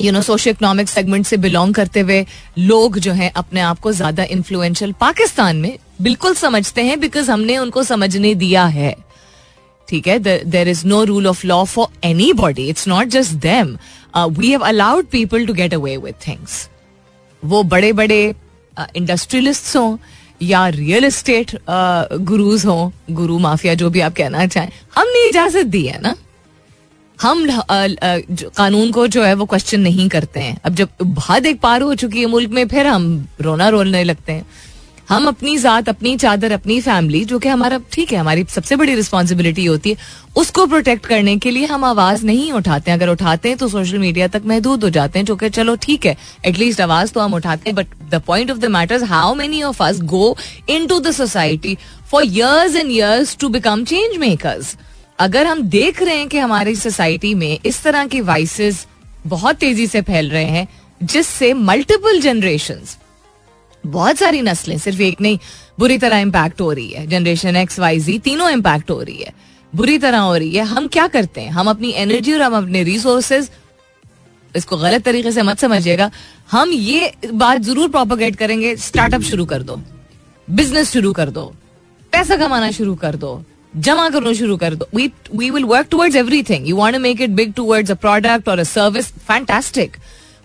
you 0.00 0.12
know 0.12 0.20
socio 0.22 0.50
economic 0.50 0.88
segment 0.88 1.26
से 1.26 1.36
belong 1.36 1.74
करते 1.74 2.00
हुए 2.00 2.24
लोग 2.58 2.98
जो 2.98 3.12
हैं 3.12 3.30
अपने 3.36 3.60
आप 3.60 3.80
को 3.80 3.92
ज़्यादा 3.92 4.24
इन्फ्लुएंशियल 4.36 4.92
पाकिस्तान 5.00 5.56
में 5.56 5.76
बिल्कुल 6.02 6.34
समझते 6.34 6.82
हैं 6.82 6.98
बिकॉज़ 7.00 7.30
हमने 7.30 7.58
उनको 7.58 7.82
समझने 7.82 8.34
दिया 8.34 8.64
है। 8.64 8.94
ठीक 9.88 10.06
है? 10.08 10.18
There 10.44 10.68
is 10.68 10.86
no 10.86 11.02
rule 11.04 11.26
of 11.26 11.46
law 11.46 11.62
for 11.64 11.88
anybody 12.32 12.68
it's 12.68 12.88
not 12.88 13.08
just 13.16 13.32
them 13.46 13.76
we 14.16 14.50
have 14.50 14.60
allowed 14.60 15.06
people 15.06 15.46
to 15.46 15.54
get 15.54 15.74
away 15.74 15.96
with 15.96 16.26
things 16.26 16.68
वो 17.42 17.62
बड़े 17.62 17.92
बड़े 17.92 18.34
इंडस्ट्रियलिस्ट 18.96 19.76
हों 19.76 19.96
या 20.42 20.66
रियल 20.68 21.04
इस्टेट 21.04 21.56
गुरुज 22.22 22.64
हों 22.66 22.90
गुरु 23.14 23.38
माफिया 23.38 23.74
जो 23.74 23.90
भी 23.90 24.00
आप 24.00 24.14
कहना 24.16 24.46
चाहें, 24.46 24.70
हमने 24.96 25.28
इजाज़त 25.28 25.66
दी 25.66 25.84
है 25.86 26.00
ना? 26.02 26.14
हम 27.18 27.46
कानून 27.48 28.90
को 28.92 29.06
जो 29.06 29.22
है 29.24 29.34
वो 29.34 29.44
क्वेश्चन 29.46 29.80
नहीं 29.80 30.08
करते 30.08 30.40
हैं। 30.40 30.58
अब 30.64 30.74
जब 30.74 31.18
हद 31.28 31.46
एक 31.46 31.60
पार 31.60 31.82
हो 31.82 31.94
चुकी 31.94 32.20
है 32.20 32.26
मुल्क 32.26 32.50
में, 32.50 32.66
फिर 32.68 32.86
हम 32.86 33.26
रोना 33.40 33.68
रोलने 33.68 34.02
लगते 34.04 34.32
हैं। 34.32 34.46
हम 35.08 35.26
अपनी 35.28 35.56
जात, 35.58 35.88
अपनी 35.88 36.16
चादर, 36.16 36.52
अपनी 36.52 36.80
फैमिली 36.80 37.24
जो 37.24 37.38
कि 37.38 37.48
हमारा, 37.48 37.78
ठीक 37.92 38.12
है, 38.12 38.18
हमारी 38.18 38.44
सबसे 38.50 38.76
बड़ी 38.76 38.94
रिस्पॉन्सिबिलिटी 38.94 39.64
होती 39.64 39.90
है, 39.90 39.96
उसको 40.36 40.66
प्रोटेक्ट 40.66 41.06
करने 41.06 41.36
के 41.38 41.50
लिए 41.50 41.66
हम 41.66 41.84
आवाज़ 41.84 42.24
नहीं 42.26 42.50
उठाते 42.52 42.90
हैं। 42.90 42.98
अगर 42.98 43.08
उठाते 43.08 43.48
हैं 43.48 43.58
तो 43.58 43.68
सोशल 43.68 43.98
मीडिया 43.98 44.28
तक 44.28 44.42
महदूद 44.46 44.84
हो 44.84 44.90
जाते 44.90 45.18
हैं, 45.18 45.26
जो 45.26 45.36
कि 45.36 45.50
चलो 45.50 45.76
ठीक 45.76 46.06
है 46.06 46.16
एटलीस्ट 46.46 46.80
आवाज़ 46.80 47.12
तो 47.12 47.20
हम 47.20 47.34
उठाते 47.34 47.70
हैं 47.70 47.74
but 47.76 47.94
the 48.10 48.22
point 48.26 48.50
of 48.50 48.58
the 48.58 48.70
matter 48.70 49.04
how 49.04 49.34
many 49.34 49.62
of 49.62 49.82
us 49.82 50.00
go 50.06 50.36
into 50.86 51.00
the 51.00 51.10
society 51.12 51.76
for 52.10 52.24
years 52.26 52.76
and 52.76 52.90
years 52.90 53.36
to 53.40 53.48
become 53.48 53.84
change 53.84 54.16
makers 54.18 54.76
अगर 55.18 55.46
हम 55.46 55.62
देख 55.70 56.02
रहे 56.02 56.16
हैं 56.16 56.28
कि 56.28 56.38
हमारी 56.38 56.74
सोसाइटी 56.76 57.34
में 57.34 57.58
इस 57.66 57.82
तरह 57.82 58.06
के 58.06 58.20
वाइसेस 58.22 58.86
बहुत 59.26 59.56
तेज़ी 59.56 59.86
से 59.86 60.00
फैल 60.02 60.30
रहे 60.30 60.44
हैं, 60.44 60.68
जिससे 61.00 61.52
मल्टीपल 61.54 62.20
जनरेशन 62.20 62.80
बहुत 63.86 64.16
सारी 64.16 64.40
नस्लें, 64.42 64.76
सिर्फ़ 64.78 65.00
एक 65.02 65.20
नहीं, 65.20 65.38
बुरी 65.78 65.98
तरह 65.98 66.18
इम्पैक्ट 66.18 66.60
हो 66.60 66.70
रही 66.72 66.88
है। 66.88 67.06
जनरेशन 67.06 67.56
एक्स 67.56 67.78
वाई 67.78 68.00
जी 68.00 68.18
तीनों 68.20 68.50
इम्पैक्ट 68.50 68.90
हो 68.90 69.00
रही 69.02 69.16
है। 69.16 69.32
बुरी 69.72 69.98
तरह 69.98 70.18
हो 70.20 70.36
रही 70.36 70.50
है। 70.50 70.64
हम 70.66 70.86
क्या 70.88 71.06
करते 71.08 71.40
हैं? 71.40 71.50
हम 71.50 71.68
अपनी 71.70 71.90
एनर्जी 71.92 72.32
और 72.34 72.42
हम 72.42 72.56
अपने 72.56 72.82
रिसोर्सेज 72.84 73.50
इसको 74.54 74.76
गलत 74.76 75.04
तरीके 75.04 75.32
से 75.32 75.42
मत 75.42 75.58
समझिएगा। 75.58 76.10
हम 76.50 76.70
ये 76.70 77.12
बात 77.24 77.60
ज़रूर 77.62 77.88
प्रोपोगेट 77.90 78.36
करेंगे 78.36 78.74
स्टार्टअप 78.78 79.22
शुरू 79.22 79.44
कर 79.44 79.62
दो 79.62 79.80
बिज़नेस 80.48 80.92
शुरू 80.92 81.12
कर 81.12 81.30
दो, 81.30 81.44
पैसा 82.12 82.36
कमाना 82.36 82.70
शुरू 82.70 82.94
कर 82.94 83.16
दो, 83.16 83.42
जमा 83.74 84.08
करना 84.10 84.32
शुरू 84.32 84.56
कर 84.56 84.74
दो। 84.74 84.86
We 84.94 85.10
we 85.34 85.50
will 85.50 85.64
work 85.64 85.86
towards 85.90 86.16
everything 86.16 86.68
you 86.68 86.76
want 86.76 86.94
to 86.94 87.00
make 87.00 87.20
it 87.20 87.30
big 87.32 87.52
towards 87.54 87.90
a 87.90 87.94
product 87.96 88.48
और 88.48 88.58
अ 88.58 88.64
सर्विस 88.64 89.10
फैंटास्टिक 89.28 89.96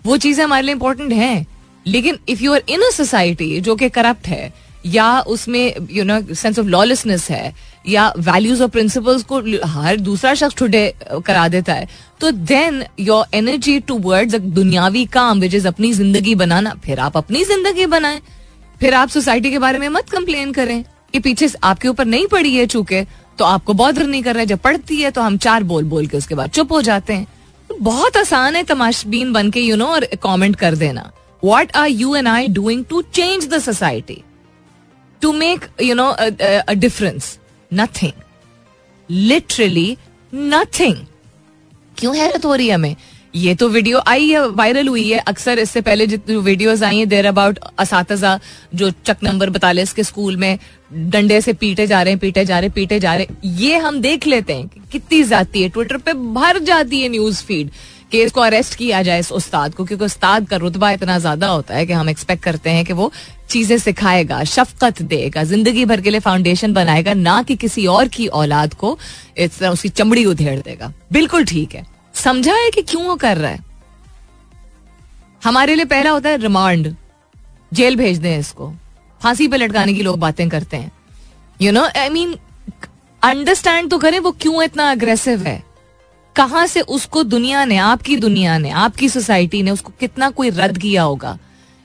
वो 0.04 0.16
चीज़ें 0.16 0.44
हमारे 0.44 0.62
लिए 0.62 0.74
इंपॉर्टेंट 0.74 1.12
हैं। 1.12 1.46
लेकिन 1.86 2.18
if 2.28 2.42
you 2.42 2.52
are 2.54 2.62
in 2.68 2.82
a 2.82 2.90
society 2.92 3.60
जो 3.60 3.76
कि 3.76 3.88
करप्ट 3.90 4.26
है, 4.28 4.52
या 4.86 5.20
उसमें 5.28 5.74
you 5.90 6.04
know 6.04 6.20
sense 6.34 6.58
of 6.58 6.66
lawlessness 6.66 7.28
है, 7.30 7.54
या 7.86 8.12
वैल्यूज़ 8.18 8.62
और 8.62 8.68
प्रिंसिपल्स 8.68 9.22
को 9.22 9.40
हर 9.68 9.96
दूसरा 9.98 10.34
शख्स 10.34 10.54
टुडे 10.56 10.92
करा 11.26 11.46
देता 11.48 11.74
है 11.74 11.88
तो 12.20 12.30
then 12.30 12.84
your 13.00 13.24
energy 13.34 13.78
two 13.80 13.98
words 14.00 14.34
दुनियावी 14.34 15.04
काम 15.08 15.40
विच 15.40 15.54
इज़ 15.54 15.68
अपनी 15.68 15.92
ज़िंदगी 15.92 16.34
बनाना, 16.34 16.74
फिर 16.84 17.00
आप 17.00 17.16
अपनी 17.16 17.44
ज़िंदगी 17.44 17.86
बनाए। 17.88 18.20
फिर 18.80 18.94
आप 18.94 19.08
सोसाइटी 19.08 19.50
के 19.50 19.58
बारे 19.58 19.78
में 19.78 19.88
मत 19.90 20.10
कंप्लेन 20.10 20.52
करें 20.52 20.82
कि 21.12 21.18
पीछे 21.20 21.48
आपके 21.64 21.88
ऊपर 21.88 22.04
नहीं 22.06 22.26
पड़ी 22.28 22.54
है 22.54 22.66
चूँकि 22.66 23.04
तो 23.38 23.44
आपको 23.44 23.74
बॉदर 23.74 24.06
नहीं 24.06 24.22
कर 24.22 24.34
रहा 24.34 24.40
है। 24.40 24.46
जब 24.46 24.58
पढ़ती 24.60 24.96
है 24.96 25.10
तो 25.10 25.20
हम 25.22 25.36
चार 25.38 25.62
बोल 25.64 25.84
बोल 25.84 26.06
के 26.06 26.16
उसके 26.16 26.34
बाद 26.34 26.50
चुप 26.50 26.72
हो 26.72 26.80
जाते 26.82 27.12
हैं। 27.12 27.26
बहुत 27.70 28.16
आसान 28.16 28.56
है 28.56 28.62
तमाशबीन 28.64 29.32
बन 29.32 29.50
के 29.50 29.60
यू 29.60 29.76
नो 29.76 29.86
और 29.86 30.04
कमेंट 30.22 30.56
कर 30.56 30.74
देना। 30.76 31.10
What 31.44 31.76
are 31.76 31.88
you 31.88 32.14
and 32.16 32.28
I 32.28 32.48
doing 32.48 32.84
to 32.84 33.02
change 33.02 33.48
the 33.48 33.58
society 33.58 34.22
to 35.22 35.32
make 35.32 35.66
you 35.82 35.94
know 35.94 36.08
a 36.08 36.72
difference 36.72 37.38
nothing 37.70 38.12
literally 39.10 39.96
nothing 40.34 40.96
क्यों 41.98 42.16
हैरत 42.16 42.44
हो 42.44 42.54
रही 42.54 42.66
है 42.68 42.74
हमें? 42.74 42.96
ये 43.34 43.54
तो 43.54 43.68
वीडियो 43.68 44.00
आई 44.08 44.28
है 44.28 44.46
वायरल 44.48 44.88
हुई 44.88 45.08
है. 45.08 45.18
अक्सर 45.18 45.58
इससे 45.58 45.80
पहले 45.80 46.06
जितनी 46.06 46.36
वीडियोस 46.36 46.82
आई 46.82 46.98
हैं 46.98 47.08
देर 47.08 47.26
अबाउट 47.26 47.58
इस 47.82 48.24
जो 48.74 48.90
चक 48.90 49.16
नंबर 49.22 49.50
बतालीस 49.50 49.92
के 49.92 50.04
स्कूल 50.04 50.36
में. 50.36 50.58
डंडे 50.92 51.40
से 51.40 51.52
पीटे 51.52 51.86
जा 51.86 52.02
रहे 52.02 52.12
हैं, 52.12 52.20
पीटे 52.20 52.44
जा 52.44 52.58
रहे 52.58 52.68
हैं, 52.68 52.74
पीटे 52.74 52.98
जा 53.00 53.14
रहे 53.14 53.24
हैं. 53.24 53.56
ये 53.58 53.76
हम 53.78 54.00
देख 54.00 54.26
लेते 54.26 54.54
हैं 54.54 54.86
कितनी 54.92 55.22
जाती 55.24 55.62
है. 55.62 55.68
ट्विटर 55.68 55.96
पे 55.96 56.12
भर 56.12 56.58
जाती 56.58 57.00
है 57.00 57.08
न्यूज़ 57.08 57.42
फ़ीड 57.44 57.70
कि 58.12 58.22
इसको 58.22 58.40
अरेस्ट 58.40 58.74
किया 58.74 59.02
जाए 59.02 59.20
इस 59.20 59.30
उस्ताद 59.32 59.74
को, 59.74 59.84
क्योंकि 59.84 60.04
उस्ताद 60.04 60.48
का 60.48 60.56
रुतबा 60.56 60.90
इतना 60.90 61.18
ज़्यादा 61.18 61.48
होता 61.48 61.74
है 61.74 61.86
कि 61.86 61.92
हम 61.92 62.08
एक्सपेक्ट 62.08 62.42
करते 62.42 62.70
हैं 62.70 62.84
कि 62.84 62.92
वो 62.92 63.10
चीज़ें 63.50 63.76
सिखाएगा, 63.78 64.42
शफकत 64.44 65.02
देगा, 65.04 65.44
ज़िंदगी 65.44 65.84
भर 65.84 66.00
के 66.00 66.10
लिए 66.10 66.20
फाउंडेशन 66.20 66.72
बनाएगा, 66.72 67.14
ना 67.14 67.42
कि 67.42 67.56
किसी 67.56 67.86
और 67.86 68.08
की 68.08 68.26
औलाद 68.26 68.74
को 68.74 68.98
इस 69.38 69.58
तरह 69.58 69.70
उसकी 69.70 69.88
चमड़ी 69.90 70.24
उधेड़ 70.24 70.58
देगा। 70.60 70.92
बिल्कुल 71.12 71.44
ठीक 71.44 71.74
है। 71.74 71.86
समझा 72.14 72.54
है 72.54 72.70
कि 72.70 72.82
क्यों 72.82 73.04
वो 73.04 73.16
कर 73.16 73.36
रहा 73.36 73.50
है? 73.50 73.64
हमारे 75.44 75.74
लिए 75.74 75.84
पहला 75.86 76.10
होता 76.10 76.28
है 76.28 76.36
रिमांड 76.38 76.94
जेल 77.72 77.96
भेज 77.96 78.18
दें 78.18 78.38
इसको। 78.38 78.72
फांसी 79.20 79.48
पे 79.48 79.56
लटकाने 79.56 79.94
की 79.94 80.02
लोग 80.02 80.18
बातें 80.18 80.48
करते 80.48 80.76
हैं। 80.76 80.92
You 81.60 81.72
know 81.72 81.84
I 81.96 82.08
mean 82.08 82.36
understand 83.22 83.90
तो 83.90 83.98
करें, 83.98 84.18
वो 84.18 84.30
क्यों 84.32 84.62
इतना 84.62 84.90
अग्रेसिव 84.90 85.42
है? 85.42 85.62
कहाँ 86.36 86.66
से 86.66 86.80
उसको 86.80 87.22
दुनिया 87.22 87.64
ने, 87.64 87.76
आपकी 87.76 88.16
दुनिया 88.16 88.58
ने, 88.58 88.70
आपकी 88.70 89.08
सोसाइटी 89.08 89.62
ने 89.62 89.70
उसको 89.70 89.92
कितना 90.00 90.30
कोई 90.30 90.50
रद्द 90.50 90.78
किया 90.78 91.02
होगा? 91.02 91.38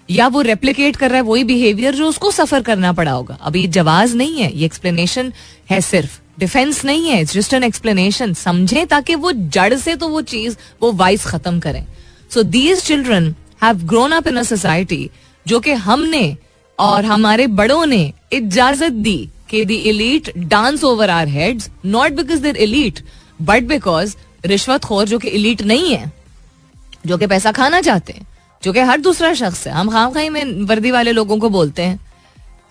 या 0.10 0.28
वो 0.28 0.42
रेप्लिकेट 0.42 0.96
कर 0.96 1.10
रहा 1.10 1.18
है 1.18 1.24
वही 1.24 1.44
बिहेवियर 1.44 1.96
जो 1.96 2.08
उसको 2.08 2.32
सफ़र 2.32 2.62
करना 2.62 2.94
पड़ा 2.94 3.12
होगा? 3.12 3.38
अभी 3.42 3.68
जवाब 3.68 4.16
नहीं 4.16 4.38
है, 4.38 4.52
ये 4.58 4.66
एक्सप्लेनेशन 4.66 5.34
है 5.70 5.82
सिर्फ़। 5.82 6.20
डिफेंस 6.40 6.84
नहीं 6.86 7.10
है 7.10 7.22
इट्स 7.22 7.34
जस्ट 7.34 7.54
एन 7.54 7.64
एक्सप्लेनेशन 7.64 8.34
समझे 8.34 8.86
ताकि 8.86 9.16
वो 9.16 9.32
जड़ 9.32 9.74
से 9.74 9.96
तो 9.96 10.08
वो 10.08 10.22
चीज़, 10.22 10.58
वो 10.82 10.92
वाइस 10.92 11.26
खत्म 11.26 11.60
करें। 11.60 11.86
So 12.34 12.44
these 12.44 12.82
children 12.84 13.34
have 13.64 13.86
grown 13.86 14.12
up 14.12 14.28
in 14.28 14.36
a 14.36 14.44
society 14.44 15.10
जो 15.46 15.60
कि 15.60 15.72
हमने 15.72 16.38
और 16.80 17.06
हमारे 17.06 17.48
बड़ों 17.48 17.86
ने 17.86 18.14
इजाज़त 18.34 18.92
दी 18.92 19.18
कि 19.50 19.64
the 19.66 19.72
elite 19.72 20.32
dance 20.38 20.84
over 20.84 21.10
our 21.10 21.28
heads 21.28 21.70
not 21.86 22.12
because 22.12 22.42
they're 22.42 22.58
elite 22.58 23.00
but 23.42 23.64
because 23.64 24.16
रिश्वत 24.46 24.84
खोर 24.84 25.06
जो 25.06 25.20
कि 25.20 25.28
इलीट 25.30 25.62
नहीं 25.64 25.96
है, 25.96 26.12
जो 27.06 27.18
कि 27.18 27.28
पैसा 27.28 27.52
खाना 27.52 27.82
चाहते 27.82 28.14
हैं, 28.14 28.28
जो 28.64 28.74
कि 28.74 28.80
हर 28.82 29.00
दूसरा 29.02 29.34
शख्स 29.34 29.68
है। 29.68 29.74
हम 29.74 29.90
खाम 29.90 30.14
खाई 30.14 30.30
में 30.30 30.44
वर्दी 30.66 30.92
वाले 30.92 31.12
लोगों 31.12 31.38
को 31.38 31.50
बोलते 31.50 31.84
हैं। 31.84 32.00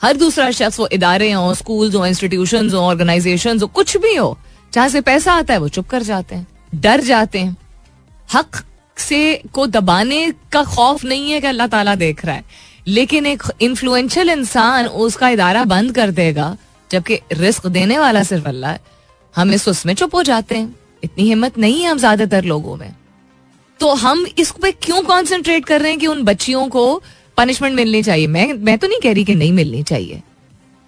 हर 0.03 0.17
दूसरा 0.17 0.51
शख्स 0.53 0.79
वो 0.81 0.89
इदारे 0.93 1.31
हो 1.33 1.55
स्कूल 1.55 1.93
हो 1.93 2.07
इंस्टीट्यूशन 2.07 2.71
हो 2.71 2.81
ऑर्गेनाइजेशन 2.81 3.61
हो, 3.61 3.67
कुछ 3.69 3.97
भी 3.97 4.15
हो, 4.15 4.37
जहाँ 4.73 4.89
से 4.89 5.01
पैसा 5.03 5.33
आता 5.35 5.55
है 5.55 5.61
वो 5.61 5.69
चुप 5.69 5.89
कर 5.89 6.03
जाते 6.03 6.35
हैं, 6.35 6.47
डर 6.75 7.01
जाते 7.03 7.39
हैं। 7.39 7.57
हक 8.29 8.63
से 8.99 9.43
को 9.53 9.67
दबाने 9.69 10.31
का 10.53 10.63
खौफ 10.65 11.05
नहीं 11.05 11.31
है 11.33 11.41
कि 11.41 11.47
अल्लाह 11.47 11.67
ताला 11.67 11.95
देख 11.97 12.25
रहा 12.25 12.35
है, 12.35 12.45
लेकिन 12.87 13.27
एक 13.27 13.43
इन्फ्लुएंशियल 13.63 14.31
इंसान 14.31 14.87
उसका 14.87 15.29
इदारा 15.29 15.65
बंद 15.67 15.95
कर 15.95 16.11
देगा, 16.13 16.57
जबकि 16.91 17.21
रिस्क 17.33 17.67
देने 17.69 17.99
वाला 17.99 18.23
सिर्फ़ 18.23 18.49
अल्लाह 18.49 18.71
है। 18.71 18.81
हम 19.35 19.53
इस 19.53 19.69
उसमें 19.69 19.95
चुप 19.95 20.15
हो 20.15 20.23
जाते 20.23 20.55
हैं। 20.55 20.75
इतनी 21.05 21.29
हिम्मत 21.29 21.59
नहीं 21.59 21.83
है 21.83 21.91
हम 21.91 21.99
ज़्यादातर 21.99 22.45
लोगों 22.45 22.77
में। 22.77 22.95
तो 23.81 23.93
हम 23.97 24.27
इस 24.39 24.51
पे 24.63 24.71
क्यों 24.73 25.03
कॉन्सेंट्रेट 25.05 25.65
कर 25.65 25.81
रहे 25.81 25.91
हैं 25.91 25.99
कि 26.01 26.07
उन 26.07 26.23
बच्चियों 26.25 26.69
को 26.69 27.03
पनिशमेंट 27.39 27.75
मिलनी 27.77 28.03
चाहिए? 28.03 28.27
मैं 28.27 28.53
मैं 28.55 28.79
तो 28.79 28.87
नहीं 28.87 29.01
कह 29.01 29.13
रही 29.13 29.25
कि 29.25 29.35
नहीं 29.35 29.53
मिलनी 29.53 29.83
चाहिए। 29.85 30.23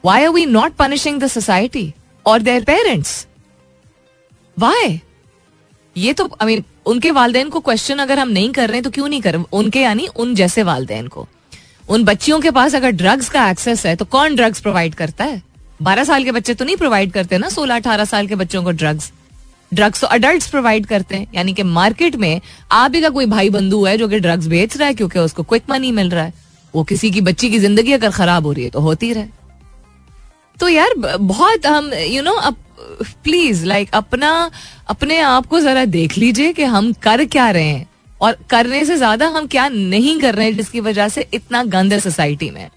Why 0.05 0.25
are 0.25 0.31
we 0.31 0.47
not 0.47 0.75
punishing 0.75 1.21
the 1.21 1.27
society 1.29 1.93
और 2.27 2.43
देयर 2.43 2.65
पेरेंट्स 2.65 3.27
वाई 4.57 5.01
ये 5.97 6.13
तो 6.13 6.25
आई 6.25 6.39
I 6.39 6.47
मीन 6.47 6.59
mean, 6.59 6.71
उनके 6.87 7.11
वालदेन 7.11 7.49
को 7.51 7.61
क्वेश्चन 7.61 7.99
अगर 7.99 8.19
हम 8.19 8.29
नहीं 8.31 8.51
कर 8.53 8.69
रहे 8.69 8.77
हैं 8.77 8.85
तो 8.85 8.91
क्यों 8.91 9.09
नहीं 9.09 9.21
कर 9.21 9.37
उनके 9.53 9.81
यानी 9.81 10.07
उन 10.17 10.35
जैसे 10.35 10.63
वालदेन 10.63 11.07
को। 11.09 11.27
उन 11.89 12.05
बच्चियों 12.05 12.41
के 12.41 12.51
पास 12.51 12.75
अगर 12.75 12.91
ड्रग्स 12.93 13.29
का 13.29 13.49
एक्सेस 13.51 13.85
है 13.87 13.95
तो 13.97 14.05
कौन 14.07 14.35
ड्रग्स 14.37 14.61
प्रोवाइड 14.61 14.95
करता 14.95 15.25
है? 15.25 15.43
बारह 15.83 16.05
साल 16.05 16.25
के 16.25 16.33
बच्चे 16.33 16.55
तो 16.55 16.65
नहीं 16.65 16.77
प्रोवाइड 16.77 17.13
करते 17.13 17.39
ना 17.39 17.49
सोलह 17.49 17.77
अठारह 17.77 18.05
साल 18.05 18.27
के 18.27 18.35
बच्चों 18.35 18.63
को 18.65 18.71
ड्रग्स 18.73 19.11
ड्रग्स 19.73 20.01
तो 20.01 20.07
अडल्ट 20.07 20.51
प्रोवाइड 20.51 20.87
करते 20.87 21.17
हैं। 21.17 21.27
यानी 21.35 21.53
कि 21.55 21.63
मार्केट 21.63 22.17
में 22.17 22.41
आप 22.73 22.95
ही 22.95 23.01
का 23.01 23.09
कोई 23.11 23.27
भाई 23.27 23.51
बंधु 23.51 23.85
है 23.85 23.97
जो 23.99 24.09
कि 24.09 24.21
ड्रग्स 24.21 24.47
बेच 24.47 24.77
रहा 24.77 24.89
है 24.89 24.95
क्योंकि 24.95 25.19
उसको 25.19 25.43
क्विक 25.45 25.71
मनी 25.71 25.91
मिल 25.93 26.11
रहा 26.11 26.25
है। 26.25 26.33
वो 26.75 26.85
किसी 26.85 27.11
की 27.11 27.21
बच्ची 27.23 27.51
की 27.51 27.59
ज़िंदगी 27.59 27.93
अगर 27.93 28.11
खराब 28.11 28.47
हो 28.47 28.53
रही 28.53 28.65
है 28.65 28.71
तो 28.71 28.81
होती 28.81 29.13
रहे। 29.13 29.27
तो 30.59 30.69
यार 30.69 30.95
बहुत 31.19 31.67
हम 31.67 31.91
यू 31.95 32.23
नो 32.23 32.41
प्लीज़ 33.25 33.65
लाइक 33.67 33.91
अपना, 33.95 34.51
अपने 34.89 35.19
आप 35.21 35.47
को 35.47 35.61
जरा 35.61 35.85
देख 35.87 36.17
लीजिए 36.19 36.53
कि 36.53 36.65
हम 36.65 36.93
कर 37.03 37.25
क्या 37.27 37.51
रहे 37.51 37.65
हैं। 37.65 37.89
और 38.21 38.37
करने 38.51 38.85
से 38.85 38.97
ज़्यादा 38.97 39.27
हम 39.29 39.47
क्या 39.47 39.69
नहीं 39.69 40.19
कर 40.21 40.35
रहे 40.35 40.47
हैं, 40.47 40.57
जिसकी 40.57 40.81
वजह 40.81 41.09
से 41.09 41.27
इतना 41.35 41.63
गंद 41.65 41.93
है 41.93 41.99
सोसाइटी 42.01 42.51
में। 42.51 42.69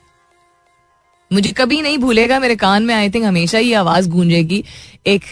मुझे 1.32 1.52
कभी 1.52 1.82
नहीं 1.82 1.98
भूलेगा, 1.98 2.40
मेरे 2.40 2.56
कान 2.56 2.84
में 2.84 2.94
आई 2.96 3.10
थिंक 3.10 3.26
हमेशा 3.26 3.60
ये 3.60 3.74
आवाज़ 3.76 4.10
गूंजेगी। 4.10 4.64
एक 5.08 5.26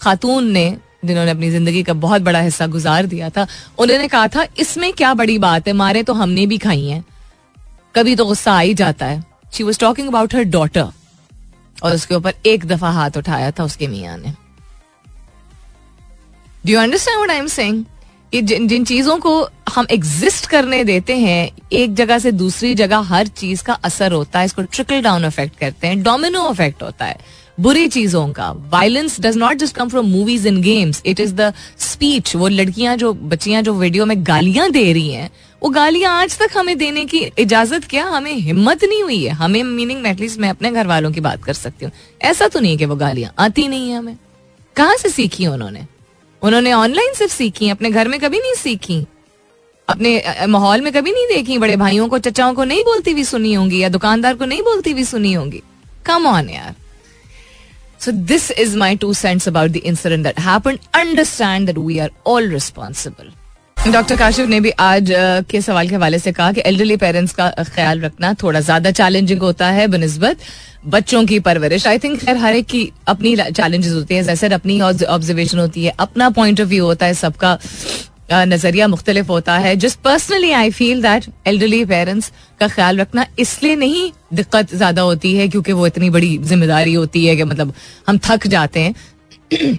खातून 0.00 0.50
ने 0.52 0.76
जिन्होंने 1.06 1.30
अपनी 1.30 1.50
ज़िंदगी 1.50 1.82
का 1.82 1.92
बहुत 1.94 2.22
बड़ा 2.22 2.40
हिस्सा 2.40 2.66
गुजार 2.68 3.06
दिया 3.06 3.30
था। 3.30 3.46
उन्होंने 3.78 4.08
कहा 4.08 4.28
था, 4.28 4.46
इसमें 4.58 4.92
क्या 4.92 5.14
बड़ी 5.14 5.38
बात 5.38 5.68
है? 5.68 5.72
मारे 5.74 6.02
तो 6.02 6.12
हमने 6.14 6.46
भी 6.46 6.58
खाई 6.58 6.84
हैं। 6.84 7.04
कभी 7.94 8.16
तो 8.16 8.24
गुस्सा 8.26 8.52
आ 8.52 8.60
ही 8.60 8.74
जाता 8.74 9.06
है। 9.06 9.24
She 9.52 9.64
was 9.64 9.78
talking 9.80 10.08
about 10.08 10.34
her 10.34 10.44
daughter 10.44 10.88
और 11.76 11.94
उसके 11.94 12.14
ऊपर 12.14 12.34
एक 12.46 12.64
दफ़ा 12.66 12.90
हाथ 12.90 13.16
उठाया 13.16 13.50
था 13.50 13.64
उसके 13.64 13.86
मियाँ 13.88 14.16
ने। 14.18 14.32
Do 16.64 16.78
understand 16.78 17.30
I 17.30 17.36
am 17.36 17.46
saying 17.48 17.84
कि 18.32 18.40
जिन 18.42 18.66
जिन 18.68 18.84
चीज़ों 18.84 19.16
को 19.18 19.32
हम 19.74 19.86
एग्जिस्ट 19.90 20.46
करने 20.46 20.82
देते 20.84 21.16
हैं, 21.16 21.50
एक 21.72 21.94
जगह 21.94 22.18
से 22.18 22.32
दूसरी 22.32 22.74
जगह 22.74 22.98
हर 23.08 23.26
चीज़ 23.28 23.62
का 23.64 23.72
असर 23.74 24.12
होता 24.12 24.38
है, 24.38 24.46
इसको 24.46 24.62
ट्रिकल 24.62 25.02
डाउन 25.02 25.24
इफ़ेक्ट 25.24 25.58
करते 25.58 25.86
हैं 25.86 26.02
डोमिनो 26.02 26.50
इफ़ेक्ट 26.50 26.82
होता 26.82 27.04
है। 27.04 27.16
बुरी 27.58 27.86
चीज़ों 27.88 28.28
का। 28.32 28.50
Violence 28.50 29.20
does 29.20 29.36
not 29.36 29.56
just 29.56 29.76
come 29.76 29.88
from 29.88 30.06
movies 30.06 30.48
in 30.48 30.60
games 30.62 31.02
it 31.06 31.20
is 31.20 31.34
the 31.34 31.52
speech 31.78 32.34
वो 32.36 32.48
लड़कियाँ 32.48 32.96
जो, 32.96 33.12
बच्चियाँ 33.12 33.62
जो 33.62 33.74
वीडियो 33.74 34.06
में 34.06 34.16
गालियाँ 34.26 34.70
दे 34.70 34.92
रही 34.92 35.10
हैं, 35.10 35.30
वो 35.62 35.68
गालियाँ 35.68 36.12
आज 36.12 36.38
तक 36.38 36.56
हमें 36.56 36.78
देने 36.78 37.04
की 37.04 37.18
इजाज़त 37.38 37.84
क्या? 37.84 38.04
हमें 38.04 38.32
हिम्मत 38.32 38.84
नहीं 38.84 39.02
हुई 39.02 39.24
है। 39.24 39.32
हमें 39.32 39.62
मीनिंग 39.64 40.06
एटलीस्ट 40.06 40.40
मैं 40.40 40.50
अपने 40.50 40.70
घर 40.70 40.86
वालों 40.86 41.12
की 41.12 41.20
बात 41.20 41.44
कर 41.44 41.52
सकती 41.52 41.84
हूँ। 41.84 41.92
ऐसा 42.22 42.48
तो 42.48 42.60
नहीं 42.60 42.72
है 42.72 42.78
कि 42.78 42.84
वो 42.84 42.96
गालियाँ 42.96 43.34
आती 43.38 43.68
नहीं 43.68 43.90
है 43.90 43.98
हमें। 43.98 44.16
कहाँ 44.76 44.96
से 44.96 45.08
सीखी 45.08 45.46
उन्होंने? 45.46 45.86
उन्होंने 46.42 46.72
ऑनलाइन 46.72 47.14
सिर्फ़ 47.14 47.32
सीखी 47.32 47.68
अपने 47.68 47.90
घर 47.90 48.08
में 48.08 48.20
कभी 48.20 48.38
नहीं 48.38 48.54
सीखी। 48.54 49.06
अपने 49.88 50.22
माहौल 50.46 50.80
में 50.80 50.92
कभी 50.92 51.12
नहीं 51.12 51.26
देखी। 51.26 51.58
बड़े 51.58 51.76
भाइयों 51.76 52.08
को, 52.08 52.18
चचाओं 52.18 52.54
को 52.54 52.64
नहीं 52.64 52.82
बोलती 52.84 53.12
हुई 53.12 53.24
सुनी 53.24 53.52
होंगी 53.54 53.82
या 53.82 53.88
दुकानदार 53.88 54.34
को 54.34 54.44
नहीं 54.44 54.62
बोलती 54.62 54.92
हुई 54.92 55.04
सुनी 55.04 55.32
होंगी। 55.32 55.62
कम 56.06 56.26
ऑन 56.26 56.48
यार। 56.48 56.74
So 58.00 58.12
this 58.26 58.50
is 58.52 58.76
my 58.78 58.96
two 58.96 59.12
cents 59.14 59.48
about 59.48 59.70
the 59.70 59.76
incident 59.86 60.24
that 60.24 60.40
happened 60.42 60.78
understand 60.94 61.66
that 61.66 61.78
we 61.78 61.98
are 61.98 62.10
all 62.26 62.48
responsible 62.50 63.32
doctor 63.76 64.16
Kashif 64.16 64.48
ने 64.48 64.58
भी 64.60 64.70
आज 64.80 65.12
के 65.50 65.60
सवाल 65.60 65.88
के 65.88 65.94
हवाले 65.94 66.18
से 66.18 66.32
कहा 66.32 66.52
कि 66.52 66.62
एल्डरली 66.66 66.96
पेरेंट्स 66.96 67.32
का 67.32 67.50
ख्याल 67.64 68.00
रखना 68.00 68.32
थोड़ा 68.34 68.60
ज़्यादा 68.60 68.90
चैलेंजिंग 68.92 69.42
होता 69.42 69.66
है 69.70 69.86
बनस्बत 69.88 70.38
बच्चों 70.86 71.24
की 71.26 71.38
परवरिश 71.40 71.86
आई 71.86 71.98
थिंक 71.98 72.18
खैर 72.20 72.36
हर 72.36 72.54
एक 72.54 72.66
की 72.66 72.90
अपनी 73.08 73.36
चैलेंजेस 73.36 73.92
होती 73.92 74.14
है 74.14 74.22
जैसे 74.24 74.48
अपनी 74.54 74.80
ऑब्जर्वेशन 74.80 75.58
होती 75.58 75.84
है 75.84 75.92
अपना 75.98 76.30
पॉइंट 76.32 76.60
ऑफ़ 76.60 76.68
व्यू 76.68 76.84
होता 76.84 77.06
है 77.06 77.14
सबका 77.14 77.58
नज़रिया 78.28 78.86
मुख्तलिफ़ 78.88 79.26
होता 79.28 79.56
है। 79.58 79.74
Just 79.76 79.98
personally 80.00 80.50
I 80.52 80.70
feel 80.70 81.02
that 81.02 81.24
elderly 81.46 81.84
parents 81.84 82.30
का 82.60 82.68
ख्याल 82.68 83.00
रखना 83.00 83.26
इसलिए 83.38 83.76
नहीं 83.76 84.10
दिक्कत 84.34 84.74
ज़्यादा 84.74 85.02
होती 85.02 85.34
है, 85.36 85.48
क्योंकि 85.48 85.72
वो 85.72 85.86
इतनी 85.86 86.10
बड़ी 86.10 86.36
ज़िम्मेदारी 86.38 86.94
होती 86.94 87.24
है 87.26 87.36
कि 87.36 87.44
मतलब 87.44 87.72
हम 88.08 88.18
थक 88.24 88.46
जाते 88.46 88.80
हैं। 88.80 89.78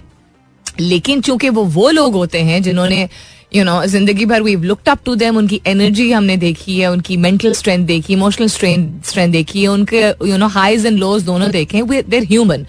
लेकिन 0.80 1.20
चूँकि 1.20 1.48
वो 1.48 1.64
वो 1.66 1.90
लोग 1.90 2.14
होते 2.14 2.40
हैं 2.42 2.62
जिन्होंने 2.62 3.08
यू 3.54 3.64
नो 3.64 3.84
ज़िंदगी 3.86 4.24
भर 4.26 4.42
we 4.42 4.54
looked 4.56 4.88
up 4.88 4.98
to 5.04 5.14
them 5.16 5.36
उनकी 5.36 5.60
एनर्जी 5.66 6.10
हमने 6.12 6.36
देखी 6.36 6.78
है, 6.78 6.90
उनकी 6.90 7.16
मेंटल 7.16 7.52
स्ट्रेंथ 7.52 7.86
देखी 7.86 8.12
इमोशनल 8.12 8.48
स्ट्रेंथ 8.48 9.30
देखी 9.32 9.62
है, 9.62 9.68
उनके 9.68 10.02
you 10.28 10.36
know 10.36 10.46
highs 10.48 10.86
and 10.86 10.98
lows 10.98 11.22
दोनों 11.24 11.50
देखे 11.50 11.82
देर 12.02 12.24
ह्यूमन 12.24 12.66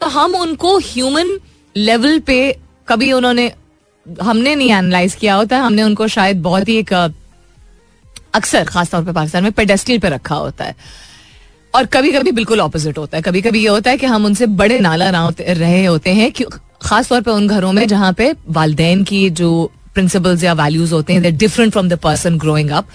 तो 0.00 0.06
हम 0.08 0.34
उनको 0.36 0.76
ह्यूमन 0.80 1.38
लेवल 1.74 2.18
पे 2.26 2.38
कभी 2.88 3.12
उन्होंने 3.12 3.50
हमने 4.06 4.54
नहीं 4.54 4.70
एनालाइज 4.70 5.14
किया 5.14 5.34
होता 5.34 5.58
हमने 5.58 5.82
उनको 5.82 6.08
शायद 6.08 6.42
बहुत 6.42 6.68
ही 6.68 6.76
एक 6.76 6.92
अक्सर 8.34 8.64
खासतौर 8.64 9.04
पर 9.04 9.12
पाकिस्तान 9.12 9.42
में 9.42 9.52
पेडेस्टल 9.52 9.98
पे 9.98 10.08
रखा 10.08 10.34
होता 10.34 10.64
है। 10.64 10.74
और 11.74 11.86
कभी 11.86 12.12
कभी 12.12 12.32
बिल्कुल 12.32 12.60
ऑपोजिट 12.60 12.98
होता 12.98 13.16
है। 13.16 13.22
कभी 13.22 13.40
कभी 13.42 13.60
ये 13.62 13.68
होता 13.68 13.90
है 13.90 13.96
कि 13.96 14.06
हम 14.06 14.24
उनसे 14.24 14.46
बड़े 14.46 14.78
नाला 14.80 15.10
रहे 15.40 15.84
होते 15.84 16.14
हैं 16.14 16.32
खासतौर 16.82 17.20
पर 17.20 17.32
उन 17.32 17.46
घरों 17.48 17.72
में 17.72 17.86
जहाँ 17.88 18.12
पे 18.12 18.32
वालदेन 18.48 19.02
की 19.04 19.28
जो 19.30 19.50
प्रिंसिपल्स 19.94 20.42
या 20.44 20.52
वैल्यूज़ 20.52 20.92
होते 20.94 21.12
हैं 21.12 21.36
different 21.36 21.72
from 21.72 21.88
the 21.88 21.98
person 21.98 22.38
growing 22.38 22.70
up 22.70 22.88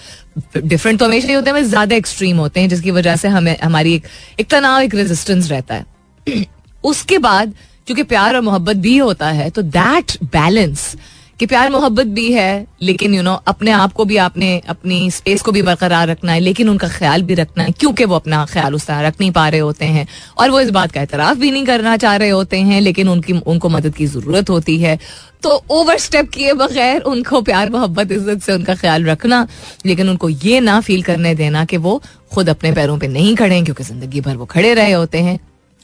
different 0.56 0.98
तो 0.98 1.04
हमेशा 1.04 1.28
ही 1.28 1.34
होते 1.34 1.50
हैं 1.50 1.62
ज़्यादा 1.64 1.96
एक्सट्रीम 1.96 2.36
होते 2.36 2.60
हैं 2.60 2.68
जिसकी 2.68 2.90
वजह 2.90 3.16
से 3.16 3.28
हमें 3.28 3.56
हमारी 3.64 3.94
एक, 3.94 4.06
एक 4.40 4.50
तनाव 4.50 4.80
एक 4.80 4.94
रेजिस्टेंस 4.94 5.50
रहता 5.50 5.74
है। 5.74 5.84
उसके 6.84 7.18
बाद 7.18 7.52
क्योंकि 7.86 8.02
प्यार 8.04 8.34
और 8.34 8.40
मोहब्बत 8.42 8.76
भी 8.78 8.96
होता 8.96 9.28
है 9.30 9.50
तो 9.50 9.62
दैट 9.62 10.18
बैलेंस 10.24 10.96
कि 11.40 11.46
प्यार 11.46 11.70
मोहब्बत 11.70 12.06
भी 12.06 12.32
है 12.32 12.66
लेकिन 12.82 13.14
यू 13.14 13.16
you 13.16 13.24
नो 13.24 13.30
know, 13.30 13.42
अपने 13.48 13.70
आप 13.70 13.92
को 13.92 14.04
भी 14.04 14.16
आपने 14.16 14.48
अपनी 14.68 15.10
स्पेस 15.10 15.42
को 15.42 15.52
भी 15.52 15.62
बरकरार 15.62 16.06
रखना 16.08 16.32
है 16.32 16.40
लेकिन 16.40 16.68
उनका 16.68 16.88
ख्याल 16.88 17.22
भी 17.22 17.34
रखना 17.34 17.64
है 17.64 17.72
क्योंकि 17.72 18.04
वो 18.04 18.14
अपना 18.14 18.44
ख्याल 18.50 18.74
उस 18.74 18.86
तरह 18.86 19.00
रख 19.06 19.20
नहीं 19.20 19.30
पा 19.32 19.48
रहे 19.48 19.60
होते 19.60 19.84
हैं। 19.86 20.06
और 20.38 20.50
वो 20.50 20.60
इस 20.60 20.70
बात 20.70 20.92
का 20.92 21.02
एतराफ 21.02 21.36
भी 21.36 21.50
नहीं 21.50 21.64
करना 21.66 21.96
चाह 21.96 22.16
रहे 22.16 22.28
होते 22.28 22.60
हैं 22.60 22.80
लेकिन 22.80 23.08
उनकी 23.08 23.32
उनको 23.32 23.68
मदद 23.68 23.94
की 23.94 24.06
ज़रूरत 24.06 24.50
होती 24.50 24.78
है। 24.78 24.98
तो 25.42 25.62
ओवर 25.70 25.98
स्टेप 25.98 26.30
किए 26.30 26.52
बगैर 26.54 27.00
उनको 27.02 27.40
प्यार 27.42 27.70
मोहब्बत 27.70 28.12
इज़्ज़त 28.12 28.42
से 28.42 28.52
उनका 28.52 28.74
ख्याल 28.74 29.04
रखना 29.04 29.46
लेकिन 29.86 30.08
उनको 30.10 30.28
ये 30.28 30.60
ना 30.60 30.80
फील 30.80 31.02
करने 31.02 31.34
देना 31.34 31.64
कि 31.64 31.76
वो 31.78 32.00
खुद 32.34 32.48
अपने 32.48 32.72
पैरों 32.72 32.98
पर 32.98 33.08
नहीं 33.10 33.34
खड़े 33.36 33.62
क्योंकि 33.62 33.84
ज़िंदगी 33.84 34.20
भर 34.20 34.36
वो 34.36 34.44
खड़े 34.46 34.74
रहे 34.74 34.92
होते 34.92 35.18
हैं। 35.20 35.38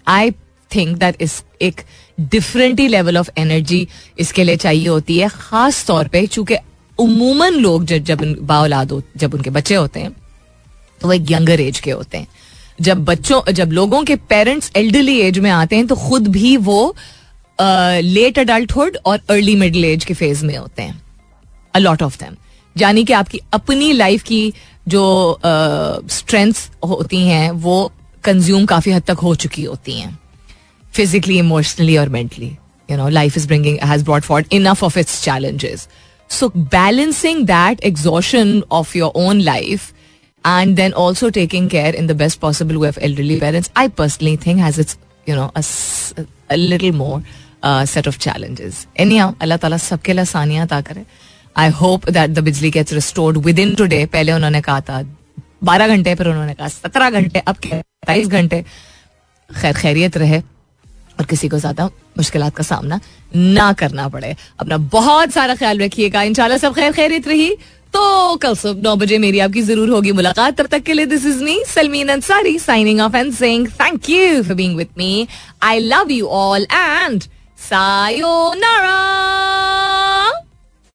आई 0.07 0.31
थिंक 0.75 0.97
दैट 0.99 1.23
इस 1.23 1.43
एक 1.63 1.81
डिफरेंट 2.21 2.81
ही 2.81 2.89
लेवल 2.89 3.19
ऑफ़ 3.19 3.31
एनर्जी 3.39 3.87
इसके 4.19 4.45
लिए 4.45 4.57
चाहिए 4.57 4.89
होती 4.89 5.19
है। 5.19 5.29
खास 5.31 5.85
तौर 5.87 6.09
पे 6.09 6.27
चूँकि 6.27 6.57
उमूमन 6.99 7.55
लोग 7.57 7.85
जब 7.85 8.05
जब 8.05 8.23
बाउलाद 8.47 9.03
जब 9.17 9.35
उनके 9.35 9.51
बच्चे 9.51 9.75
होते 9.75 10.01
हैं 10.01 10.13
तो 11.01 11.09
वो 11.09 11.13
एक 11.13 11.31
यंगर 11.31 11.61
एज 11.61 11.81
के 11.81 11.91
होते 11.91 12.19
हैं। 12.19 12.27
जब 12.81 13.05
बच्चों 13.05 13.41
जब 13.53 13.73
लोगों 13.73 14.03
के 14.05 14.17
पेरेंट्स 14.29 14.71
एल्डरली 14.77 15.19
एज 15.21 15.39
में 15.39 15.51
आते 15.51 15.77
हैं 15.77 15.87
तो 15.87 15.97
खुद 15.99 16.29
भी 16.29 16.57
वो 16.59 16.95
लेट 17.59 18.39
अडल्टहुड 18.39 18.97
और 19.07 19.21
अर्ली 19.31 19.55
मिडिल 19.57 19.85
एज 19.85 20.05
के 20.05 20.15
फ़ेज़ 20.15 20.45
में 20.47 20.57
होते 20.57 20.83
हैं। 20.83 21.03
अ 21.75 21.79
लॉट 21.79 22.03
ऑफ़ 22.03 22.19
देम 22.19 22.37
यानी 22.77 23.05
कि 23.05 23.13
आपकी 23.13 23.41
अपनी 23.53 23.93
लाइफ 23.93 24.23
की 24.23 24.53
जो 24.89 25.39
स्ट्रेंथ्स 26.11 26.67
uh, 26.67 26.89
होती 26.89 27.27
हैं 27.27 27.51
वो 27.51 27.93
कंज्यूम 28.25 28.65
काफ़ी 28.67 28.93
हद 28.93 29.03
तक 29.03 29.19
हो 29.19 29.35
चुकी 29.35 29.65
होती 29.65 29.99
हैं। 30.01 30.19
physically, 30.92 31.38
emotionally, 31.40 31.98
or 31.98 32.08
mentally. 32.08 32.60
You 32.90 32.98
know, 32.98 33.08
life 33.08 33.36
is 33.36 33.48
bringing, 33.48 33.78
has 33.80 34.04
brought 34.04 34.24
forward 34.24 34.52
enough 34.52 34.84
of 34.84 34.98
its 34.98 35.22
challenges. 35.22 35.88
So, 36.30 36.50
balancing 36.50 37.46
that 37.46 37.84
exhaustion 37.84 38.64
of 38.72 38.96
your 38.96 39.12
own 39.16 39.44
life 39.44 39.94
and 40.46 40.78
then 40.78 40.94
also 40.94 41.30
taking 41.30 41.68
care 41.70 41.94
in 41.94 42.08
the 42.08 42.16
best 42.16 42.40
possible 42.40 42.80
way 42.80 42.88
of 42.90 42.98
elderly 43.02 43.40
parents, 43.40 43.70
I 43.76 43.88
personally 43.90 44.38
think 44.38 44.60
has 44.60 44.80
its, 44.80 44.98
you 45.26 45.36
know, 45.36 45.52
a, 45.56 45.64
a 46.50 46.58
little 46.58 46.94
more 46.94 47.22
set 47.66 48.08
of 48.08 48.18
challenges 48.20 48.86
anyhow 49.18 49.34
Allah 49.42 49.58
ताला 49.58 49.78
सबके 49.78 50.14
लिए 50.14 50.22
आसानियां 50.22 50.66
अता 50.66 50.82
करे 50.82 51.06
I 51.58 51.70
hope 51.80 52.10
that 52.10 52.30
the 52.30 52.40
bijli 52.44 52.70
gets 52.72 52.94
restored 52.94 53.38
within 53.60 53.74
today 53.76 54.06
पहले 54.14 54.32
उन्होंने 54.32 54.62
कहा 54.62 54.82
था 54.90 55.02
बारह 55.70 55.96
घंटे 55.96 56.14
फिर 56.16 56.28
उन्होंने 56.28 56.54
कहा 56.54 56.68
सत्रह 56.68 57.10
घंटे 57.10 57.40
अब 57.48 57.56
तेईस 58.08 58.28
घंटे 58.28 58.64
खैर 59.50 59.74
खैरियत 59.78 60.18
रहे 60.18 60.42
और 61.21 61.27
किसी 61.27 61.49
को 61.49 61.59
ज़्यादा 61.59 61.87
मुश्किल 62.19 62.49
का 62.51 62.63
सामना 62.63 63.01
ना 63.35 63.73
करना 63.73 64.09
पड़े। 64.09 64.35
अपना 64.61 64.77
बहुत 64.93 65.31
सारा 65.33 65.55
ख्याल 65.55 65.79
रखिएगा। 65.79 66.23
इंशाल्लाह 66.23 66.59
सब 66.59 66.75
खैर 66.75 66.93
खैरित 66.93 67.29
रही। 67.29 67.51
तो 67.95 68.37
कल 68.43 68.55
सुबह 68.55 68.83
नौ 68.83 68.95
बजे 68.97 69.19
मेरी 69.19 69.39
आपकी 69.47 69.63
ज़रूर 69.63 69.89
होगी 69.91 70.13
मुलाकात। 70.13 70.57
तब 70.59 70.67
तक 70.67 70.83
के 70.83 70.93
लिए 70.93 71.07
this 71.07 71.27
is 71.27 71.43
me 71.45 71.63
Salmeen 71.69 72.09
Ansari 72.09 72.59
signing 72.59 73.01
off 73.01 73.17
and 73.17 73.33
sing 73.35 73.69
thank 73.81 74.11
you 74.11 74.43
for 74.43 74.55
being 74.57 74.77
with 74.77 74.89
me 74.99 75.27
I 75.63 75.79
love 75.79 76.11
you 76.11 76.27
all 76.27 76.67
and 76.73 77.23
sayonara 77.71 79.01